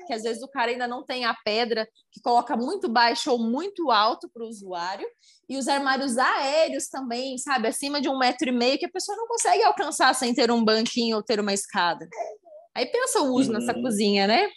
que 0.08 0.14
às 0.14 0.22
vezes 0.22 0.42
o 0.42 0.48
cara 0.48 0.70
ainda 0.70 0.88
não 0.88 1.04
tem 1.04 1.26
a 1.26 1.36
pedra 1.44 1.86
que 2.10 2.20
coloca 2.20 2.56
muito 2.56 2.88
baixo 2.88 3.30
ou 3.30 3.38
muito 3.38 3.90
alto 3.90 4.28
para 4.32 4.42
o 4.42 4.48
usuário, 4.48 5.06
e 5.48 5.58
os 5.58 5.68
armários 5.68 6.16
aéreos 6.16 6.88
também, 6.88 7.36
sabe, 7.36 7.68
acima 7.68 8.00
de 8.00 8.08
um 8.08 8.18
metro 8.18 8.48
e 8.48 8.52
meio, 8.52 8.78
que 8.78 8.86
a 8.86 8.90
pessoa 8.90 9.16
não 9.16 9.28
consegue 9.28 9.62
alcançar 9.62 10.14
sem 10.14 10.34
ter 10.34 10.50
um 10.50 10.64
banquinho 10.64 11.16
ou 11.16 11.22
ter 11.22 11.38
uma 11.38 11.52
escada. 11.52 12.08
Aí 12.74 12.86
pensa 12.86 13.20
o 13.20 13.34
uso 13.34 13.52
nessa 13.52 13.74
uhum. 13.74 13.82
cozinha, 13.82 14.26
né? 14.26 14.48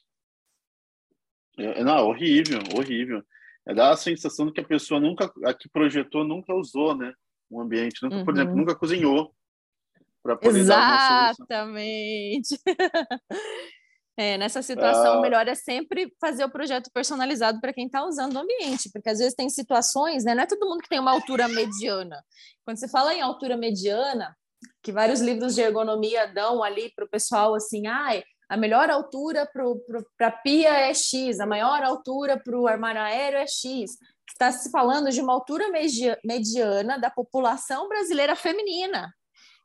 É, 1.57 1.83
não, 1.83 2.07
horrível, 2.07 2.59
horrível. 2.77 3.21
É 3.67 3.73
dar 3.73 3.91
a 3.91 3.97
sensação 3.97 4.47
de 4.47 4.53
que 4.53 4.61
a 4.61 4.67
pessoa 4.67 4.99
nunca, 4.99 5.31
a 5.45 5.53
que 5.53 5.69
projetou, 5.69 6.23
nunca 6.23 6.53
usou, 6.53 6.95
né? 6.95 7.13
Um 7.51 7.61
ambiente, 7.61 8.01
nunca, 8.01 8.15
uhum. 8.15 8.25
por 8.25 8.33
exemplo, 8.33 8.53
uhum. 8.53 8.59
nunca 8.59 8.75
cozinhou. 8.75 9.35
Exatamente. 10.43 12.57
É, 14.18 14.38
nessa 14.38 14.62
situação, 14.62 15.16
o 15.16 15.20
ah. 15.20 15.22
melhor 15.22 15.47
é 15.47 15.55
sempre 15.55 16.14
fazer 16.20 16.43
o 16.43 16.51
projeto 16.51 16.91
personalizado 16.93 17.59
para 17.62 17.74
quem 17.74 17.86
está 17.86 18.05
usando 18.05 18.36
o 18.36 18.39
ambiente, 18.39 18.89
porque 18.91 19.09
às 19.09 19.20
vezes 19.20 19.34
tem 19.34 19.49
situações, 19.49 20.24
né? 20.24 20.36
Não 20.36 20.43
é 20.43 20.45
todo 20.45 20.68
mundo 20.68 20.82
que 20.82 20.89
tem 20.89 20.99
uma 20.99 21.12
altura 21.12 21.47
mediana. 21.47 22.22
Quando 22.66 22.78
você 22.78 22.89
fala 22.89 23.14
em 23.14 23.22
altura 23.22 23.55
mediana, 23.55 24.36
que 24.84 24.91
vários 24.91 25.22
livros 25.22 25.55
de 25.55 25.62
ergonomia 25.62 26.28
dão 26.28 26.62
ali 26.64 26.91
para 26.93 27.05
o 27.05 27.09
pessoal 27.09 27.55
assim, 27.55 27.88
ah, 27.88 28.22
a 28.49 28.57
melhor 28.57 28.89
altura 28.89 29.49
para 30.18 30.28
a 30.28 30.32
pia 30.32 30.70
é 30.70 30.93
X, 30.93 31.39
a 31.39 31.45
maior 31.45 31.82
altura 31.84 32.38
para 32.38 32.59
o 32.59 32.68
armário 32.68 33.01
aéreo 33.01 33.39
é 33.39 33.47
X. 33.47 33.91
Está 34.28 34.51
se 34.51 34.70
falando 34.70 35.09
de 35.09 35.22
uma 35.22 35.32
altura 35.32 35.66
mediana 36.24 36.99
da 36.99 37.09
população 37.09 37.88
brasileira 37.88 38.36
feminina, 38.36 39.14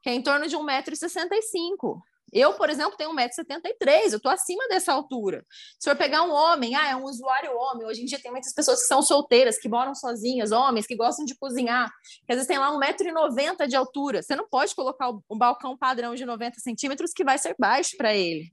que 0.03 0.11
é 0.11 0.15
em 0.15 0.23
torno 0.23 0.47
de 0.47 0.57
1,65m. 0.57 2.01
Eu, 2.33 2.55
por 2.55 2.68
exemplo, 2.68 2.97
tenho 2.97 3.14
1,73m, 3.14 4.12
eu 4.12 4.16
estou 4.16 4.31
acima 4.31 4.66
dessa 4.68 4.93
altura. 4.93 5.45
Se 5.79 5.89
for 5.89 5.97
pegar 5.97 6.22
um 6.22 6.33
homem, 6.33 6.74
ah, 6.74 6.89
é 6.89 6.97
um 6.97 7.05
usuário 7.05 7.57
homem, 7.57 7.87
hoje 7.87 8.03
em 8.03 8.05
dia 8.05 8.20
tem 8.20 8.33
muitas 8.33 8.53
pessoas 8.53 8.81
que 8.81 8.87
são 8.87 9.01
solteiras, 9.01 9.59
que 9.59 9.68
moram 9.68 9.95
sozinhas, 9.95 10.51
homens 10.51 10.87
que 10.87 10.97
gostam 10.97 11.24
de 11.24 11.37
cozinhar, 11.37 11.89
que 12.27 12.33
às 12.33 12.37
vezes 12.37 12.49
tem 12.49 12.59
lá 12.59 12.70
1,90m 12.72 13.66
de 13.66 13.77
altura. 13.77 14.22
Você 14.22 14.35
não 14.35 14.49
pode 14.49 14.74
colocar 14.74 15.11
um 15.11 15.39
balcão 15.39 15.77
padrão 15.77 16.14
de 16.14 16.24
90 16.24 16.59
centímetros 16.61 17.12
que 17.12 17.24
vai 17.24 17.39
ser 17.39 17.55
baixo 17.59 17.97
para 17.97 18.14
ele. 18.14 18.51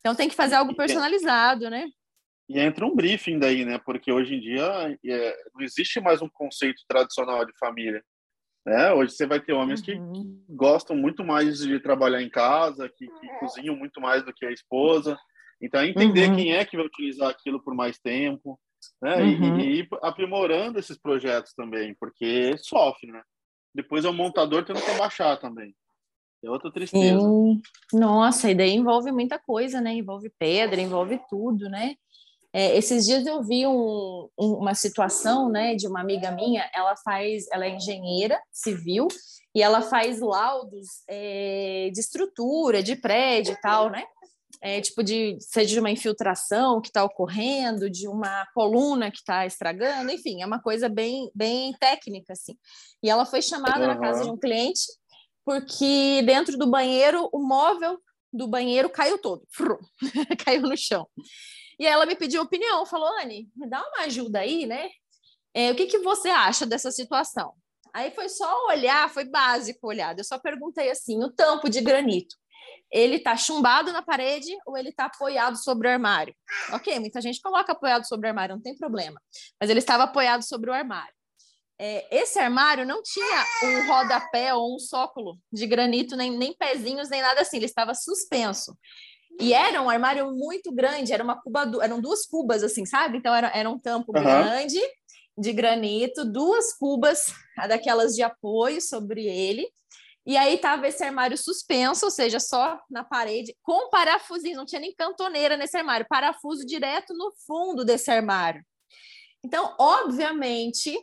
Então 0.00 0.14
tem 0.14 0.28
que 0.28 0.34
fazer 0.34 0.56
algo 0.56 0.74
personalizado, 0.74 1.70
né? 1.70 1.86
E 2.48 2.58
entra 2.58 2.84
um 2.84 2.94
briefing 2.94 3.38
daí, 3.38 3.64
né? 3.64 3.78
Porque 3.78 4.12
hoje 4.12 4.34
em 4.34 4.40
dia 4.40 4.98
é, 5.04 5.36
não 5.54 5.62
existe 5.62 6.00
mais 6.00 6.20
um 6.20 6.28
conceito 6.28 6.82
tradicional 6.88 7.46
de 7.46 7.52
família. 7.58 8.02
Né? 8.64 8.92
Hoje 8.92 9.12
você 9.12 9.26
vai 9.26 9.40
ter 9.40 9.52
homens 9.52 9.80
uhum. 9.80 10.12
que 10.12 10.54
gostam 10.54 10.96
muito 10.96 11.24
mais 11.24 11.58
de 11.58 11.80
trabalhar 11.80 12.22
em 12.22 12.30
casa, 12.30 12.88
que, 12.88 13.06
que 13.06 13.28
cozinham 13.40 13.76
muito 13.76 14.00
mais 14.00 14.24
do 14.24 14.32
que 14.32 14.46
a 14.46 14.52
esposa. 14.52 15.18
Então, 15.60 15.80
é 15.80 15.88
entender 15.88 16.28
uhum. 16.28 16.36
quem 16.36 16.54
é 16.54 16.64
que 16.64 16.76
vai 16.76 16.86
utilizar 16.86 17.30
aquilo 17.30 17.62
por 17.62 17.74
mais 17.74 17.98
tempo, 17.98 18.58
né? 19.00 19.16
Uhum. 19.16 19.58
E, 19.58 19.62
e, 19.62 19.78
ir 19.80 19.88
aprimorando 20.02 20.78
esses 20.78 20.98
projetos 20.98 21.52
também, 21.54 21.94
porque 21.98 22.56
sofre, 22.58 23.10
né? 23.10 23.22
Depois 23.74 24.04
é 24.04 24.08
o 24.08 24.12
montador 24.12 24.64
tendo 24.64 24.82
que 24.82 24.90
abaixar 24.90 25.38
também. 25.38 25.74
É 26.44 26.50
outra 26.50 26.72
tristeza. 26.72 27.20
Sim. 27.20 27.62
Nossa, 27.92 28.50
e 28.50 28.54
daí 28.54 28.72
envolve 28.72 29.12
muita 29.12 29.38
coisa, 29.38 29.80
né? 29.80 29.94
Envolve 29.94 30.30
pedra, 30.38 30.80
envolve 30.80 31.20
tudo, 31.30 31.68
né? 31.68 31.94
É, 32.52 32.76
esses 32.76 33.06
dias 33.06 33.26
eu 33.26 33.42
vi 33.42 33.66
um, 33.66 34.28
um, 34.38 34.52
uma 34.54 34.74
situação, 34.74 35.48
né, 35.48 35.74
de 35.74 35.86
uma 35.86 36.00
amiga 36.00 36.30
minha. 36.30 36.68
Ela 36.74 36.94
faz, 36.96 37.46
ela 37.50 37.64
é 37.64 37.70
engenheira 37.70 38.40
civil 38.50 39.08
e 39.54 39.62
ela 39.62 39.80
faz 39.80 40.20
laudos 40.20 41.02
é, 41.08 41.90
de 41.92 42.00
estrutura, 42.00 42.82
de 42.82 42.96
prédio 42.96 43.54
e 43.54 43.60
tal, 43.60 43.90
né? 43.90 44.04
É, 44.60 44.80
tipo 44.80 45.02
de 45.02 45.36
seja 45.40 45.74
de 45.74 45.80
uma 45.80 45.90
infiltração 45.90 46.80
que 46.80 46.88
está 46.88 47.02
ocorrendo, 47.02 47.90
de 47.90 48.06
uma 48.06 48.46
coluna 48.54 49.10
que 49.10 49.16
está 49.16 49.44
estragando, 49.44 50.12
enfim, 50.12 50.40
é 50.40 50.46
uma 50.46 50.60
coisa 50.60 50.88
bem 50.88 51.28
bem 51.34 51.72
técnica 51.80 52.32
assim. 52.32 52.56
E 53.02 53.10
ela 53.10 53.26
foi 53.26 53.42
chamada 53.42 53.80
uhum. 53.80 53.86
na 53.88 53.98
casa 53.98 54.24
de 54.24 54.30
um 54.30 54.36
cliente 54.36 54.82
porque 55.44 56.22
dentro 56.24 56.56
do 56.56 56.70
banheiro 56.70 57.28
o 57.32 57.40
móvel 57.40 57.98
do 58.32 58.46
banheiro 58.46 58.88
caiu 58.88 59.18
todo, 59.18 59.42
caiu 60.44 60.62
no 60.62 60.76
chão. 60.76 61.08
E 61.82 61.86
ela 61.86 62.06
me 62.06 62.14
pediu 62.14 62.42
opinião, 62.42 62.86
falou, 62.86 63.08
Anne, 63.20 63.50
me 63.56 63.68
dá 63.68 63.82
uma 63.82 64.04
ajuda 64.04 64.38
aí, 64.38 64.66
né? 64.66 64.88
É, 65.52 65.72
o 65.72 65.74
que, 65.74 65.86
que 65.86 65.98
você 65.98 66.28
acha 66.28 66.64
dessa 66.64 66.92
situação? 66.92 67.54
Aí 67.92 68.12
foi 68.12 68.28
só 68.28 68.68
olhar, 68.68 69.10
foi 69.10 69.24
básico 69.24 69.88
olhar. 69.88 70.16
Eu 70.16 70.22
só 70.22 70.38
perguntei 70.38 70.92
assim: 70.92 71.24
o 71.24 71.28
tampo 71.28 71.68
de 71.68 71.80
granito, 71.80 72.36
ele 72.88 73.16
está 73.16 73.36
chumbado 73.36 73.92
na 73.92 74.00
parede 74.00 74.56
ou 74.64 74.76
ele 74.76 74.90
está 74.90 75.06
apoiado 75.06 75.56
sobre 75.56 75.88
o 75.88 75.90
armário? 75.90 76.32
Ok, 76.72 77.00
muita 77.00 77.20
gente 77.20 77.40
coloca 77.42 77.72
apoiado 77.72 78.06
sobre 78.06 78.28
o 78.28 78.30
armário, 78.30 78.54
não 78.54 78.62
tem 78.62 78.76
problema. 78.76 79.20
Mas 79.60 79.68
ele 79.68 79.80
estava 79.80 80.04
apoiado 80.04 80.44
sobre 80.44 80.70
o 80.70 80.72
armário. 80.72 81.12
É, 81.80 82.06
esse 82.16 82.38
armário 82.38 82.86
não 82.86 83.02
tinha 83.02 83.44
um 83.64 83.88
rodapé 83.88 84.54
ou 84.54 84.76
um 84.76 84.78
sócolo 84.78 85.36
de 85.52 85.66
granito, 85.66 86.14
nem, 86.14 86.30
nem 86.30 86.54
pezinhos, 86.54 87.10
nem 87.10 87.20
nada 87.20 87.40
assim, 87.40 87.56
ele 87.56 87.66
estava 87.66 87.92
suspenso. 87.92 88.78
E 89.40 89.52
era 89.52 89.82
um 89.82 89.90
armário 89.90 90.30
muito 90.32 90.72
grande, 90.72 91.12
era 91.12 91.24
uma 91.24 91.40
cuba, 91.40 91.70
eram 91.82 92.00
duas 92.00 92.26
cubas, 92.26 92.62
assim, 92.62 92.84
sabe? 92.84 93.18
Então 93.18 93.34
era, 93.34 93.50
era 93.54 93.68
um 93.68 93.78
tampo 93.78 94.16
uhum. 94.16 94.22
grande 94.22 94.80
de 95.36 95.52
granito, 95.52 96.24
duas 96.24 96.76
cubas 96.76 97.32
daquelas 97.68 98.14
de 98.14 98.22
apoio 98.22 98.80
sobre 98.80 99.26
ele. 99.26 99.66
E 100.24 100.36
aí 100.36 100.58
tava 100.58 100.86
esse 100.86 101.02
armário 101.02 101.36
suspenso, 101.36 102.04
ou 102.04 102.10
seja, 102.10 102.38
só 102.38 102.80
na 102.88 103.02
parede, 103.02 103.56
com 103.62 103.90
parafusinho, 103.90 104.56
não 104.56 104.66
tinha 104.66 104.80
nem 104.80 104.94
cantoneira 104.94 105.56
nesse 105.56 105.76
armário, 105.76 106.06
parafuso 106.08 106.64
direto 106.64 107.12
no 107.14 107.32
fundo 107.44 107.84
desse 107.84 108.10
armário. 108.10 108.64
Então, 109.44 109.74
obviamente, 109.78 110.96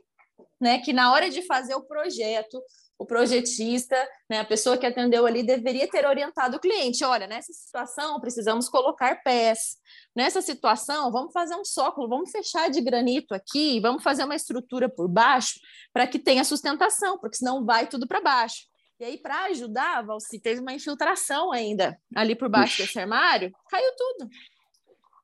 né, 0.62 0.80
que 0.80 0.94
na 0.94 1.12
hora 1.12 1.30
de 1.30 1.42
fazer 1.42 1.76
o 1.76 1.84
projeto, 1.84 2.62
o 3.00 3.06
projetista, 3.06 3.95
né, 4.30 4.41
a 4.41 4.45
pessoa 4.45 4.78
que 4.78 4.86
atendeu 4.86 5.26
ali 5.26 5.41
deveria 5.41 5.88
ter 5.88 6.06
orientado 6.06 6.58
o 6.58 6.60
cliente, 6.60 7.06
olha, 7.06 7.26
nessa 7.26 7.54
situação 7.54 8.20
precisamos 8.20 8.68
colocar 8.68 9.24
pés, 9.24 9.78
nessa 10.14 10.41
situação 10.41 11.10
vamos 11.10 11.32
fazer 11.32 11.56
um 11.56 11.64
sócolo, 11.64 12.10
vamos 12.10 12.30
fechar 12.30 12.70
de 12.70 12.82
granito 12.82 13.34
aqui, 13.34 13.80
vamos 13.80 14.04
fazer 14.04 14.26
uma 14.26 14.36
estrutura 14.36 14.89
por 14.89 15.08
baixo 15.08 15.62
para 15.93 16.06
que 16.06 16.20
tenha 16.20 16.43
sustentação, 16.43 17.18
porque 17.18 17.38
senão 17.38 17.66
vai 17.66 17.88
tudo 17.88 18.06
para 18.06 18.20
baixo. 18.20 18.68
E 19.00 19.06
aí, 19.06 19.18
para 19.18 19.45
ajudar, 19.45 20.06
Valci, 20.06 20.38
teve 20.38 20.60
uma 20.60 20.74
infiltração 20.74 21.54
ainda 21.54 21.97
ali 22.14 22.36
por 22.36 22.50
baixo 22.50 22.74
Ux. 22.74 22.89
desse 22.89 23.00
armário, 23.00 23.50
caiu 23.70 23.91
tudo. 23.95 24.30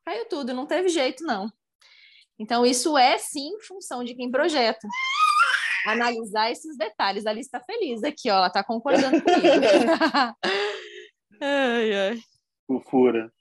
Caiu 0.05 0.25
tudo, 0.29 0.53
não 0.53 0.65
teve 0.65 0.87
jeito, 0.87 1.25
não. 1.25 1.51
Então, 2.39 2.65
isso 2.65 2.97
é 2.97 3.17
sim 3.17 3.59
função 3.67 4.01
de 4.01 4.15
quem 4.15 4.31
projeta 4.31 4.87
analisar 5.85 6.51
esses 6.51 6.77
detalhes. 6.77 7.25
A 7.25 7.29
Alice 7.29 7.47
está 7.47 7.59
feliz 7.61 8.03
aqui, 8.03 8.29
ó, 8.29 8.37
ela 8.37 8.47
está 8.47 8.63
concordando 8.63 9.21
comigo. 9.21 9.45
ai, 11.41 11.93
ai. 11.93 12.19
Fofura. 12.67 13.31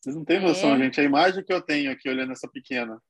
Vocês 0.00 0.14
não 0.14 0.24
têm 0.24 0.40
noção, 0.40 0.74
é. 0.74 0.78
gente, 0.78 1.00
a 1.00 1.04
imagem 1.04 1.44
que 1.44 1.52
eu 1.52 1.60
tenho 1.60 1.90
aqui 1.90 2.08
olhando 2.08 2.32
essa 2.32 2.48
pequena. 2.48 3.00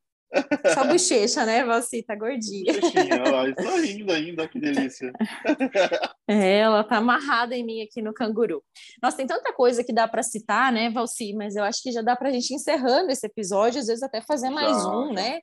Só 0.74 0.84
bochecha, 0.84 1.46
né, 1.46 1.64
Valci? 1.64 2.02
Tá 2.02 2.14
gordinha. 2.14 2.72
Bochechinha, 2.72 3.54
só 3.60 3.76
rindo 3.78 4.12
ainda, 4.12 4.48
que 4.48 4.58
delícia. 4.58 5.12
É, 6.28 6.58
ela 6.58 6.82
tá 6.82 6.96
amarrada 6.96 7.54
em 7.54 7.64
mim 7.64 7.82
aqui 7.82 8.02
no 8.02 8.12
canguru. 8.12 8.60
Nossa, 9.00 9.16
tem 9.16 9.28
tanta 9.28 9.52
coisa 9.52 9.84
que 9.84 9.92
dá 9.92 10.08
para 10.08 10.24
citar, 10.24 10.72
né, 10.72 10.90
Valci? 10.90 11.32
Mas 11.32 11.54
eu 11.54 11.62
acho 11.62 11.80
que 11.80 11.92
já 11.92 12.02
dá 12.02 12.16
para 12.16 12.30
a 12.30 12.32
gente 12.32 12.52
encerrando 12.52 13.12
esse 13.12 13.24
episódio, 13.24 13.78
às 13.78 13.86
vezes 13.86 14.02
até 14.02 14.20
fazer 14.20 14.50
mais 14.50 14.76
já, 14.76 14.88
um, 14.88 15.06
já. 15.06 15.12
né? 15.12 15.40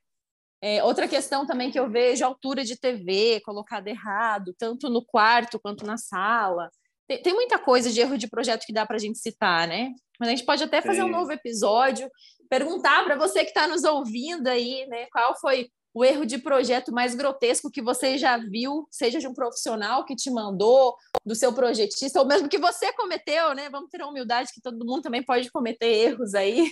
É, 0.66 0.82
outra 0.82 1.10
questão 1.10 1.46
também 1.46 1.70
que 1.70 1.78
eu 1.78 1.90
vejo, 1.90 2.24
altura 2.24 2.64
de 2.64 2.80
TV 2.80 3.42
colocada 3.42 3.90
errado, 3.90 4.56
tanto 4.58 4.90
no 4.90 5.06
quarto 5.06 5.60
quanto 5.60 5.86
na 5.86 5.98
sala. 5.98 6.72
Tem, 7.06 7.22
tem 7.22 7.34
muita 7.34 7.60
coisa 7.60 7.92
de 7.92 8.00
erro 8.00 8.18
de 8.18 8.30
projeto 8.30 8.66
que 8.66 8.72
dá 8.72 8.86
para 8.86 8.96
a 8.96 9.00
gente 9.00 9.20
citar, 9.20 9.68
né? 9.68 9.92
Mas 10.18 10.30
a 10.30 10.32
gente 10.32 10.46
pode 10.46 10.64
até 10.64 10.82
fazer 10.82 11.02
Sim. 11.02 11.08
um 11.08 11.12
novo 11.12 11.34
episódio, 11.34 12.10
perguntar 12.50 13.04
para 13.04 13.18
você 13.18 13.44
que 13.44 13.50
está 13.50 13.68
nos 13.68 13.84
ouvindo 13.84 14.48
aí, 14.48 14.86
né? 14.88 15.06
Qual 15.12 15.38
foi 15.38 15.68
o 15.94 16.04
erro 16.04 16.26
de 16.26 16.38
projeto 16.38 16.92
mais 16.92 17.14
grotesco 17.14 17.70
que 17.70 17.82
você 17.82 18.18
já 18.18 18.38
viu, 18.38 18.88
seja 18.90 19.20
de 19.20 19.28
um 19.28 19.34
profissional 19.34 20.04
que 20.06 20.16
te 20.16 20.32
mandou, 20.32 20.98
do 21.26 21.36
seu 21.36 21.54
projetista, 21.54 22.20
ou 22.20 22.26
mesmo 22.26 22.50
que 22.50 22.58
você 22.58 22.92
cometeu, 22.94 23.54
né? 23.54 23.70
Vamos 23.70 23.90
ter 23.90 24.02
a 24.02 24.08
humildade 24.08 24.52
que 24.54 24.62
todo 24.62 24.86
mundo 24.86 25.04
também 25.04 25.22
pode 25.22 25.52
cometer 25.52 25.86
erros 25.86 26.34
aí. 26.34 26.72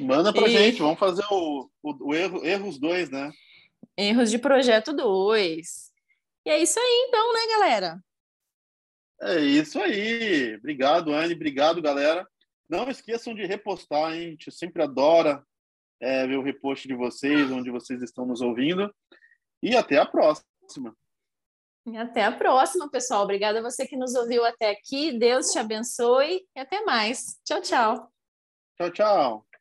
Manda 0.00 0.32
para 0.32 0.48
e... 0.48 0.50
gente, 0.50 0.80
vamos 0.80 0.98
fazer 0.98 1.24
o, 1.30 1.70
o, 1.82 2.08
o 2.08 2.14
erro, 2.14 2.44
erros 2.44 2.78
dois, 2.78 3.08
né? 3.08 3.30
Erros 3.96 4.30
de 4.30 4.38
projeto 4.38 4.92
2. 4.92 5.92
E 6.46 6.50
é 6.50 6.58
isso 6.60 6.78
aí, 6.78 7.06
então, 7.08 7.32
né, 7.32 7.40
galera? 7.50 8.00
É 9.22 9.38
isso 9.38 9.80
aí. 9.80 10.56
Obrigado, 10.56 11.12
Anne. 11.12 11.34
Obrigado, 11.34 11.80
galera. 11.80 12.26
Não 12.68 12.90
esqueçam 12.90 13.34
de 13.34 13.44
repostar, 13.44 14.12
hein? 14.12 14.26
A 14.26 14.30
gente 14.30 14.50
sempre 14.50 14.82
adora 14.82 15.44
é, 16.02 16.26
ver 16.26 16.36
o 16.36 16.42
repost 16.42 16.88
de 16.88 16.94
vocês, 16.94 17.50
onde 17.50 17.70
vocês 17.70 18.02
estão 18.02 18.26
nos 18.26 18.40
ouvindo. 18.40 18.92
E 19.62 19.76
até 19.76 19.98
a 19.98 20.04
próxima. 20.04 20.94
E 21.86 21.96
até 21.96 22.24
a 22.24 22.32
próxima, 22.32 22.90
pessoal. 22.90 23.22
Obrigada 23.22 23.60
a 23.60 23.62
você 23.62 23.86
que 23.86 23.96
nos 23.96 24.14
ouviu 24.14 24.44
até 24.44 24.70
aqui. 24.70 25.16
Deus 25.16 25.46
te 25.46 25.58
abençoe 25.58 26.44
e 26.54 26.60
até 26.60 26.82
mais. 26.82 27.40
Tchau, 27.44 27.62
tchau. 27.62 28.12
Tchau, 28.76 28.90
tchau. 28.90 29.46